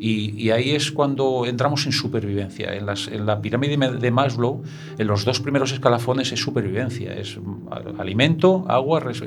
Y, 0.00 0.40
y 0.40 0.50
ahí 0.52 0.70
es 0.70 0.92
cuando 0.92 1.44
entramos 1.46 1.84
en 1.86 1.90
supervivencia. 1.92 2.72
En, 2.76 2.86
las- 2.86 3.08
en 3.08 3.26
la 3.26 3.40
pirámide 3.42 3.76
de 3.76 4.10
Maslow, 4.12 4.62
en 4.96 5.06
los 5.08 5.24
dos 5.24 5.40
primeros 5.40 5.72
escalafones 5.72 6.30
es 6.30 6.38
supervivencia, 6.40 7.12
es 7.14 7.36
mm, 7.36 7.98
alimento, 7.98 8.64
agua 8.68 9.00
res- 9.00 9.22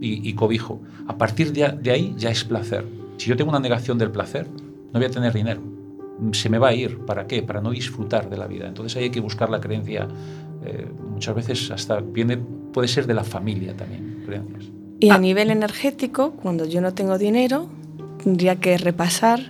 y, 0.00 0.28
y 0.28 0.32
cobijo. 0.34 0.82
A 1.06 1.16
partir 1.16 1.52
de 1.52 1.90
ahí 1.92 2.14
ya 2.18 2.30
es 2.30 2.42
placer. 2.42 2.84
Si 3.18 3.28
yo 3.28 3.36
tengo 3.36 3.50
una 3.50 3.60
negación 3.60 3.98
del 3.98 4.10
placer, 4.10 4.48
no 4.92 4.98
voy 4.98 5.04
a 5.04 5.10
tener 5.10 5.32
dinero. 5.32 5.60
Se 6.32 6.48
me 6.48 6.58
va 6.58 6.68
a 6.68 6.74
ir. 6.74 6.98
¿Para 6.98 7.26
qué? 7.26 7.42
Para 7.42 7.60
no 7.60 7.70
disfrutar 7.70 8.28
de 8.28 8.36
la 8.36 8.46
vida. 8.46 8.66
Entonces 8.68 8.96
ahí 8.96 9.04
hay 9.04 9.10
que 9.10 9.20
buscar 9.20 9.50
la 9.50 9.60
creencia. 9.60 10.08
eh, 10.64 10.86
muchas 11.10 11.34
veces 11.34 11.70
hasta 11.70 12.00
viene, 12.00 12.36
puede 12.72 12.88
ser 12.88 13.06
de 13.06 13.14
la 13.14 13.24
familia 13.24 13.74
también, 13.74 14.22
creencias. 14.26 14.70
Y 15.00 15.08
a 15.08 15.18
nivel 15.18 15.50
energético, 15.50 16.32
cuando 16.32 16.66
yo 16.66 16.82
no 16.82 16.92
tengo 16.92 17.16
dinero, 17.16 17.68
tendría 18.22 18.56
que 18.56 18.76
repasar 18.76 19.40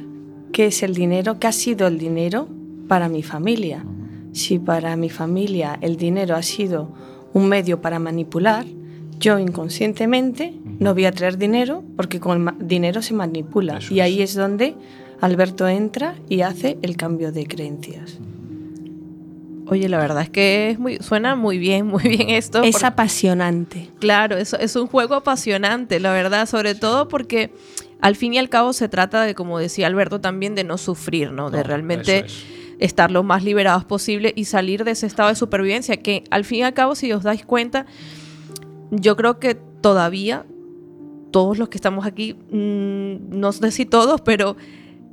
qué 0.52 0.66
es 0.66 0.82
el 0.82 0.94
dinero, 0.94 1.38
qué 1.40 1.48
ha 1.48 1.52
sido 1.52 1.88
el 1.88 1.98
dinero 1.98 2.48
para 2.86 3.08
mi 3.08 3.22
familia. 3.22 3.84
Si 4.32 4.58
para 4.58 4.94
mi 4.96 5.10
familia 5.10 5.76
el 5.80 5.96
dinero 5.96 6.36
ha 6.36 6.42
sido 6.42 6.92
un 7.32 7.48
medio 7.48 7.80
para 7.80 7.98
manipular, 7.98 8.64
yo 9.18 9.38
inconscientemente 9.38 10.54
no 10.78 10.94
voy 10.94 11.04
a 11.04 11.12
traer 11.12 11.36
dinero 11.36 11.82
porque 11.96 12.20
con 12.20 12.48
el 12.48 12.66
dinero 12.66 13.02
se 13.02 13.14
manipula. 13.14 13.78
Eso 13.78 13.92
y 13.92 14.00
ahí 14.00 14.22
es. 14.22 14.30
es 14.30 14.36
donde 14.36 14.74
Alberto 15.20 15.68
entra 15.68 16.14
y 16.28 16.40
hace 16.42 16.78
el 16.82 16.96
cambio 16.96 17.32
de 17.32 17.46
creencias. 17.46 18.18
Oye, 19.66 19.88
la 19.88 19.98
verdad 19.98 20.22
es 20.22 20.30
que 20.30 20.70
es 20.70 20.78
muy, 20.78 20.96
suena 20.98 21.36
muy 21.36 21.58
bien, 21.58 21.86
muy 21.86 22.02
bien 22.02 22.30
esto. 22.30 22.62
Es 22.62 22.72
porque- 22.72 22.86
apasionante. 22.86 23.90
Claro, 24.00 24.36
es, 24.36 24.52
es 24.54 24.74
un 24.76 24.86
juego 24.88 25.14
apasionante, 25.14 26.00
la 26.00 26.12
verdad, 26.12 26.46
sobre 26.48 26.74
todo 26.74 27.06
porque 27.08 27.52
al 28.00 28.16
fin 28.16 28.34
y 28.34 28.38
al 28.38 28.48
cabo 28.48 28.72
se 28.72 28.88
trata 28.88 29.22
de, 29.22 29.34
como 29.34 29.58
decía 29.58 29.86
Alberto, 29.86 30.20
también 30.20 30.54
de 30.54 30.64
no 30.64 30.76
sufrir, 30.78 31.30
¿no? 31.32 31.50
De 31.50 31.58
No, 31.58 31.62
realmente 31.64 32.24
es. 32.26 32.44
estar 32.80 33.10
lo 33.12 33.22
más 33.22 33.44
liberados 33.44 33.84
posible 33.84 34.32
y 34.34 34.46
salir 34.46 34.82
de 34.84 34.92
ese 34.92 35.06
estado 35.06 35.28
de 35.28 35.34
supervivencia, 35.36 35.98
que 35.98 36.24
al 36.30 36.44
fin 36.44 36.60
y 36.60 36.62
al 36.62 36.74
cabo, 36.74 36.94
si 36.96 37.12
os 37.12 37.22
dais 37.22 37.44
cuenta, 37.44 37.86
yo 38.90 39.16
creo 39.16 39.38
que 39.38 39.54
todavía 39.54 40.46
todos 41.30 41.58
los 41.58 41.68
que 41.68 41.76
estamos 41.78 42.06
aquí, 42.06 42.34
mm, 42.50 43.38
no 43.38 43.52
sé 43.52 43.70
si 43.70 43.86
todos, 43.86 44.20
pero 44.22 44.56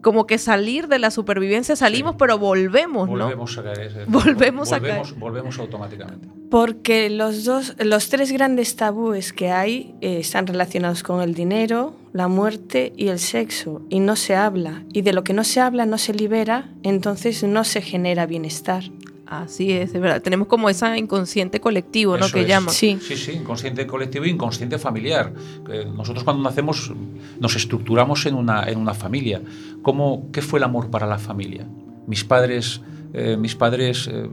como 0.02 0.26
que 0.28 0.38
salir 0.38 0.88
de 0.88 1.00
la 1.00 1.12
supervivencia 1.12 1.76
salimos, 1.76 2.12
Sí. 2.14 2.18
pero 2.20 2.38
volvemos, 2.38 3.10
¿no? 3.10 3.16
Volvemos 3.26 3.58
a 3.58 3.64
caer. 3.64 3.80
ese- 3.82 4.06
Volvemos 4.06 4.72
a 4.72 4.80
volvemos, 4.80 5.20
volvemos 5.20 5.60
automáticamente. 5.60 6.28
Porque 6.50 7.10
los 7.10 7.44
dos, 7.44 7.76
los 7.80 8.10
tres 8.10 8.32
grandes 8.32 8.76
tabúes 8.76 9.34
que 9.34 9.50
hay 9.52 9.96
eh, 10.02 10.20
están 10.20 10.48
relacionados 10.48 11.04
con 11.04 11.22
el 11.22 11.34
dinero, 11.34 11.94
la 12.14 12.28
muerte 12.30 12.94
y 12.96 13.08
el 13.10 13.20
sexo, 13.20 13.82
y 13.90 14.00
no 14.00 14.16
se 14.16 14.36
habla. 14.36 14.84
Y 14.94 15.02
de 15.02 15.12
lo 15.14 15.24
que 15.24 15.34
no 15.34 15.44
se 15.44 15.60
habla 15.60 15.86
no 15.86 15.98
se 15.98 16.14
libera, 16.14 16.70
entonces 16.84 17.44
no 17.44 17.64
se 17.66 17.82
genera 17.82 18.26
bienestar. 18.26 18.84
Así 19.30 19.72
es, 19.74 19.94
es 19.94 20.02
verdad. 20.02 20.22
Tenemos 20.22 20.48
como 20.48 20.70
esa 20.70 20.98
inconsciente 20.98 21.60
colectivo, 21.60 22.18
¿no? 22.18 22.26
Eso 22.26 22.34
Que 22.34 22.42
es. 22.44 22.48
llaman. 22.48 22.74
Sí. 22.74 22.98
Sí, 23.02 23.18
sí, 23.18 23.34
inconsciente 23.34 23.86
colectivo 23.86 24.24
e 24.26 24.30
inconsciente 24.30 24.78
familiar. 24.78 25.34
Eh, 25.70 25.86
Nosotros 25.94 26.24
cuando 26.24 26.42
nacemos 26.44 26.94
nos 27.40 27.56
estructuramos 27.56 28.26
en 28.26 28.36
una, 28.36 28.64
en 28.70 28.80
una 28.80 28.94
familia. 28.94 29.42
¿Cómo, 29.82 30.30
¿Qué 30.32 30.42
fue 30.42 30.60
el 30.60 30.64
amor 30.64 30.90
para 30.90 31.06
la 31.08 31.18
familia? 31.20 31.68
Mis 32.08 32.24
padres, 32.24 32.82
eh, 33.14 33.36
mis 33.38 33.54
padres 33.56 34.08
eh, 34.08 34.30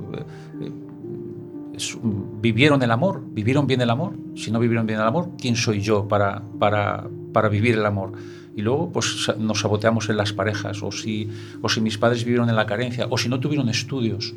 eh, 0.62 0.70
vivieron 2.40 2.82
el 2.82 2.90
amor, 2.90 3.22
vivieron 3.26 3.66
bien 3.66 3.80
el 3.80 3.90
amor. 3.90 4.12
Si 4.36 4.51
no 4.51 4.61
vivieron 4.61 4.86
bien 4.86 5.01
el 5.01 5.07
amor, 5.07 5.30
¿quién 5.40 5.57
soy 5.57 5.80
yo 5.80 6.07
para, 6.07 6.42
para, 6.59 7.09
para 7.32 7.49
vivir 7.49 7.74
el 7.74 7.84
amor? 7.86 8.12
Y 8.57 8.62
luego 8.62 8.92
pues, 8.92 9.32
nos 9.38 9.61
saboteamos 9.61 10.09
en 10.09 10.16
las 10.16 10.32
parejas, 10.32 10.80
o 10.84 10.92
si, 10.92 11.28
o 11.61 11.68
si 11.68 11.80
mis 11.80 11.99
padres 11.99 12.24
vivieron 12.24 12.49
en 12.49 12.55
la 12.55 12.66
carencia, 12.66 13.09
o 13.11 13.18
si 13.18 13.28
no 13.28 13.40
tuvieron 13.40 13.68
estudios. 13.68 14.34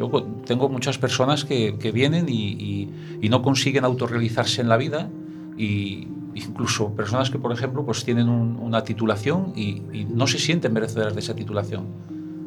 Yo 0.00 0.08
tengo 0.46 0.70
muchas 0.70 0.96
personas 0.96 1.44
que, 1.44 1.92
vienen 1.92 2.26
y, 2.30 2.88
no 3.28 3.42
consiguen 3.42 3.84
autorrealizarse 3.84 4.62
en 4.62 4.70
la 4.70 4.78
vida 4.78 5.10
y 5.58 6.08
incluso 6.34 6.94
personas 6.94 7.28
que, 7.28 7.38
por 7.38 7.52
ejemplo, 7.52 7.84
pues 7.84 8.02
tienen 8.02 8.30
una 8.30 8.82
titulación 8.82 9.52
y, 9.54 9.82
no 10.08 10.26
se 10.26 10.38
sienten 10.38 10.72
merecedoras 10.72 11.12
de 11.12 11.20
esa 11.20 11.34
titulación. 11.34 11.84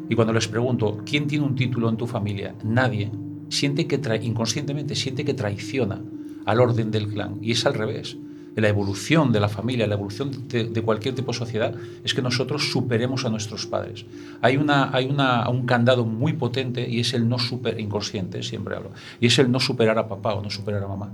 Y 0.09 0.15
cuando 0.15 0.33
les 0.33 0.47
pregunto, 0.47 0.97
¿quién 1.05 1.27
tiene 1.27 1.45
un 1.45 1.53
título 1.53 1.89
en 1.89 1.97
tu 1.97 2.07
familia? 2.07 2.55
Nadie. 2.63 3.11
Siente 3.49 3.85
que 3.85 4.01
inconscientemente 4.23 4.95
siente 4.95 5.23
que 5.23 5.35
traiciona 5.35 6.01
al 6.47 6.59
orden 6.59 6.89
del 6.89 7.07
clan. 7.07 7.37
Y 7.39 7.51
es 7.51 7.67
al 7.67 7.75
revés 7.75 8.17
la 8.55 8.67
evolución 8.67 9.31
de 9.31 9.39
la 9.39 9.49
familia, 9.49 9.87
la 9.87 9.95
evolución 9.95 10.47
de, 10.47 10.81
cualquier 10.81 11.15
tipo 11.15 11.31
de 11.31 11.37
sociedad, 11.37 11.73
es 12.03 12.13
que 12.13 12.21
nosotros 12.21 12.71
superemos 12.71 13.25
a 13.25 13.29
nuestros 13.29 13.65
padres. 13.65 14.05
Hay, 14.41 14.57
una, 14.57 14.95
hay 14.95 15.09
una, 15.09 15.49
un 15.49 15.65
candado 15.65 16.05
muy 16.05 16.33
potente 16.33 16.87
y 16.87 16.99
es 16.99 17.13
el 17.13 17.27
no 17.27 17.39
super, 17.39 17.79
inconsciente, 17.79 18.43
siempre 18.43 18.75
hablo, 18.75 18.91
y 19.19 19.27
es 19.27 19.39
el 19.39 19.51
no 19.51 19.59
superar 19.59 19.97
a 19.97 20.07
papá 20.07 20.33
o 20.35 20.41
no 20.41 20.49
superar 20.49 20.83
a 20.83 20.87
mamá. 20.87 21.11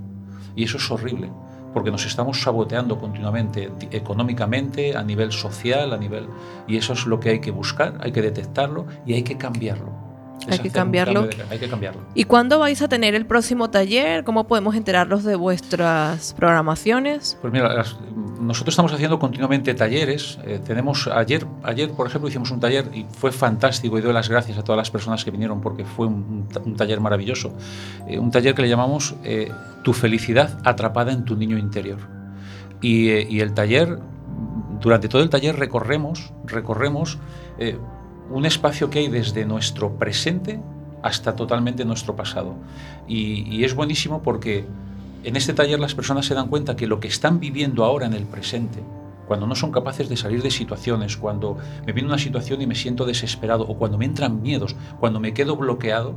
Y 0.54 0.64
eso 0.64 0.76
es 0.76 0.90
horrible, 0.90 1.30
porque 1.72 1.90
nos 1.90 2.04
estamos 2.04 2.42
saboteando 2.42 2.98
continuamente 2.98 3.70
económicamente, 3.90 4.96
a 4.96 5.02
nivel 5.02 5.32
social, 5.32 5.92
a 5.92 5.96
nivel... 5.96 6.26
Y 6.66 6.76
eso 6.76 6.92
es 6.92 7.06
lo 7.06 7.20
que 7.20 7.30
hay 7.30 7.40
que 7.40 7.52
buscar, 7.52 7.98
hay 8.00 8.12
que 8.12 8.22
detectarlo 8.22 8.86
y 9.06 9.14
hay 9.14 9.22
que 9.22 9.38
cambiarlo. 9.38 10.09
Hay 10.48 10.58
que 10.58 10.70
cambiarlo. 10.70 11.28
hay 11.50 11.58
que 11.58 11.68
cambiarlo. 11.68 12.02
¿Y 12.14 12.24
cuándo 12.24 12.58
vais 12.58 12.80
a 12.82 12.88
tener 12.88 13.14
el 13.14 13.26
próximo 13.26 13.70
taller? 13.70 14.24
¿Cómo 14.24 14.46
podemos 14.46 14.74
enterarnos 14.74 15.24
de 15.24 15.36
vuestras 15.36 16.34
programaciones? 16.34 17.36
Pues 17.40 17.52
mira, 17.52 17.84
nosotros 18.40 18.72
estamos 18.72 18.92
haciendo 18.92 19.18
continuamente 19.18 19.74
talleres. 19.74 20.38
Eh, 20.44 20.60
tenemos 20.64 21.06
ayer, 21.08 21.46
ayer, 21.62 21.90
por 21.90 22.06
ejemplo, 22.06 22.28
hicimos 22.28 22.50
un 22.50 22.60
taller 22.60 22.90
y 22.94 23.06
fue 23.10 23.32
fantástico 23.32 23.98
y 23.98 24.00
doy 24.00 24.12
las 24.12 24.28
gracias 24.28 24.58
a 24.58 24.62
todas 24.64 24.78
las 24.78 24.90
personas 24.90 25.24
que 25.24 25.30
vinieron 25.30 25.60
porque 25.60 25.84
fue 25.84 26.06
un, 26.06 26.48
taller 26.76 27.00
maravilloso. 27.00 27.52
Eh, 28.08 28.18
un 28.18 28.30
taller 28.30 28.54
que 28.54 28.62
le 28.62 28.68
llamamos 28.68 29.14
eh, 29.24 29.52
Tu 29.84 29.92
felicidad 29.92 30.58
atrapada 30.64 31.12
en 31.12 31.24
tu 31.24 31.36
niño 31.36 31.58
interior. 31.58 31.98
Y, 32.80 33.10
y, 33.10 33.40
el 33.40 33.52
taller, 33.52 33.98
durante 34.80 35.08
todo 35.08 35.22
el 35.22 35.28
taller 35.28 35.56
recorremos, 35.56 36.32
recorremos 36.46 37.18
un 38.30 38.46
espacio 38.46 38.90
que 38.90 39.00
hay 39.00 39.08
desde 39.08 39.44
nuestro 39.44 39.98
presente 39.98 40.60
hasta 41.02 41.34
totalmente 41.34 41.84
nuestro 41.84 42.16
pasado. 42.16 42.54
Y, 43.08 43.64
es 43.64 43.74
buenísimo 43.74 44.22
porque 44.22 44.64
en 45.24 45.36
este 45.36 45.52
taller 45.52 45.80
las 45.80 45.94
personas 45.94 46.26
se 46.26 46.34
dan 46.34 46.48
cuenta 46.48 46.76
que 46.76 46.86
lo 46.86 47.00
que 47.00 47.08
están 47.08 47.40
viviendo 47.40 47.84
ahora 47.84 48.06
en 48.06 48.14
el 48.14 48.24
presente, 48.24 48.82
cuando 49.26 49.46
no 49.46 49.54
son 49.54 49.72
capaces 49.72 50.08
de 50.08 50.16
salir 50.16 50.42
de 50.42 50.50
situaciones, 50.50 51.16
cuando 51.16 51.58
me 51.86 51.92
viene 51.92 52.08
una 52.08 52.18
situación 52.18 52.62
y 52.62 52.66
me 52.66 52.74
siento 52.74 53.04
desesperado, 53.04 53.64
o 53.64 53.76
cuando 53.76 53.98
me 53.98 54.04
entran 54.04 54.42
miedos, 54.42 54.76
cuando 54.98 55.20
me 55.20 55.34
quedo 55.34 55.56
bloqueado, 55.56 56.14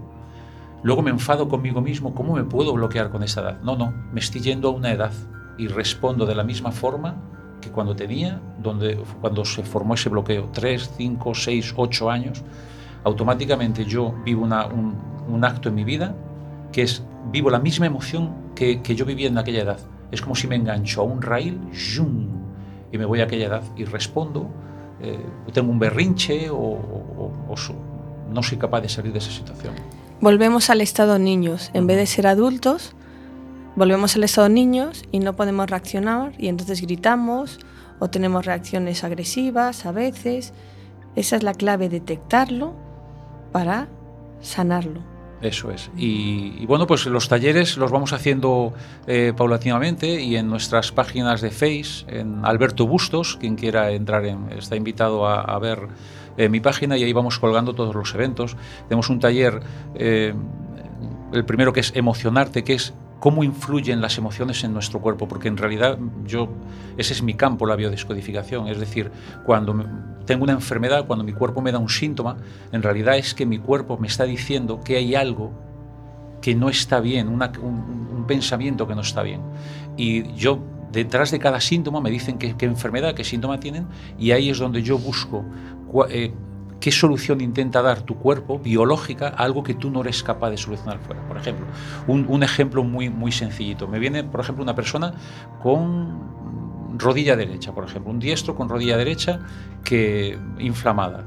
luego 0.84 1.02
me 1.02 1.12
enfado 1.12 1.48
conmigo 1.50 1.82
mismo, 1.82 2.14
¿cómo 2.14 2.36
me 2.36 2.44
puedo 2.44 2.74
bloquear 2.74 3.10
con 3.10 3.24
esa 3.24 3.42
edad? 3.42 3.62
No, 3.62 3.76
no, 3.76 3.94
me 4.12 4.20
estoy 4.20 4.42
yendo 4.42 4.70
a 4.70 4.72
una 4.72 4.92
edad 4.92 5.14
y 5.58 5.68
respondo 5.68 6.26
de 6.26 6.36
la 6.36 6.44
misma 6.44 6.72
forma 6.72 7.16
que 7.64 7.72
cuando 7.72 7.96
tenía, 7.96 8.42
donde, 8.62 8.98
cuando 9.22 9.46
se 9.46 9.64
formó 9.64 9.94
ese 9.94 10.10
bloqueo, 10.10 10.50
3, 10.52 10.92
5, 10.98 11.34
6, 11.34 11.74
8 11.76 12.10
años, 12.10 12.44
automáticamente 13.04 13.86
yo 13.86 14.14
vivo 14.26 14.44
un, 14.44 15.46
acto 15.46 15.70
en 15.70 15.76
mi 15.76 15.84
vida 15.84 16.16
que 16.72 16.84
es, 16.84 17.04
vivo 17.32 17.50
la 17.50 17.60
misma 17.60 17.86
emoción 17.86 18.34
que, 18.56 18.82
yo 18.96 19.06
vivía 19.06 19.28
en 19.28 19.38
aquella 19.38 19.62
edad. 19.62 19.80
Es 20.12 20.22
como 20.22 20.36
si 20.36 20.48
me 20.48 20.56
engancho 20.56 21.02
a 21.02 21.04
un 21.04 21.22
rail 21.22 21.60
y 22.92 22.98
me 22.98 23.06
voy 23.06 23.22
a 23.22 23.24
aquella 23.24 23.48
edad 23.48 23.64
y 23.76 23.86
respondo, 23.86 24.50
eh, 25.02 25.20
tengo 25.54 25.72
un 25.72 25.80
berrinche 25.80 26.50
o, 26.52 27.32
no 28.30 28.42
soy 28.42 28.58
capaz 28.58 28.82
de 28.82 28.90
salir 28.90 29.12
de 29.12 29.20
esa 29.20 29.32
situación. 29.32 29.74
Volvemos 30.20 30.70
al 30.70 30.82
estado 30.82 31.20
niños. 31.20 31.70
En 31.74 31.86
vez 31.88 31.98
de 31.98 32.06
ser 32.06 32.28
adultos, 32.28 32.96
volvemos 33.76 34.16
al 34.16 34.24
estado 34.24 34.50
niños 34.50 35.04
y 35.12 35.20
no 35.20 35.36
podemos 35.36 35.70
reaccionar 35.70 36.34
y 36.38 36.48
entonces 36.48 36.82
gritamos 36.82 37.60
o 38.00 38.10
tenemos 38.10 38.46
reacciones 38.46 39.04
agresivas 39.04 39.86
a 39.86 39.92
veces. 39.92 40.54
Esa 41.16 41.36
es 41.36 41.44
la 41.44 41.54
clave, 41.54 41.90
detectarlo 41.90 42.74
para 43.52 43.88
sanarlo. 44.42 45.14
Eso 45.42 45.72
es. 45.72 45.92
Y, 45.98 46.66
bueno, 46.68 46.88
pues 46.88 47.06
los 47.06 47.28
talleres 47.28 47.76
los 47.76 47.92
vamos 47.92 48.14
haciendo 48.14 48.74
eh, 49.08 49.34
paulatinamente 49.36 50.22
y 50.22 50.38
en 50.38 50.48
nuestras 50.50 50.94
páginas 50.94 51.42
de 51.42 51.52
Face, 51.52 52.06
en 52.08 52.46
Alberto 52.46 52.88
Bustos, 52.88 53.36
quien 53.36 53.56
quiera 53.56 53.92
entrar 53.92 54.26
en, 54.26 54.50
está 54.58 54.78
invitado 54.78 55.28
a, 55.28 55.60
ver 55.60 55.90
eh, 56.38 56.48
mi 56.48 56.62
página 56.62 56.98
y 56.98 57.04
ahí 57.04 57.12
vamos 57.12 57.40
colgando 57.40 57.76
todos 57.76 57.94
los 57.94 58.16
eventos. 58.16 58.56
Tenemos 58.88 59.10
un 59.10 59.20
taller, 59.20 59.60
eh, 59.96 60.34
el 61.34 61.44
primero 61.44 61.74
que 61.74 61.82
es 61.82 61.92
emocionarte, 61.94 62.64
que 62.64 62.76
es 62.76 62.94
cómo 63.24 63.46
influyen 63.46 64.02
las 64.02 64.18
emociones 64.18 64.66
en 64.66 64.74
nuestro 64.74 65.00
cuerpo, 65.00 65.30
porque 65.30 65.48
en 65.48 65.56
realidad 65.56 65.98
yo, 66.26 66.50
ese 66.98 67.14
es 67.14 67.22
mi 67.22 67.36
campo, 67.36 67.66
la 67.66 67.78
biodescodificación, 67.78 68.68
es 68.68 68.78
decir, 68.78 69.12
cuando 69.46 69.74
tengo 70.26 70.44
una 70.44 70.52
enfermedad, 70.52 71.08
cuando 71.08 71.24
mi 71.24 71.32
cuerpo 71.32 71.62
me 71.62 71.72
da 71.72 71.80
un 71.80 71.88
síntoma, 71.88 72.36
en 72.74 72.84
realidad 72.84 73.16
es 73.16 73.34
que 73.34 73.46
mi 73.46 73.60
cuerpo 73.60 73.98
me 73.98 74.08
está 74.08 74.26
diciendo 74.26 74.82
que 74.84 74.98
hay 74.98 75.16
algo 75.16 75.54
que 76.42 76.54
no 76.54 76.68
está 76.68 77.00
bien, 77.00 77.30
un, 77.30 78.26
pensamiento 78.28 78.90
que 78.90 78.94
no 78.94 79.00
está 79.00 79.24
bien. 79.24 79.40
Y 79.96 80.34
yo, 80.34 80.60
detrás 80.92 81.32
de 81.32 81.40
cada 81.40 81.62
síntoma, 81.62 82.02
me 82.02 82.12
dicen 82.12 82.38
qué, 82.38 82.54
enfermedad, 82.66 83.16
qué 83.16 83.24
síntoma 83.24 83.58
tienen, 83.58 83.88
y 84.20 84.32
ahí 84.32 84.50
es 84.50 84.60
donde 84.60 84.84
yo 84.84 84.98
busco 84.98 85.46
eh, 86.10 86.34
qué 86.84 86.92
solución 86.92 87.40
intenta 87.40 87.82
dar 87.82 88.02
tu 88.02 88.18
cuerpo 88.18 88.60
biológica 88.60 89.30
a 89.30 89.46
algo 89.46 89.64
que 89.64 89.74
tú 89.74 89.90
no 89.90 90.02
eres 90.02 90.22
capaz 90.22 90.50
de 90.50 90.58
solucionar 90.58 91.00
fuera. 91.00 91.26
Por 91.30 91.38
ejemplo, 91.38 91.66
un, 92.08 92.44
ejemplo 92.44 92.84
muy, 92.84 93.10
muy 93.10 93.32
sencillito. 93.32 93.88
Me 93.88 94.00
viene, 94.00 94.26
por 94.26 94.42
ejemplo, 94.42 94.66
una 94.66 94.76
persona 94.76 95.14
con 95.62 96.98
rodilla 96.98 97.38
derecha, 97.38 97.72
por 97.72 97.86
ejemplo, 97.86 98.12
un 98.12 98.20
diestro 98.20 98.54
con 98.54 98.68
rodilla 98.68 98.98
derecha 98.98 99.40
que 99.86 100.38
inflamada. 100.60 101.24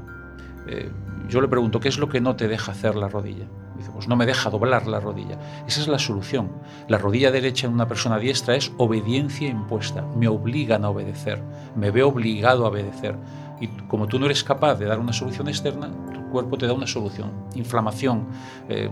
Eh, 0.67 0.91
yo 1.27 1.41
le 1.41 1.47
pregunto, 1.47 1.79
¿qué 1.79 1.89
es 1.89 1.97
lo 1.97 2.07
que 2.07 2.21
no 2.21 2.35
te 2.35 2.47
deja 2.47 2.73
hacer 2.73 2.95
la 2.95 3.07
rodilla? 3.07 3.47
Dice, 3.75 3.89
pues 3.91 4.07
no 4.07 4.15
me 4.15 4.27
deja 4.27 4.51
doblar 4.51 4.85
la 4.85 4.99
rodilla. 4.99 5.39
Esa 5.67 5.81
es 5.81 5.87
la 5.87 5.97
solución. 5.97 6.51
La 6.87 6.99
rodilla 6.99 7.31
derecha 7.31 7.65
en 7.65 7.73
una 7.73 7.87
persona 7.87 8.19
diestra 8.19 8.55
es 8.55 8.71
obediencia 8.77 9.49
impuesta. 9.49 10.05
Me 10.15 10.27
obligan 10.27 10.85
a 10.85 10.89
obedecer. 10.89 11.41
Me 11.75 11.89
veo 11.89 12.09
obligado 12.09 12.65
a 12.65 12.69
obedecer. 12.69 13.15
Y 13.59 13.67
como 13.87 14.07
tú 14.07 14.19
no 14.19 14.25
eres 14.25 14.43
capaz 14.43 14.75
de 14.75 14.85
dar 14.85 14.99
una 14.99 15.13
solución 15.13 15.47
externa, 15.47 15.89
tu 16.13 16.29
cuerpo 16.29 16.57
te 16.57 16.67
da 16.67 16.73
una 16.73 16.87
solución. 16.87 17.31
Inflamación, 17.55 18.27
eh, 18.69 18.89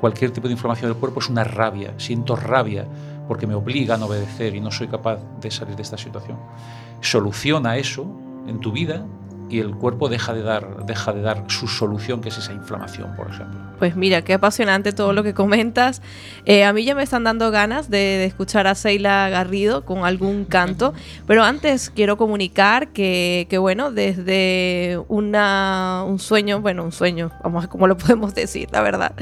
cualquier 0.00 0.30
tipo 0.32 0.48
de 0.48 0.52
inflamación 0.52 0.90
del 0.90 0.98
cuerpo 0.98 1.20
es 1.20 1.28
una 1.28 1.44
rabia. 1.44 1.94
Siento 1.96 2.36
rabia 2.36 2.86
porque 3.26 3.46
me 3.46 3.54
obligan 3.54 4.02
a 4.02 4.06
obedecer 4.06 4.54
y 4.54 4.60
no 4.60 4.70
soy 4.70 4.88
capaz 4.88 5.20
de 5.40 5.50
salir 5.50 5.76
de 5.76 5.82
esta 5.82 5.96
situación. 5.96 6.38
Soluciona 7.00 7.76
eso 7.76 8.06
en 8.46 8.60
tu 8.60 8.72
vida 8.72 9.06
y 9.50 9.60
el 9.60 9.74
cuerpo 9.74 10.08
deja 10.08 10.32
de 10.32 10.42
dar, 10.42 10.84
deja 10.86 11.12
de 11.12 11.22
dar 11.22 11.44
su 11.48 11.68
solución, 11.68 12.20
que 12.20 12.28
es 12.28 12.38
esa 12.38 12.52
inflamación, 12.52 13.14
por 13.16 13.30
ejemplo. 13.30 13.58
Pues 13.78 13.96
mira, 13.96 14.22
qué 14.22 14.34
apasionante 14.34 14.92
todo 14.92 15.12
lo 15.12 15.22
que 15.22 15.34
comentas. 15.34 16.02
Eh, 16.44 16.64
a 16.64 16.72
mí 16.72 16.84
ya 16.84 16.94
me 16.94 17.02
están 17.02 17.24
dando 17.24 17.50
ganas 17.50 17.90
de, 17.90 18.24
escuchar 18.24 18.66
a 18.66 18.74
Seila 18.74 19.28
Garrido 19.28 19.84
con 19.84 20.04
algún 20.04 20.44
canto, 20.44 20.94
pero 21.26 21.42
antes 21.44 21.90
quiero 21.90 22.16
comunicar 22.16 22.88
que, 22.88 23.46
bueno, 23.58 23.90
desde 23.90 25.00
una, 25.08 26.04
un 26.06 26.18
sueño, 26.18 26.60
bueno, 26.60 26.84
un 26.84 26.92
sueño, 26.92 27.30
vamos 27.42 27.64
a 27.64 27.68
cómo 27.68 27.86
lo 27.86 27.96
podemos 27.96 28.34
decir, 28.34 28.68
la 28.72 28.82
verdad. 28.82 29.14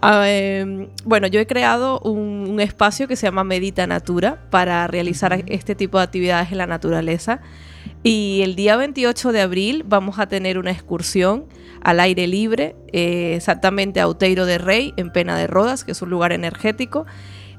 Ah, 0.00 0.24
em, 0.28 0.88
bueno, 1.04 1.26
yo 1.26 1.40
he 1.40 1.46
creado 1.46 2.00
un, 2.00 2.46
un 2.48 2.60
espacio 2.60 3.08
que 3.08 3.16
se 3.16 3.26
llama 3.26 3.44
Medita 3.44 3.86
Natura 3.86 4.38
para 4.50 4.86
realizar 4.86 5.44
este 5.46 5.74
tipo 5.74 5.98
de 5.98 6.04
actividades 6.04 6.52
en 6.52 6.58
la 6.58 6.66
naturaleza. 6.66 7.40
Y 8.06 8.42
el 8.42 8.54
día 8.54 8.76
28 8.76 9.32
de 9.32 9.40
abril 9.40 9.82
vamos 9.86 10.18
a 10.18 10.26
tener 10.26 10.58
una 10.58 10.70
excursión 10.70 11.46
al 11.80 12.00
aire 12.00 12.26
libre, 12.26 12.76
eh, 12.92 13.32
exactamente 13.34 13.98
a 13.98 14.04
Outeiro 14.04 14.44
de 14.44 14.58
Rey, 14.58 14.92
en 14.98 15.10
Pena 15.10 15.38
de 15.38 15.46
Rodas, 15.46 15.84
que 15.84 15.92
es 15.92 16.02
un 16.02 16.10
lugar 16.10 16.32
energético. 16.32 17.06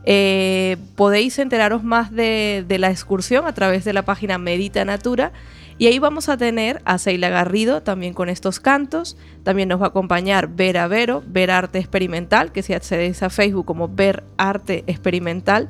Eh, 0.06 0.78
podéis 0.96 1.40
enteraros 1.40 1.84
más 1.84 2.12
de, 2.12 2.64
la 2.78 2.92
excursión 2.92 3.48
a 3.48 3.54
través 3.54 3.86
de 3.86 3.94
la 3.94 4.06
página 4.06 4.38
Medita 4.38 4.86
Natura. 4.86 5.32
Y 5.80 5.88
ahí 5.88 5.98
vamos 5.98 6.30
a 6.30 6.38
tener 6.38 6.80
a 6.86 7.00
Seila 7.00 7.30
Garrido 7.30 7.82
también 7.82 8.14
con 8.14 8.30
estos 8.30 8.60
cantos. 8.60 9.18
También 9.44 9.68
nos 9.68 9.82
va 9.82 9.86
a 9.86 9.90
acompañar 9.90 10.50
Vera 10.50 10.88
Vero, 10.88 11.24
Ver 11.26 11.50
Arte 11.50 11.80
Experimental, 11.80 12.52
que 12.52 12.62
si 12.62 12.74
accedes 12.74 13.24
a 13.24 13.32
Facebook 13.32 13.66
como 13.66 13.90
Ver 13.90 14.24
Arte 14.38 14.84
Experimental, 14.86 15.70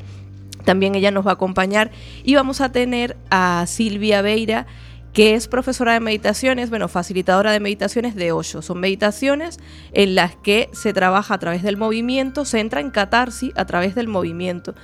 también 0.65 0.95
ella 0.95 1.11
nos 1.11 1.25
va 1.25 1.31
a 1.31 1.33
acompañar 1.35 1.91
y 2.23 2.35
vamos 2.35 2.59
a 2.59 2.71
tener 2.71 3.15
a 3.29 3.65
Silvia 3.67 4.21
Beira, 4.21 4.65
que 5.13 5.35
es 5.35 5.47
profesora 5.47 5.93
de 5.93 6.01
meditaciones, 6.01 6.69
bueno, 6.69 6.89
facilitadora 6.89 7.53
de 7.53 7.61
meditaciones 7.61 8.15
de 8.15 8.33
Osho. 8.33 8.61
Son 8.61 8.81
meditaciones 8.81 9.59
en 9.93 10.13
las 10.13 10.35
que 10.35 10.69
se 10.73 10.91
trabaja 10.91 11.35
a 11.35 11.37
través 11.37 11.63
del 11.63 11.77
movimiento, 11.77 12.43
se 12.43 12.59
entra 12.59 12.81
en 12.81 12.91
catarsis 12.91 13.53
a 13.55 13.65
través 13.65 13.95
del 13.95 14.09
movimiento. 14.09 14.75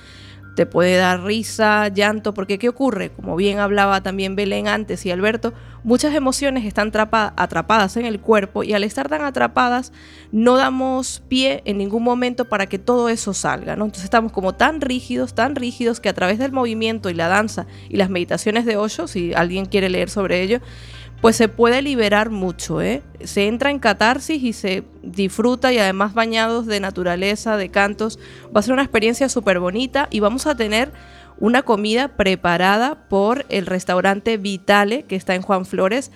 Te 0.54 0.66
puede 0.66 0.96
dar 0.96 1.24
risa, 1.24 1.88
llanto, 1.88 2.34
porque 2.34 2.58
¿qué 2.58 2.68
ocurre? 2.68 3.10
Como 3.10 3.36
bien 3.36 3.58
hablaba 3.58 4.02
también 4.02 4.36
Belén 4.36 4.68
antes 4.68 5.06
y 5.06 5.10
Alberto, 5.10 5.54
muchas 5.82 6.14
emociones 6.14 6.64
están 6.64 6.92
atrapadas 6.94 7.96
en 7.96 8.04
el 8.04 8.20
cuerpo 8.20 8.62
y 8.62 8.74
al 8.74 8.84
estar 8.84 9.08
tan 9.08 9.22
atrapadas 9.22 9.92
no 10.30 10.56
damos 10.56 11.22
pie 11.28 11.62
en 11.64 11.78
ningún 11.78 12.02
momento 12.02 12.44
para 12.44 12.66
que 12.66 12.78
todo 12.78 13.08
eso 13.08 13.32
salga, 13.32 13.76
¿no? 13.76 13.86
Entonces 13.86 14.04
estamos 14.04 14.32
como 14.32 14.54
tan 14.54 14.80
rígidos, 14.80 15.34
tan 15.34 15.56
rígidos 15.56 16.00
que 16.00 16.08
a 16.08 16.14
través 16.14 16.38
del 16.38 16.52
movimiento 16.52 17.08
y 17.08 17.14
la 17.14 17.28
danza 17.28 17.66
y 17.88 17.96
las 17.96 18.10
meditaciones 18.10 18.66
de 18.66 18.76
Osho, 18.76 19.08
si 19.08 19.32
alguien 19.34 19.64
quiere 19.64 19.88
leer 19.88 20.10
sobre 20.10 20.42
ello, 20.42 20.60
pues 21.22 21.36
se 21.36 21.46
puede 21.46 21.82
liberar 21.82 22.30
mucho, 22.30 22.82
¿eh? 22.82 23.00
Se 23.22 23.46
entra 23.46 23.70
en 23.70 23.78
catarsis 23.78 24.42
y 24.42 24.52
se 24.52 24.82
disfruta 25.04 25.72
y 25.72 25.78
además 25.78 26.14
bañados 26.14 26.66
de 26.66 26.80
naturaleza, 26.80 27.56
de 27.56 27.68
cantos. 27.68 28.18
Va 28.54 28.58
a 28.58 28.62
ser 28.62 28.72
una 28.72 28.82
experiencia 28.82 29.28
súper 29.28 29.60
bonita 29.60 30.08
y 30.10 30.18
vamos 30.18 30.48
a 30.48 30.56
tener 30.56 30.90
una 31.38 31.62
comida 31.62 32.08
preparada 32.08 33.06
por 33.08 33.46
el 33.50 33.66
restaurante 33.66 34.36
Vitale, 34.36 35.04
que 35.04 35.14
está 35.14 35.36
en 35.36 35.42
Juan 35.42 35.64
Flores. 35.64 36.10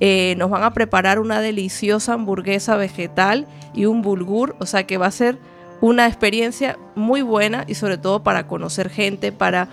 Eh, 0.00 0.34
nos 0.38 0.48
van 0.48 0.62
a 0.62 0.72
preparar 0.72 1.18
una 1.18 1.42
deliciosa 1.42 2.14
hamburguesa 2.14 2.76
vegetal 2.76 3.46
y 3.74 3.84
un 3.84 4.00
bulgur, 4.00 4.56
o 4.58 4.64
sea 4.64 4.86
que 4.86 4.96
va 4.96 5.04
a 5.04 5.10
ser 5.10 5.36
una 5.82 6.06
experiencia 6.06 6.78
muy 6.94 7.20
buena 7.20 7.64
y 7.66 7.74
sobre 7.74 7.98
todo 7.98 8.22
para 8.22 8.46
conocer 8.46 8.88
gente, 8.88 9.32
para 9.32 9.68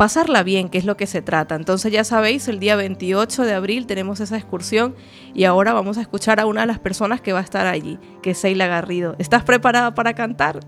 pasarla 0.00 0.42
bien, 0.42 0.70
que 0.70 0.78
es 0.78 0.86
lo 0.86 0.96
que 0.96 1.06
se 1.06 1.20
trata. 1.20 1.54
Entonces 1.54 1.92
ya 1.92 2.04
sabéis, 2.04 2.48
el 2.48 2.58
día 2.58 2.74
28 2.74 3.42
de 3.42 3.52
abril 3.52 3.84
tenemos 3.84 4.20
esa 4.20 4.38
excursión 4.38 4.94
y 5.34 5.44
ahora 5.44 5.74
vamos 5.74 5.98
a 5.98 6.00
escuchar 6.00 6.40
a 6.40 6.46
una 6.46 6.62
de 6.62 6.68
las 6.68 6.78
personas 6.78 7.20
que 7.20 7.34
va 7.34 7.40
a 7.40 7.42
estar 7.42 7.66
allí, 7.66 7.98
que 8.22 8.30
es 8.30 8.38
Seila 8.38 8.66
Garrido. 8.66 9.14
¿Estás 9.18 9.44
preparada 9.44 9.92
para 9.92 10.14
cantar? 10.14 10.60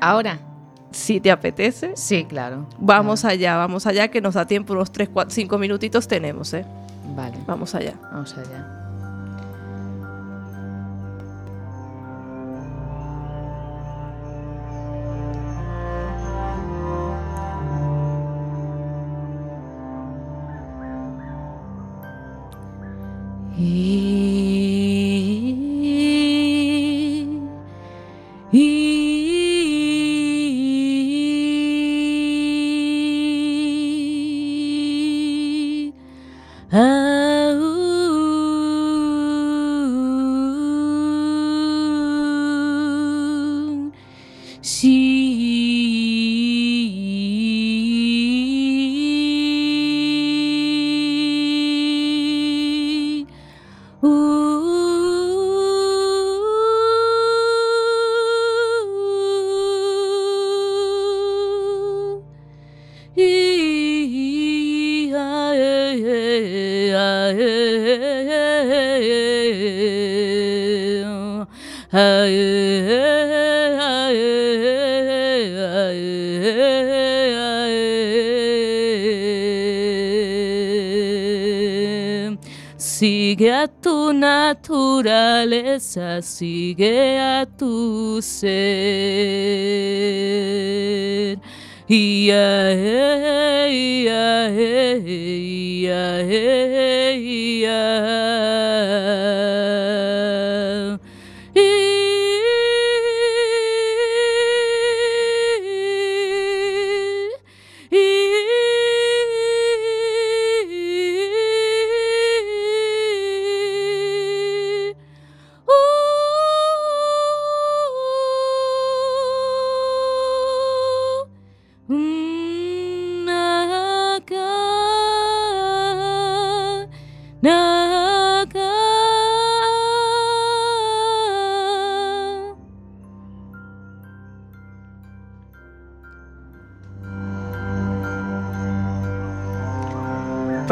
Ahora. 0.00 0.38
Si 0.92 1.20
te 1.20 1.32
apetece. 1.32 1.96
Sí, 1.96 2.24
claro. 2.24 2.68
Vamos 2.78 3.24
allá, 3.24 3.56
vamos 3.56 3.88
allá, 3.88 4.06
que 4.06 4.20
nos 4.20 4.34
da 4.34 4.46
tiempo, 4.46 4.74
unos 4.74 4.92
3, 4.92 5.08
4, 5.08 5.34
5 5.34 5.58
minutitos 5.58 6.06
tenemos, 6.06 6.54
¿eh? 6.54 6.64
Vale. 7.16 7.38
Vamos 7.48 7.74
allá. 7.74 7.94
Vamos 8.12 8.32
allá. 8.38 8.91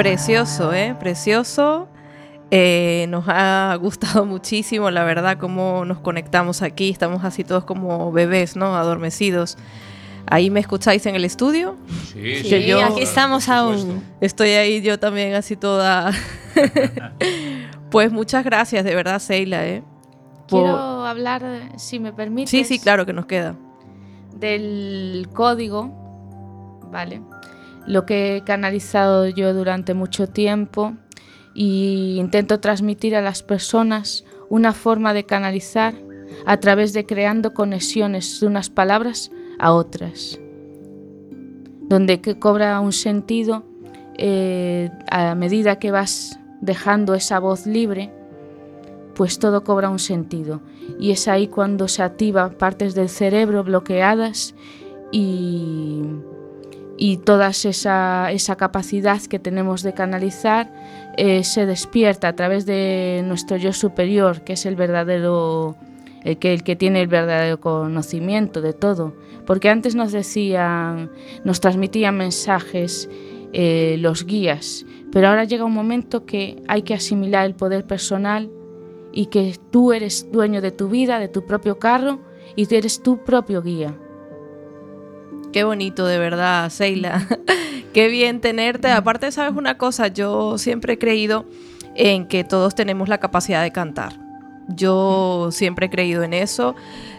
Precioso, 0.01 0.73
¿eh? 0.73 0.97
Precioso. 0.99 1.87
Eh, 2.51 3.05
nos 3.11 3.25
ha 3.29 3.77
gustado 3.81 4.25
muchísimo, 4.25 4.91
la 4.91 5.05
verdad, 5.05 5.37
cómo 5.39 5.85
nos 5.85 5.99
conectamos 5.99 6.63
aquí. 6.63 6.89
Estamos 6.89 7.23
así 7.23 7.45
todos 7.45 7.65
como 7.65 8.11
bebés, 8.11 8.57
¿no? 8.57 8.77
Adormecidos. 8.77 9.59
¿Ahí 10.27 10.49
me 10.49 10.61
escucháis 10.61 11.05
en 11.05 11.17
el 11.17 11.25
estudio? 11.27 11.77
Sí, 12.13 12.45
sí 12.45 12.73
aquí 12.73 13.03
estamos 13.03 13.49
aún. 13.51 14.03
Estoy 14.23 14.51
ahí 14.51 14.81
yo 14.81 14.99
también 14.99 15.35
así 15.35 15.55
toda. 15.55 16.13
pues 17.91 18.11
muchas 18.11 18.43
gracias, 18.43 18.85
de 18.85 18.95
verdad, 18.95 19.19
Seila. 19.19 19.67
¿eh? 19.67 19.83
Quiero 20.49 21.05
hablar, 21.05 21.43
si 21.77 22.01
me 22.01 22.13
permites. 22.13 22.49
Sí, 22.51 22.65
sí, 22.65 22.79
claro 22.79 23.05
que 23.05 23.13
nos 23.13 23.27
queda. 23.27 23.55
Del 24.35 25.29
código, 25.35 25.91
¿vale? 26.91 27.21
Lo 27.87 28.07
que 28.07 28.37
he 28.37 28.41
canalizado 28.43 29.29
yo 29.29 29.55
durante 29.55 29.95
mucho 29.95 30.29
tiempo 30.29 30.95
y 31.55 32.17
intento 32.19 32.61
transmitir 32.61 33.17
a 33.17 33.21
las 33.21 33.43
personas 33.43 34.25
una 34.49 34.73
forma 34.73 35.15
de 35.15 35.25
canalizar 35.25 35.95
a 36.47 36.59
través 36.59 36.93
de 36.93 37.07
creando 37.07 37.55
conexiones 37.55 38.41
de 38.41 38.47
unas 38.47 38.71
palabras 38.71 39.31
a 39.59 39.73
otras, 39.73 40.39
donde 41.89 42.21
cobra 42.39 42.81
un 42.81 42.93
sentido 42.93 43.65
eh, 44.17 44.91
a 45.11 45.35
medida 45.35 45.79
que 45.79 45.91
vas 45.91 46.39
dejando 46.61 47.15
esa 47.15 47.39
voz 47.39 47.67
libre, 47.67 48.13
pues 49.15 49.39
todo 49.39 49.65
cobra 49.65 49.91
un 49.91 49.99
sentido. 49.99 50.61
Y 50.99 51.11
es 51.11 51.29
ahí 51.29 51.49
cuando 51.49 51.89
se 51.89 52.03
activa 52.03 52.51
partes 52.51 52.95
del 52.95 53.09
cerebro 53.09 53.65
bloqueadas 53.65 54.55
y 55.13 56.03
y 57.03 57.17
toda 57.17 57.49
esa, 57.49 58.31
esa 58.31 58.57
capacidad 58.57 59.23
que 59.23 59.39
tenemos 59.39 59.83
de 59.83 59.95
canalizar 59.95 60.71
eh, 61.17 61.45
se 61.45 61.65
despierta 61.65 62.29
a 62.29 62.37
través 62.37 62.67
de 62.67 63.25
nuestro 63.27 63.57
yo 63.57 63.73
superior, 63.73 64.43
que 64.43 64.53
es 64.53 64.67
el 64.67 64.77
verdadero, 64.77 65.77
el 66.25 66.37
que, 66.37 66.53
el 66.53 66.63
que 66.63 66.77
tiene 66.77 67.01
el 67.01 67.09
verdadero 67.09 67.59
conocimiento 67.59 68.61
de 68.61 68.75
todo. 68.75 69.15
Porque 69.47 69.71
antes 69.71 69.95
nos 69.95 70.13
decían, 70.13 71.11
nos 71.43 71.61
transmitían 71.61 72.19
mensajes 72.19 73.09
eh, 73.55 73.97
los 73.99 74.27
guías, 74.27 74.85
pero 75.11 75.29
ahora 75.29 75.45
llega 75.45 75.65
un 75.65 75.73
momento 75.73 76.27
que 76.27 76.63
hay 76.69 76.83
que 76.83 76.93
asimilar 76.93 77.47
el 77.47 77.55
poder 77.55 77.87
personal 77.87 78.51
y 79.11 79.27
que 79.27 79.57
tú 79.71 79.95
eres 79.95 80.31
dueño 80.31 80.61
de 80.61 80.71
tu 80.71 80.91
vida, 80.91 81.19
de 81.19 81.29
tu 81.29 81.47
propio 81.47 81.79
carro 81.79 82.21
y 82.57 82.67
tú 82.67 82.75
eres 82.75 83.03
tu 83.03 83.25
propio 83.25 83.63
guía. 83.63 83.97
Qué 85.53 85.65
bonito, 85.65 86.07
de 86.07 86.19
verdad, 86.19 86.69
Seila. 86.71 87.27
Qué 87.93 88.09
bien 88.09 88.41
tenerte. 88.41 88.89
Aparte, 88.91 89.33
sabes 89.33 89.57
una 89.57 89.77
cosa, 89.79 90.09
yo 90.09 90.59
siempre 90.59 90.95
he 90.95 90.99
creído 90.99 91.45
en 91.97 92.27
que 92.29 92.45
todos 92.45 92.75
tenemos 92.75 93.09
la 93.09 93.19
capacidad 93.19 93.63
de 93.63 93.73
cantar. 93.73 94.13
Yo 94.69 95.49
siempre 95.51 95.87
he 95.87 95.91
creído 95.91 96.23
en 96.23 96.33
eso. 96.33 96.77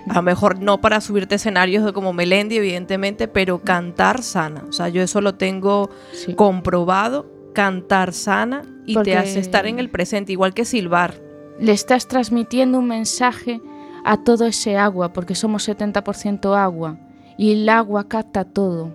A 0.07 0.13
lo 0.13 0.21
mejor 0.21 0.61
no 0.61 0.79
para 0.79 1.01
subirte 1.01 1.35
escenarios 1.35 1.83
de 1.83 1.91
como 1.91 2.13
Melendi, 2.13 2.55
evidentemente, 2.55 3.27
pero 3.27 3.59
cantar 3.59 4.23
sana. 4.23 4.63
O 4.69 4.71
sea, 4.71 4.87
yo 4.87 5.01
eso 5.01 5.19
lo 5.19 5.35
tengo 5.35 5.89
Sí. 6.13 6.33
comprobado. 6.33 7.29
Cantar 7.53 8.13
sana 8.13 8.61
y 8.85 8.93
Porque- 8.93 9.11
te 9.11 9.17
hace 9.17 9.39
estar 9.39 9.67
en 9.67 9.79
el 9.79 9.89
presente, 9.89 10.31
igual 10.31 10.53
que 10.53 10.63
silbar. 10.63 11.15
Le 11.59 11.73
estás 11.73 12.07
transmitiendo 12.07 12.79
un 12.79 12.87
mensaje 12.87 13.59
a 14.05 14.23
todo 14.23 14.45
ese 14.45 14.77
agua, 14.77 15.11
porque 15.11 15.35
somos 15.35 15.63
70% 15.67 16.55
agua, 16.55 16.97
y 17.41 17.53
el 17.53 17.69
agua 17.69 18.07
capta 18.07 18.43
todo, 18.43 18.93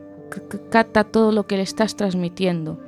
capta 0.70 1.03
todo 1.03 1.32
lo 1.32 1.49
que 1.49 1.57
le 1.57 1.64
estás 1.64 1.97
transmitiendo. 1.97 2.78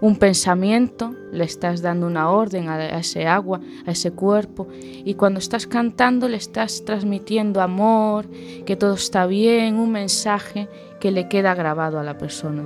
Un 0.00 0.16
pensamiento, 0.16 1.14
le 1.30 1.44
estás 1.44 1.80
dando 1.80 2.08
una 2.08 2.28
orden 2.28 2.68
a, 2.68 2.74
a 2.74 2.98
ese 2.98 3.28
agua, 3.28 3.60
a 3.86 3.92
ese 3.92 4.10
cuerpo, 4.10 4.66
y 4.72 5.14
cuando 5.14 5.38
estás 5.38 5.68
cantando 5.68 6.28
le 6.28 6.38
estás 6.38 6.84
transmitiendo 6.84 7.60
amor, 7.60 8.26
que 8.66 8.74
todo 8.74 8.94
está 8.94 9.26
bien, 9.26 9.76
un 9.76 9.92
mensaje 9.92 10.68
que 10.98 11.12
le 11.12 11.28
queda 11.28 11.54
grabado 11.54 12.00
a 12.00 12.02
la 12.02 12.18
persona. 12.18 12.64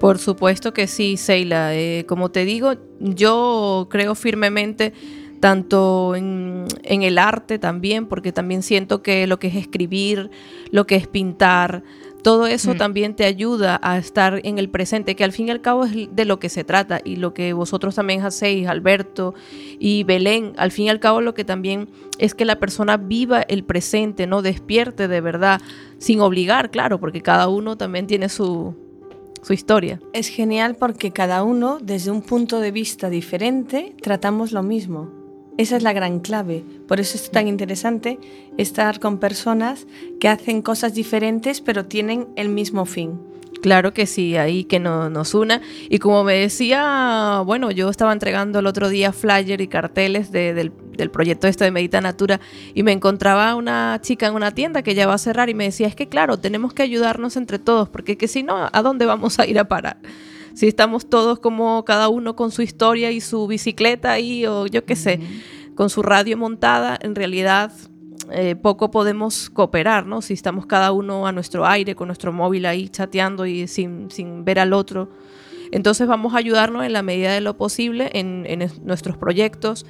Por 0.00 0.18
supuesto 0.18 0.72
que 0.72 0.88
sí, 0.88 1.16
Seila. 1.16 1.76
Eh, 1.76 2.06
como 2.08 2.32
te 2.32 2.44
digo, 2.44 2.72
yo 2.98 3.86
creo 3.88 4.16
firmemente 4.16 4.94
tanto 5.40 6.14
en, 6.14 6.66
en 6.82 7.02
el 7.02 7.18
arte 7.18 7.58
también, 7.58 8.06
porque 8.06 8.30
también 8.32 8.62
siento 8.62 9.02
que 9.02 9.26
lo 9.26 9.38
que 9.38 9.48
es 9.48 9.56
escribir, 9.56 10.30
lo 10.70 10.86
que 10.86 10.96
es 10.96 11.06
pintar, 11.06 11.82
todo 12.22 12.46
eso 12.46 12.74
Mm. 12.74 12.76
también 12.76 13.14
te 13.14 13.24
ayuda 13.24 13.80
a 13.82 13.96
estar 13.96 14.40
en 14.44 14.58
el 14.58 14.68
presente, 14.68 15.16
que 15.16 15.24
al 15.24 15.32
fin 15.32 15.48
y 15.48 15.50
al 15.50 15.60
cabo 15.62 15.84
es 15.84 16.14
de 16.14 16.24
lo 16.24 16.38
que 16.38 16.48
se 16.48 16.64
trata 16.64 17.00
y 17.02 17.16
lo 17.16 17.32
que 17.32 17.52
vosotros 17.54 17.94
también 17.94 18.22
hacéis, 18.22 18.68
Alberto 18.68 19.34
y 19.78 20.04
Belén, 20.04 20.52
al 20.58 20.70
fin 20.70 20.86
y 20.86 20.90
al 20.90 21.00
cabo 21.00 21.22
lo 21.22 21.32
que 21.32 21.44
también 21.44 21.88
es 22.18 22.34
que 22.34 22.44
la 22.44 22.60
persona 22.60 22.98
viva 22.98 23.40
el 23.40 23.64
presente, 23.64 24.26
no 24.26 24.42
despierte 24.42 25.08
de 25.08 25.20
verdad, 25.22 25.60
sin 25.98 26.20
obligar, 26.20 26.70
claro, 26.70 27.00
porque 27.00 27.22
cada 27.22 27.48
uno 27.48 27.76
también 27.78 28.06
tiene 28.06 28.28
su, 28.28 28.74
su 29.42 29.54
historia. 29.54 30.00
Es 30.12 30.28
genial 30.28 30.76
porque 30.76 31.12
cada 31.12 31.42
uno, 31.42 31.78
desde 31.80 32.10
un 32.10 32.20
punto 32.20 32.60
de 32.60 32.70
vista 32.70 33.08
diferente, 33.08 33.94
tratamos 34.02 34.52
lo 34.52 34.62
mismo. 34.62 35.19
Esa 35.60 35.76
es 35.76 35.82
la 35.82 35.92
gran 35.92 36.20
clave. 36.20 36.64
Por 36.88 37.00
eso 37.00 37.18
es 37.18 37.30
tan 37.30 37.46
interesante 37.46 38.18
estar 38.56 38.98
con 38.98 39.18
personas 39.18 39.86
que 40.18 40.28
hacen 40.28 40.62
cosas 40.62 40.94
diferentes 40.94 41.60
pero 41.60 41.84
tienen 41.84 42.28
el 42.36 42.48
mismo 42.48 42.86
fin. 42.86 43.20
Claro 43.60 43.92
que 43.92 44.06
sí, 44.06 44.38
ahí 44.38 44.64
que 44.64 44.78
no, 44.78 45.10
nos 45.10 45.34
una. 45.34 45.60
Y 45.90 45.98
como 45.98 46.24
me 46.24 46.32
decía, 46.34 47.42
bueno, 47.44 47.70
yo 47.70 47.90
estaba 47.90 48.14
entregando 48.14 48.60
el 48.60 48.66
otro 48.66 48.88
día 48.88 49.12
flyer 49.12 49.60
y 49.60 49.68
carteles 49.68 50.32
de- 50.32 50.54
del, 50.54 50.72
del 50.96 51.10
proyecto 51.10 51.46
este 51.46 51.64
de 51.64 51.70
Medita 51.70 52.00
Natura 52.00 52.40
y 52.74 52.82
me 52.82 52.92
encontraba 52.92 53.54
una 53.54 53.98
chica 54.00 54.28
en 54.28 54.34
una 54.34 54.52
tienda 54.52 54.80
que 54.80 54.94
ya 54.94 55.06
va 55.06 55.12
a 55.12 55.18
cerrar 55.18 55.50
y 55.50 55.54
me 55.54 55.64
decía, 55.64 55.88
es 55.88 55.94
que 55.94 56.08
claro, 56.08 56.38
tenemos 56.38 56.72
que 56.72 56.82
ayudarnos 56.84 57.36
entre 57.36 57.58
todos, 57.58 57.90
porque 57.90 58.16
que 58.16 58.28
si 58.28 58.42
no, 58.42 58.70
¿a 58.72 58.82
dónde 58.82 59.04
vamos 59.04 59.38
a 59.38 59.46
ir 59.46 59.58
a 59.58 59.68
parar? 59.68 59.98
Si 60.60 60.68
estamos 60.68 61.08
todos 61.08 61.38
como 61.38 61.86
cada 61.86 62.10
uno 62.10 62.36
con 62.36 62.50
su 62.50 62.60
historia 62.60 63.10
y 63.10 63.22
su 63.22 63.46
bicicleta 63.46 64.12
ahí 64.12 64.44
o 64.44 64.66
yo 64.66 64.84
qué 64.84 64.94
sé, 64.94 65.18
con 65.74 65.88
su 65.88 66.02
radio 66.02 66.36
montada, 66.36 66.98
en 67.00 67.14
realidad 67.14 67.72
eh, 68.30 68.56
poco 68.56 68.90
podemos 68.90 69.48
cooperar, 69.48 70.04
¿no? 70.04 70.20
Si 70.20 70.34
estamos 70.34 70.66
cada 70.66 70.92
uno 70.92 71.26
a 71.26 71.32
nuestro 71.32 71.64
aire, 71.64 71.94
con 71.94 72.08
nuestro 72.08 72.30
móvil 72.30 72.66
ahí 72.66 72.90
chateando 72.90 73.46
y 73.46 73.68
sin, 73.68 74.10
sin 74.10 74.44
ver 74.44 74.58
al 74.58 74.74
otro. 74.74 75.08
Entonces 75.72 76.06
vamos 76.06 76.34
a 76.34 76.36
ayudarnos 76.36 76.84
en 76.84 76.92
la 76.92 77.00
medida 77.02 77.32
de 77.32 77.40
lo 77.40 77.56
posible 77.56 78.10
en, 78.12 78.44
en 78.46 78.60
es- 78.60 78.82
nuestros 78.82 79.16
proyectos 79.16 79.86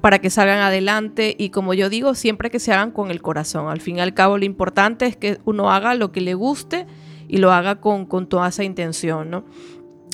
para 0.00 0.20
que 0.20 0.30
salgan 0.30 0.60
adelante 0.60 1.34
y 1.36 1.48
como 1.50 1.74
yo 1.74 1.88
digo, 1.88 2.14
siempre 2.14 2.50
que 2.50 2.60
se 2.60 2.72
hagan 2.72 2.92
con 2.92 3.10
el 3.10 3.20
corazón. 3.20 3.66
Al 3.68 3.80
fin 3.80 3.96
y 3.96 4.00
al 4.00 4.14
cabo 4.14 4.38
lo 4.38 4.44
importante 4.44 5.06
es 5.06 5.16
que 5.16 5.38
uno 5.44 5.72
haga 5.72 5.96
lo 5.96 6.12
que 6.12 6.20
le 6.20 6.34
guste 6.34 6.86
y 7.26 7.38
lo 7.38 7.50
haga 7.50 7.80
con, 7.80 8.06
con 8.06 8.28
toda 8.28 8.46
esa 8.46 8.62
intención, 8.62 9.28
¿no? 9.28 9.44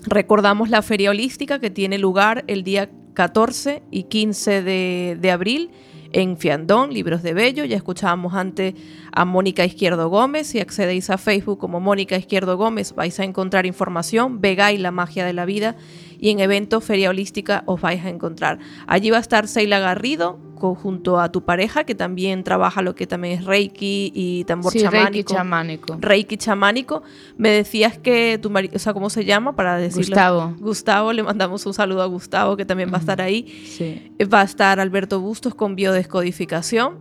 Recordamos 0.06 0.70
la 0.70 0.82
feria 0.82 1.10
holística 1.10 1.58
que 1.58 1.70
tiene 1.70 1.98
lugar 1.98 2.44
el 2.46 2.64
día 2.64 2.90
14 3.12 3.82
y 3.90 4.04
15 4.04 4.62
de, 4.62 5.30
abril 5.30 5.70
en 6.12 6.38
Fiandón, 6.38 6.94
Libros 6.94 7.22
de 7.22 7.34
Bello. 7.34 7.64
Ya 7.66 7.76
escuchábamos 7.76 8.32
antes 8.32 8.74
a 9.12 9.26
Mónica 9.26 9.64
Izquierdo 9.64 10.08
Gómez. 10.08 10.46
Si 10.46 10.58
accedéis 10.58 11.10
a 11.10 11.18
Facebook 11.18 11.58
como 11.58 11.80
Mónica 11.80 12.16
Izquierdo 12.16 12.56
Gómez 12.56 12.94
vais 12.94 13.20
a 13.20 13.24
encontrar 13.24 13.66
información, 13.66 14.40
Vega 14.40 14.72
la 14.72 14.90
magia 14.90 15.26
de 15.26 15.34
la 15.34 15.44
vida. 15.44 15.76
Y 16.20 16.30
en 16.30 16.40
evento 16.40 16.80
Feria 16.80 17.10
Holística 17.10 17.62
os 17.66 17.80
vais 17.80 18.04
a 18.04 18.08
encontrar. 18.08 18.58
Allí 18.86 19.10
va 19.10 19.16
a 19.16 19.20
estar 19.20 19.48
Seila 19.48 19.78
Garrido 19.78 20.38
junto 20.60 21.18
a 21.18 21.32
tu 21.32 21.42
pareja 21.44 21.84
que 21.84 21.94
también 21.94 22.44
trabaja 22.44 22.82
lo 22.82 22.94
que 22.94 23.06
también 23.06 23.38
es 23.38 23.44
Reiki 23.44 24.12
y 24.14 24.44
tambor 24.44 24.72
Sí, 24.72 24.80
chamánico. 24.80 25.10
Reiki 25.10 25.24
chamánico. 25.24 25.96
Reiki 26.00 26.36
chamánico. 26.36 27.02
Me 27.36 27.50
decías 27.50 27.98
que 27.98 28.38
tu 28.40 28.50
marido, 28.50 28.76
o 28.76 28.78
sea, 28.78 28.92
¿cómo 28.92 29.10
se 29.10 29.24
llama? 29.24 29.56
Para 29.56 29.76
decirlo. 29.76 30.08
Gustavo. 30.08 30.54
Gustavo, 30.58 31.12
le 31.12 31.22
mandamos 31.22 31.64
un 31.66 31.74
saludo 31.74 32.02
a 32.02 32.06
Gustavo, 32.06 32.56
que 32.56 32.64
también 32.64 32.92
va 32.92 32.98
a 32.98 33.00
estar 33.00 33.20
ahí. 33.20 33.46
Sí. 33.64 34.12
Va 34.32 34.42
a 34.42 34.44
estar 34.44 34.80
Alberto 34.80 35.20
Bustos 35.20 35.54
con 35.54 35.74
biodescodificación. 35.74 36.98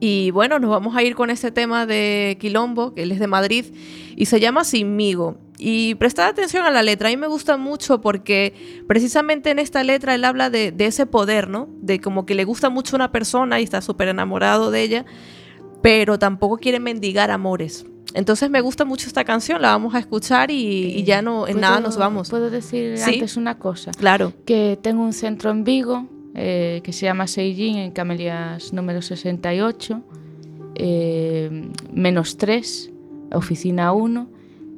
Y 0.00 0.30
bueno, 0.30 0.60
nos 0.60 0.70
vamos 0.70 0.94
a 0.94 1.02
ir 1.02 1.16
con 1.16 1.30
este 1.30 1.50
tema 1.50 1.84
de 1.84 2.36
Quilombo, 2.40 2.94
que 2.94 3.02
él 3.02 3.10
es 3.10 3.18
de 3.18 3.26
Madrid, 3.26 3.64
y 4.14 4.26
se 4.26 4.38
llama 4.38 4.62
Sinmigo. 4.62 5.38
Y 5.60 5.96
prestad 5.96 6.28
atención 6.28 6.64
a 6.64 6.70
la 6.70 6.82
letra, 6.84 7.08
a 7.08 7.10
mí 7.10 7.16
me 7.16 7.26
gusta 7.26 7.56
mucho 7.56 8.00
porque 8.00 8.54
precisamente 8.86 9.50
en 9.50 9.58
esta 9.58 9.82
letra 9.82 10.14
él 10.14 10.24
habla 10.24 10.50
de, 10.50 10.70
de 10.70 10.86
ese 10.86 11.04
poder, 11.04 11.48
¿no? 11.48 11.68
De 11.82 12.00
como 12.00 12.26
que 12.26 12.34
le 12.36 12.44
gusta 12.44 12.70
mucho 12.70 12.94
una 12.94 13.10
persona 13.10 13.58
y 13.60 13.64
está 13.64 13.80
súper 13.80 14.06
enamorado 14.08 14.70
de 14.70 14.82
ella, 14.82 15.04
pero 15.82 16.18
tampoco 16.18 16.58
quiere 16.58 16.78
mendigar 16.78 17.30
amores. 17.32 17.86
Entonces 18.14 18.48
me 18.50 18.60
gusta 18.60 18.84
mucho 18.84 19.06
esta 19.08 19.24
canción, 19.24 19.60
la 19.60 19.70
vamos 19.70 19.94
a 19.94 19.98
escuchar 19.98 20.50
y, 20.50 20.54
y 20.96 21.02
ya 21.04 21.22
no, 21.22 21.46
en 21.48 21.54
¿Puedo- 21.54 21.60
nada 21.60 21.80
nos 21.80 21.96
vamos. 21.98 22.30
¿Puedo 22.30 22.50
decir 22.50 22.96
Sí. 22.96 23.14
antes 23.14 23.36
una 23.36 23.58
cosa? 23.58 23.90
Claro. 23.90 24.32
Que 24.46 24.78
tengo 24.80 25.02
un 25.02 25.12
centro 25.12 25.50
en 25.50 25.64
Vigo 25.64 26.06
eh, 26.34 26.80
que 26.84 26.92
se 26.92 27.04
llama 27.06 27.26
Seijin, 27.26 27.76
en 27.78 27.90
Camelias 27.90 28.72
número 28.72 29.02
68, 29.02 30.02
eh, 30.76 31.68
menos 31.92 32.36
3, 32.36 32.90
oficina 33.32 33.92
1, 33.92 34.28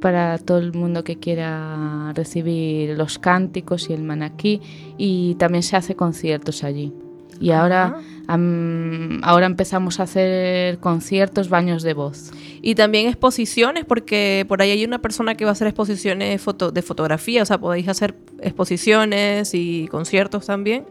para 0.00 0.38
todo 0.38 0.58
el 0.58 0.72
mundo 0.72 1.04
que 1.04 1.16
quiera 1.16 2.12
recibir 2.14 2.96
los 2.96 3.18
cánticos 3.18 3.90
y 3.90 3.92
el 3.92 4.02
manaquí. 4.02 4.60
Y 4.98 5.34
también 5.36 5.62
se 5.62 5.76
hace 5.76 5.94
conciertos 5.94 6.64
allí. 6.64 6.92
Y 7.40 7.52
ahora, 7.52 7.96
am- 8.26 9.20
ahora 9.22 9.46
empezamos 9.46 9.98
a 9.98 10.02
hacer 10.02 10.78
conciertos, 10.78 11.48
baños 11.48 11.82
de 11.82 11.94
voz. 11.94 12.32
Y 12.60 12.74
también 12.74 13.06
exposiciones, 13.08 13.86
porque 13.86 14.44
por 14.46 14.60
ahí 14.60 14.70
hay 14.72 14.84
una 14.84 14.98
persona 15.00 15.34
que 15.36 15.44
va 15.46 15.50
a 15.50 15.52
hacer 15.52 15.66
exposiciones 15.68 16.42
foto- 16.42 16.70
de 16.70 16.82
fotografía, 16.82 17.42
o 17.42 17.46
sea, 17.46 17.58
podéis 17.58 17.88
hacer 17.88 18.14
exposiciones 18.42 19.54
y 19.54 19.88
conciertos 19.88 20.44
también 20.46 20.84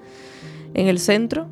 en 0.73 0.87
el 0.87 0.97
centro. 0.99 1.47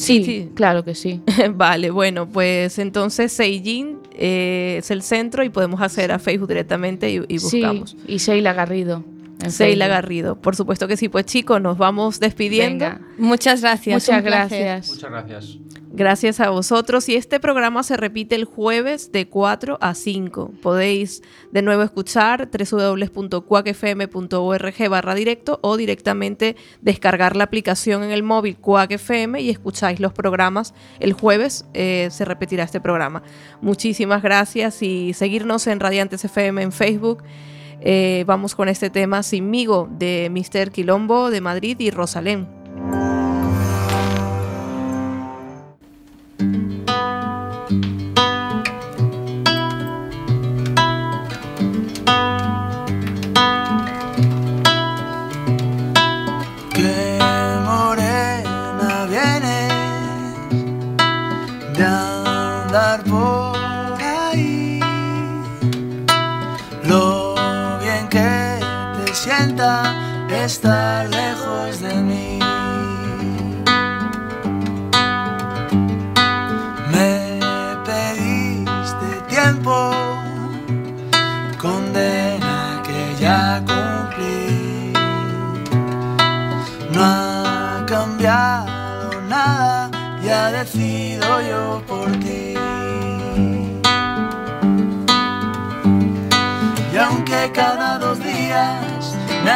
Sí, 0.00 0.24
sí. 0.24 0.48
claro 0.54 0.84
que 0.84 0.94
sí. 0.94 1.20
vale, 1.54 1.90
bueno, 1.90 2.28
pues 2.28 2.78
entonces 2.78 3.32
Seijin 3.32 3.98
eh, 4.14 4.76
es 4.78 4.90
el 4.90 5.02
centro 5.02 5.44
y 5.44 5.48
podemos 5.48 5.80
hacer 5.80 6.12
a 6.12 6.18
Facebook 6.18 6.48
directamente 6.48 7.10
y, 7.10 7.22
y 7.28 7.38
buscamos. 7.38 7.90
Sí, 7.90 7.96
y 8.06 8.16
Sheila 8.18 8.52
Garrido. 8.52 9.04
Seila. 9.48 9.88
Garrido, 9.88 10.36
por 10.36 10.56
supuesto 10.56 10.88
que 10.88 10.96
sí. 10.96 11.08
Pues 11.08 11.26
chicos, 11.26 11.60
nos 11.60 11.78
vamos 11.78 12.20
despidiendo. 12.20 12.84
Venga. 12.84 13.00
Muchas 13.18 13.62
gracias. 13.62 14.02
Muchas 14.02 14.22
gracias. 14.22 14.88
Muchas 14.88 15.10
gracias. 15.10 15.58
Gracias 15.92 16.38
a 16.38 16.50
vosotros. 16.50 17.08
Y 17.08 17.16
este 17.16 17.40
programa 17.40 17.82
se 17.82 17.96
repite 17.96 18.36
el 18.36 18.44
jueves 18.44 19.10
de 19.10 19.28
4 19.28 19.78
a 19.80 19.94
5. 19.94 20.52
Podéis 20.62 21.20
de 21.50 21.62
nuevo 21.62 21.82
escuchar 21.82 22.48
www.cuacfm.org 22.48 24.88
barra 24.88 25.16
directo 25.16 25.58
o 25.62 25.76
directamente 25.76 26.54
descargar 26.80 27.34
la 27.34 27.42
aplicación 27.44 28.04
en 28.04 28.12
el 28.12 28.22
móvil 28.22 28.56
Cuac 28.56 28.92
FM 28.92 29.40
y 29.40 29.50
escucháis 29.50 29.98
los 29.98 30.12
programas. 30.12 30.74
El 31.00 31.12
jueves 31.12 31.64
eh, 31.74 32.06
se 32.12 32.24
repetirá 32.24 32.62
este 32.62 32.80
programa. 32.80 33.24
Muchísimas 33.60 34.22
gracias 34.22 34.82
y 34.82 35.12
seguirnos 35.12 35.66
en 35.66 35.80
Radiantes 35.80 36.24
FM 36.24 36.62
en 36.62 36.70
Facebook. 36.70 37.24
Eh, 37.82 38.24
vamos 38.26 38.54
con 38.54 38.68
este 38.68 38.90
tema 38.90 39.22
Sinmigo 39.22 39.88
de 39.90 40.30
Mr. 40.30 40.70
Quilombo 40.70 41.30
de 41.30 41.40
Madrid 41.40 41.76
y 41.80 41.90
Rosalén. 41.90 42.59
Estar 70.44 71.08
lejos 71.10 71.29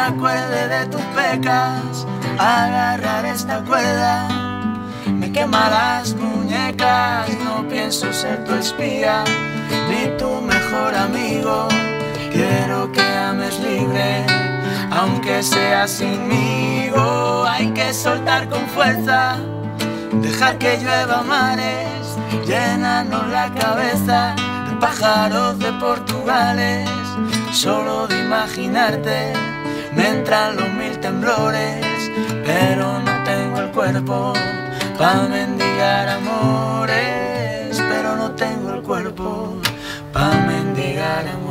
me 0.09 0.15
acuerde 0.15 0.67
de 0.67 0.85
tus 0.87 1.01
pecas, 1.01 2.05
agarrar 2.37 3.25
esta 3.25 3.61
cuerda 3.61 4.27
me 5.07 5.31
quema 5.31 5.69
las 5.69 6.15
muñecas. 6.15 7.29
No 7.43 7.67
pienso 7.67 8.11
ser 8.13 8.43
tu 8.43 8.53
espía 8.53 9.23
ni 9.89 10.17
tu 10.17 10.41
mejor 10.41 10.93
amigo. 10.95 11.67
Quiero 12.31 12.91
que 12.91 13.01
ames 13.01 13.59
libre, 13.59 14.25
aunque 14.91 15.41
sea 15.41 15.87
sinmigo. 15.87 17.45
Hay 17.47 17.71
que 17.71 17.93
soltar 17.93 18.49
con 18.49 18.67
fuerza, 18.67 19.37
dejar 20.13 20.57
que 20.57 20.77
llueva 20.77 21.23
mares, 21.23 22.17
llenarnos 22.45 23.27
la 23.29 23.51
cabeza 23.53 24.35
de 24.69 24.75
pájaros 24.77 25.57
de 25.59 25.71
Portugales. 25.73 26.89
Solo 27.51 28.07
de 28.07 28.19
imaginarte 28.19 29.54
me 29.95 30.09
entran 30.09 30.55
los 30.57 30.71
mil 30.73 30.99
temblores, 30.99 32.11
pero 32.45 32.99
no 32.99 33.23
tengo 33.23 33.59
el 33.59 33.71
cuerpo 33.71 34.33
para 34.97 35.27
mendigar 35.27 36.09
amores, 36.09 37.81
pero 37.89 38.15
no 38.15 38.31
tengo 38.31 38.73
el 38.73 38.81
cuerpo 38.81 39.55
para 40.11 40.35
mendigar 40.45 41.27
amores. 41.27 41.44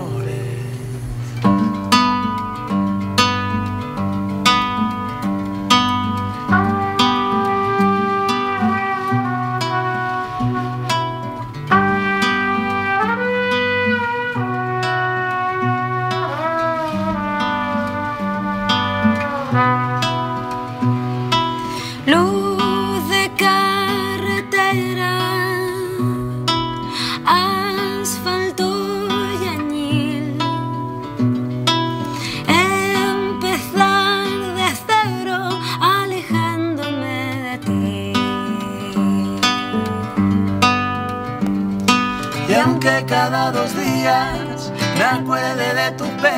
Cada 43.07 43.50
dos 43.50 43.74
días. 43.76 44.72
Me 44.96 45.05
acuerde 45.05 45.74
de 45.74 45.90
tu 45.92 46.05
pecado 46.16 46.34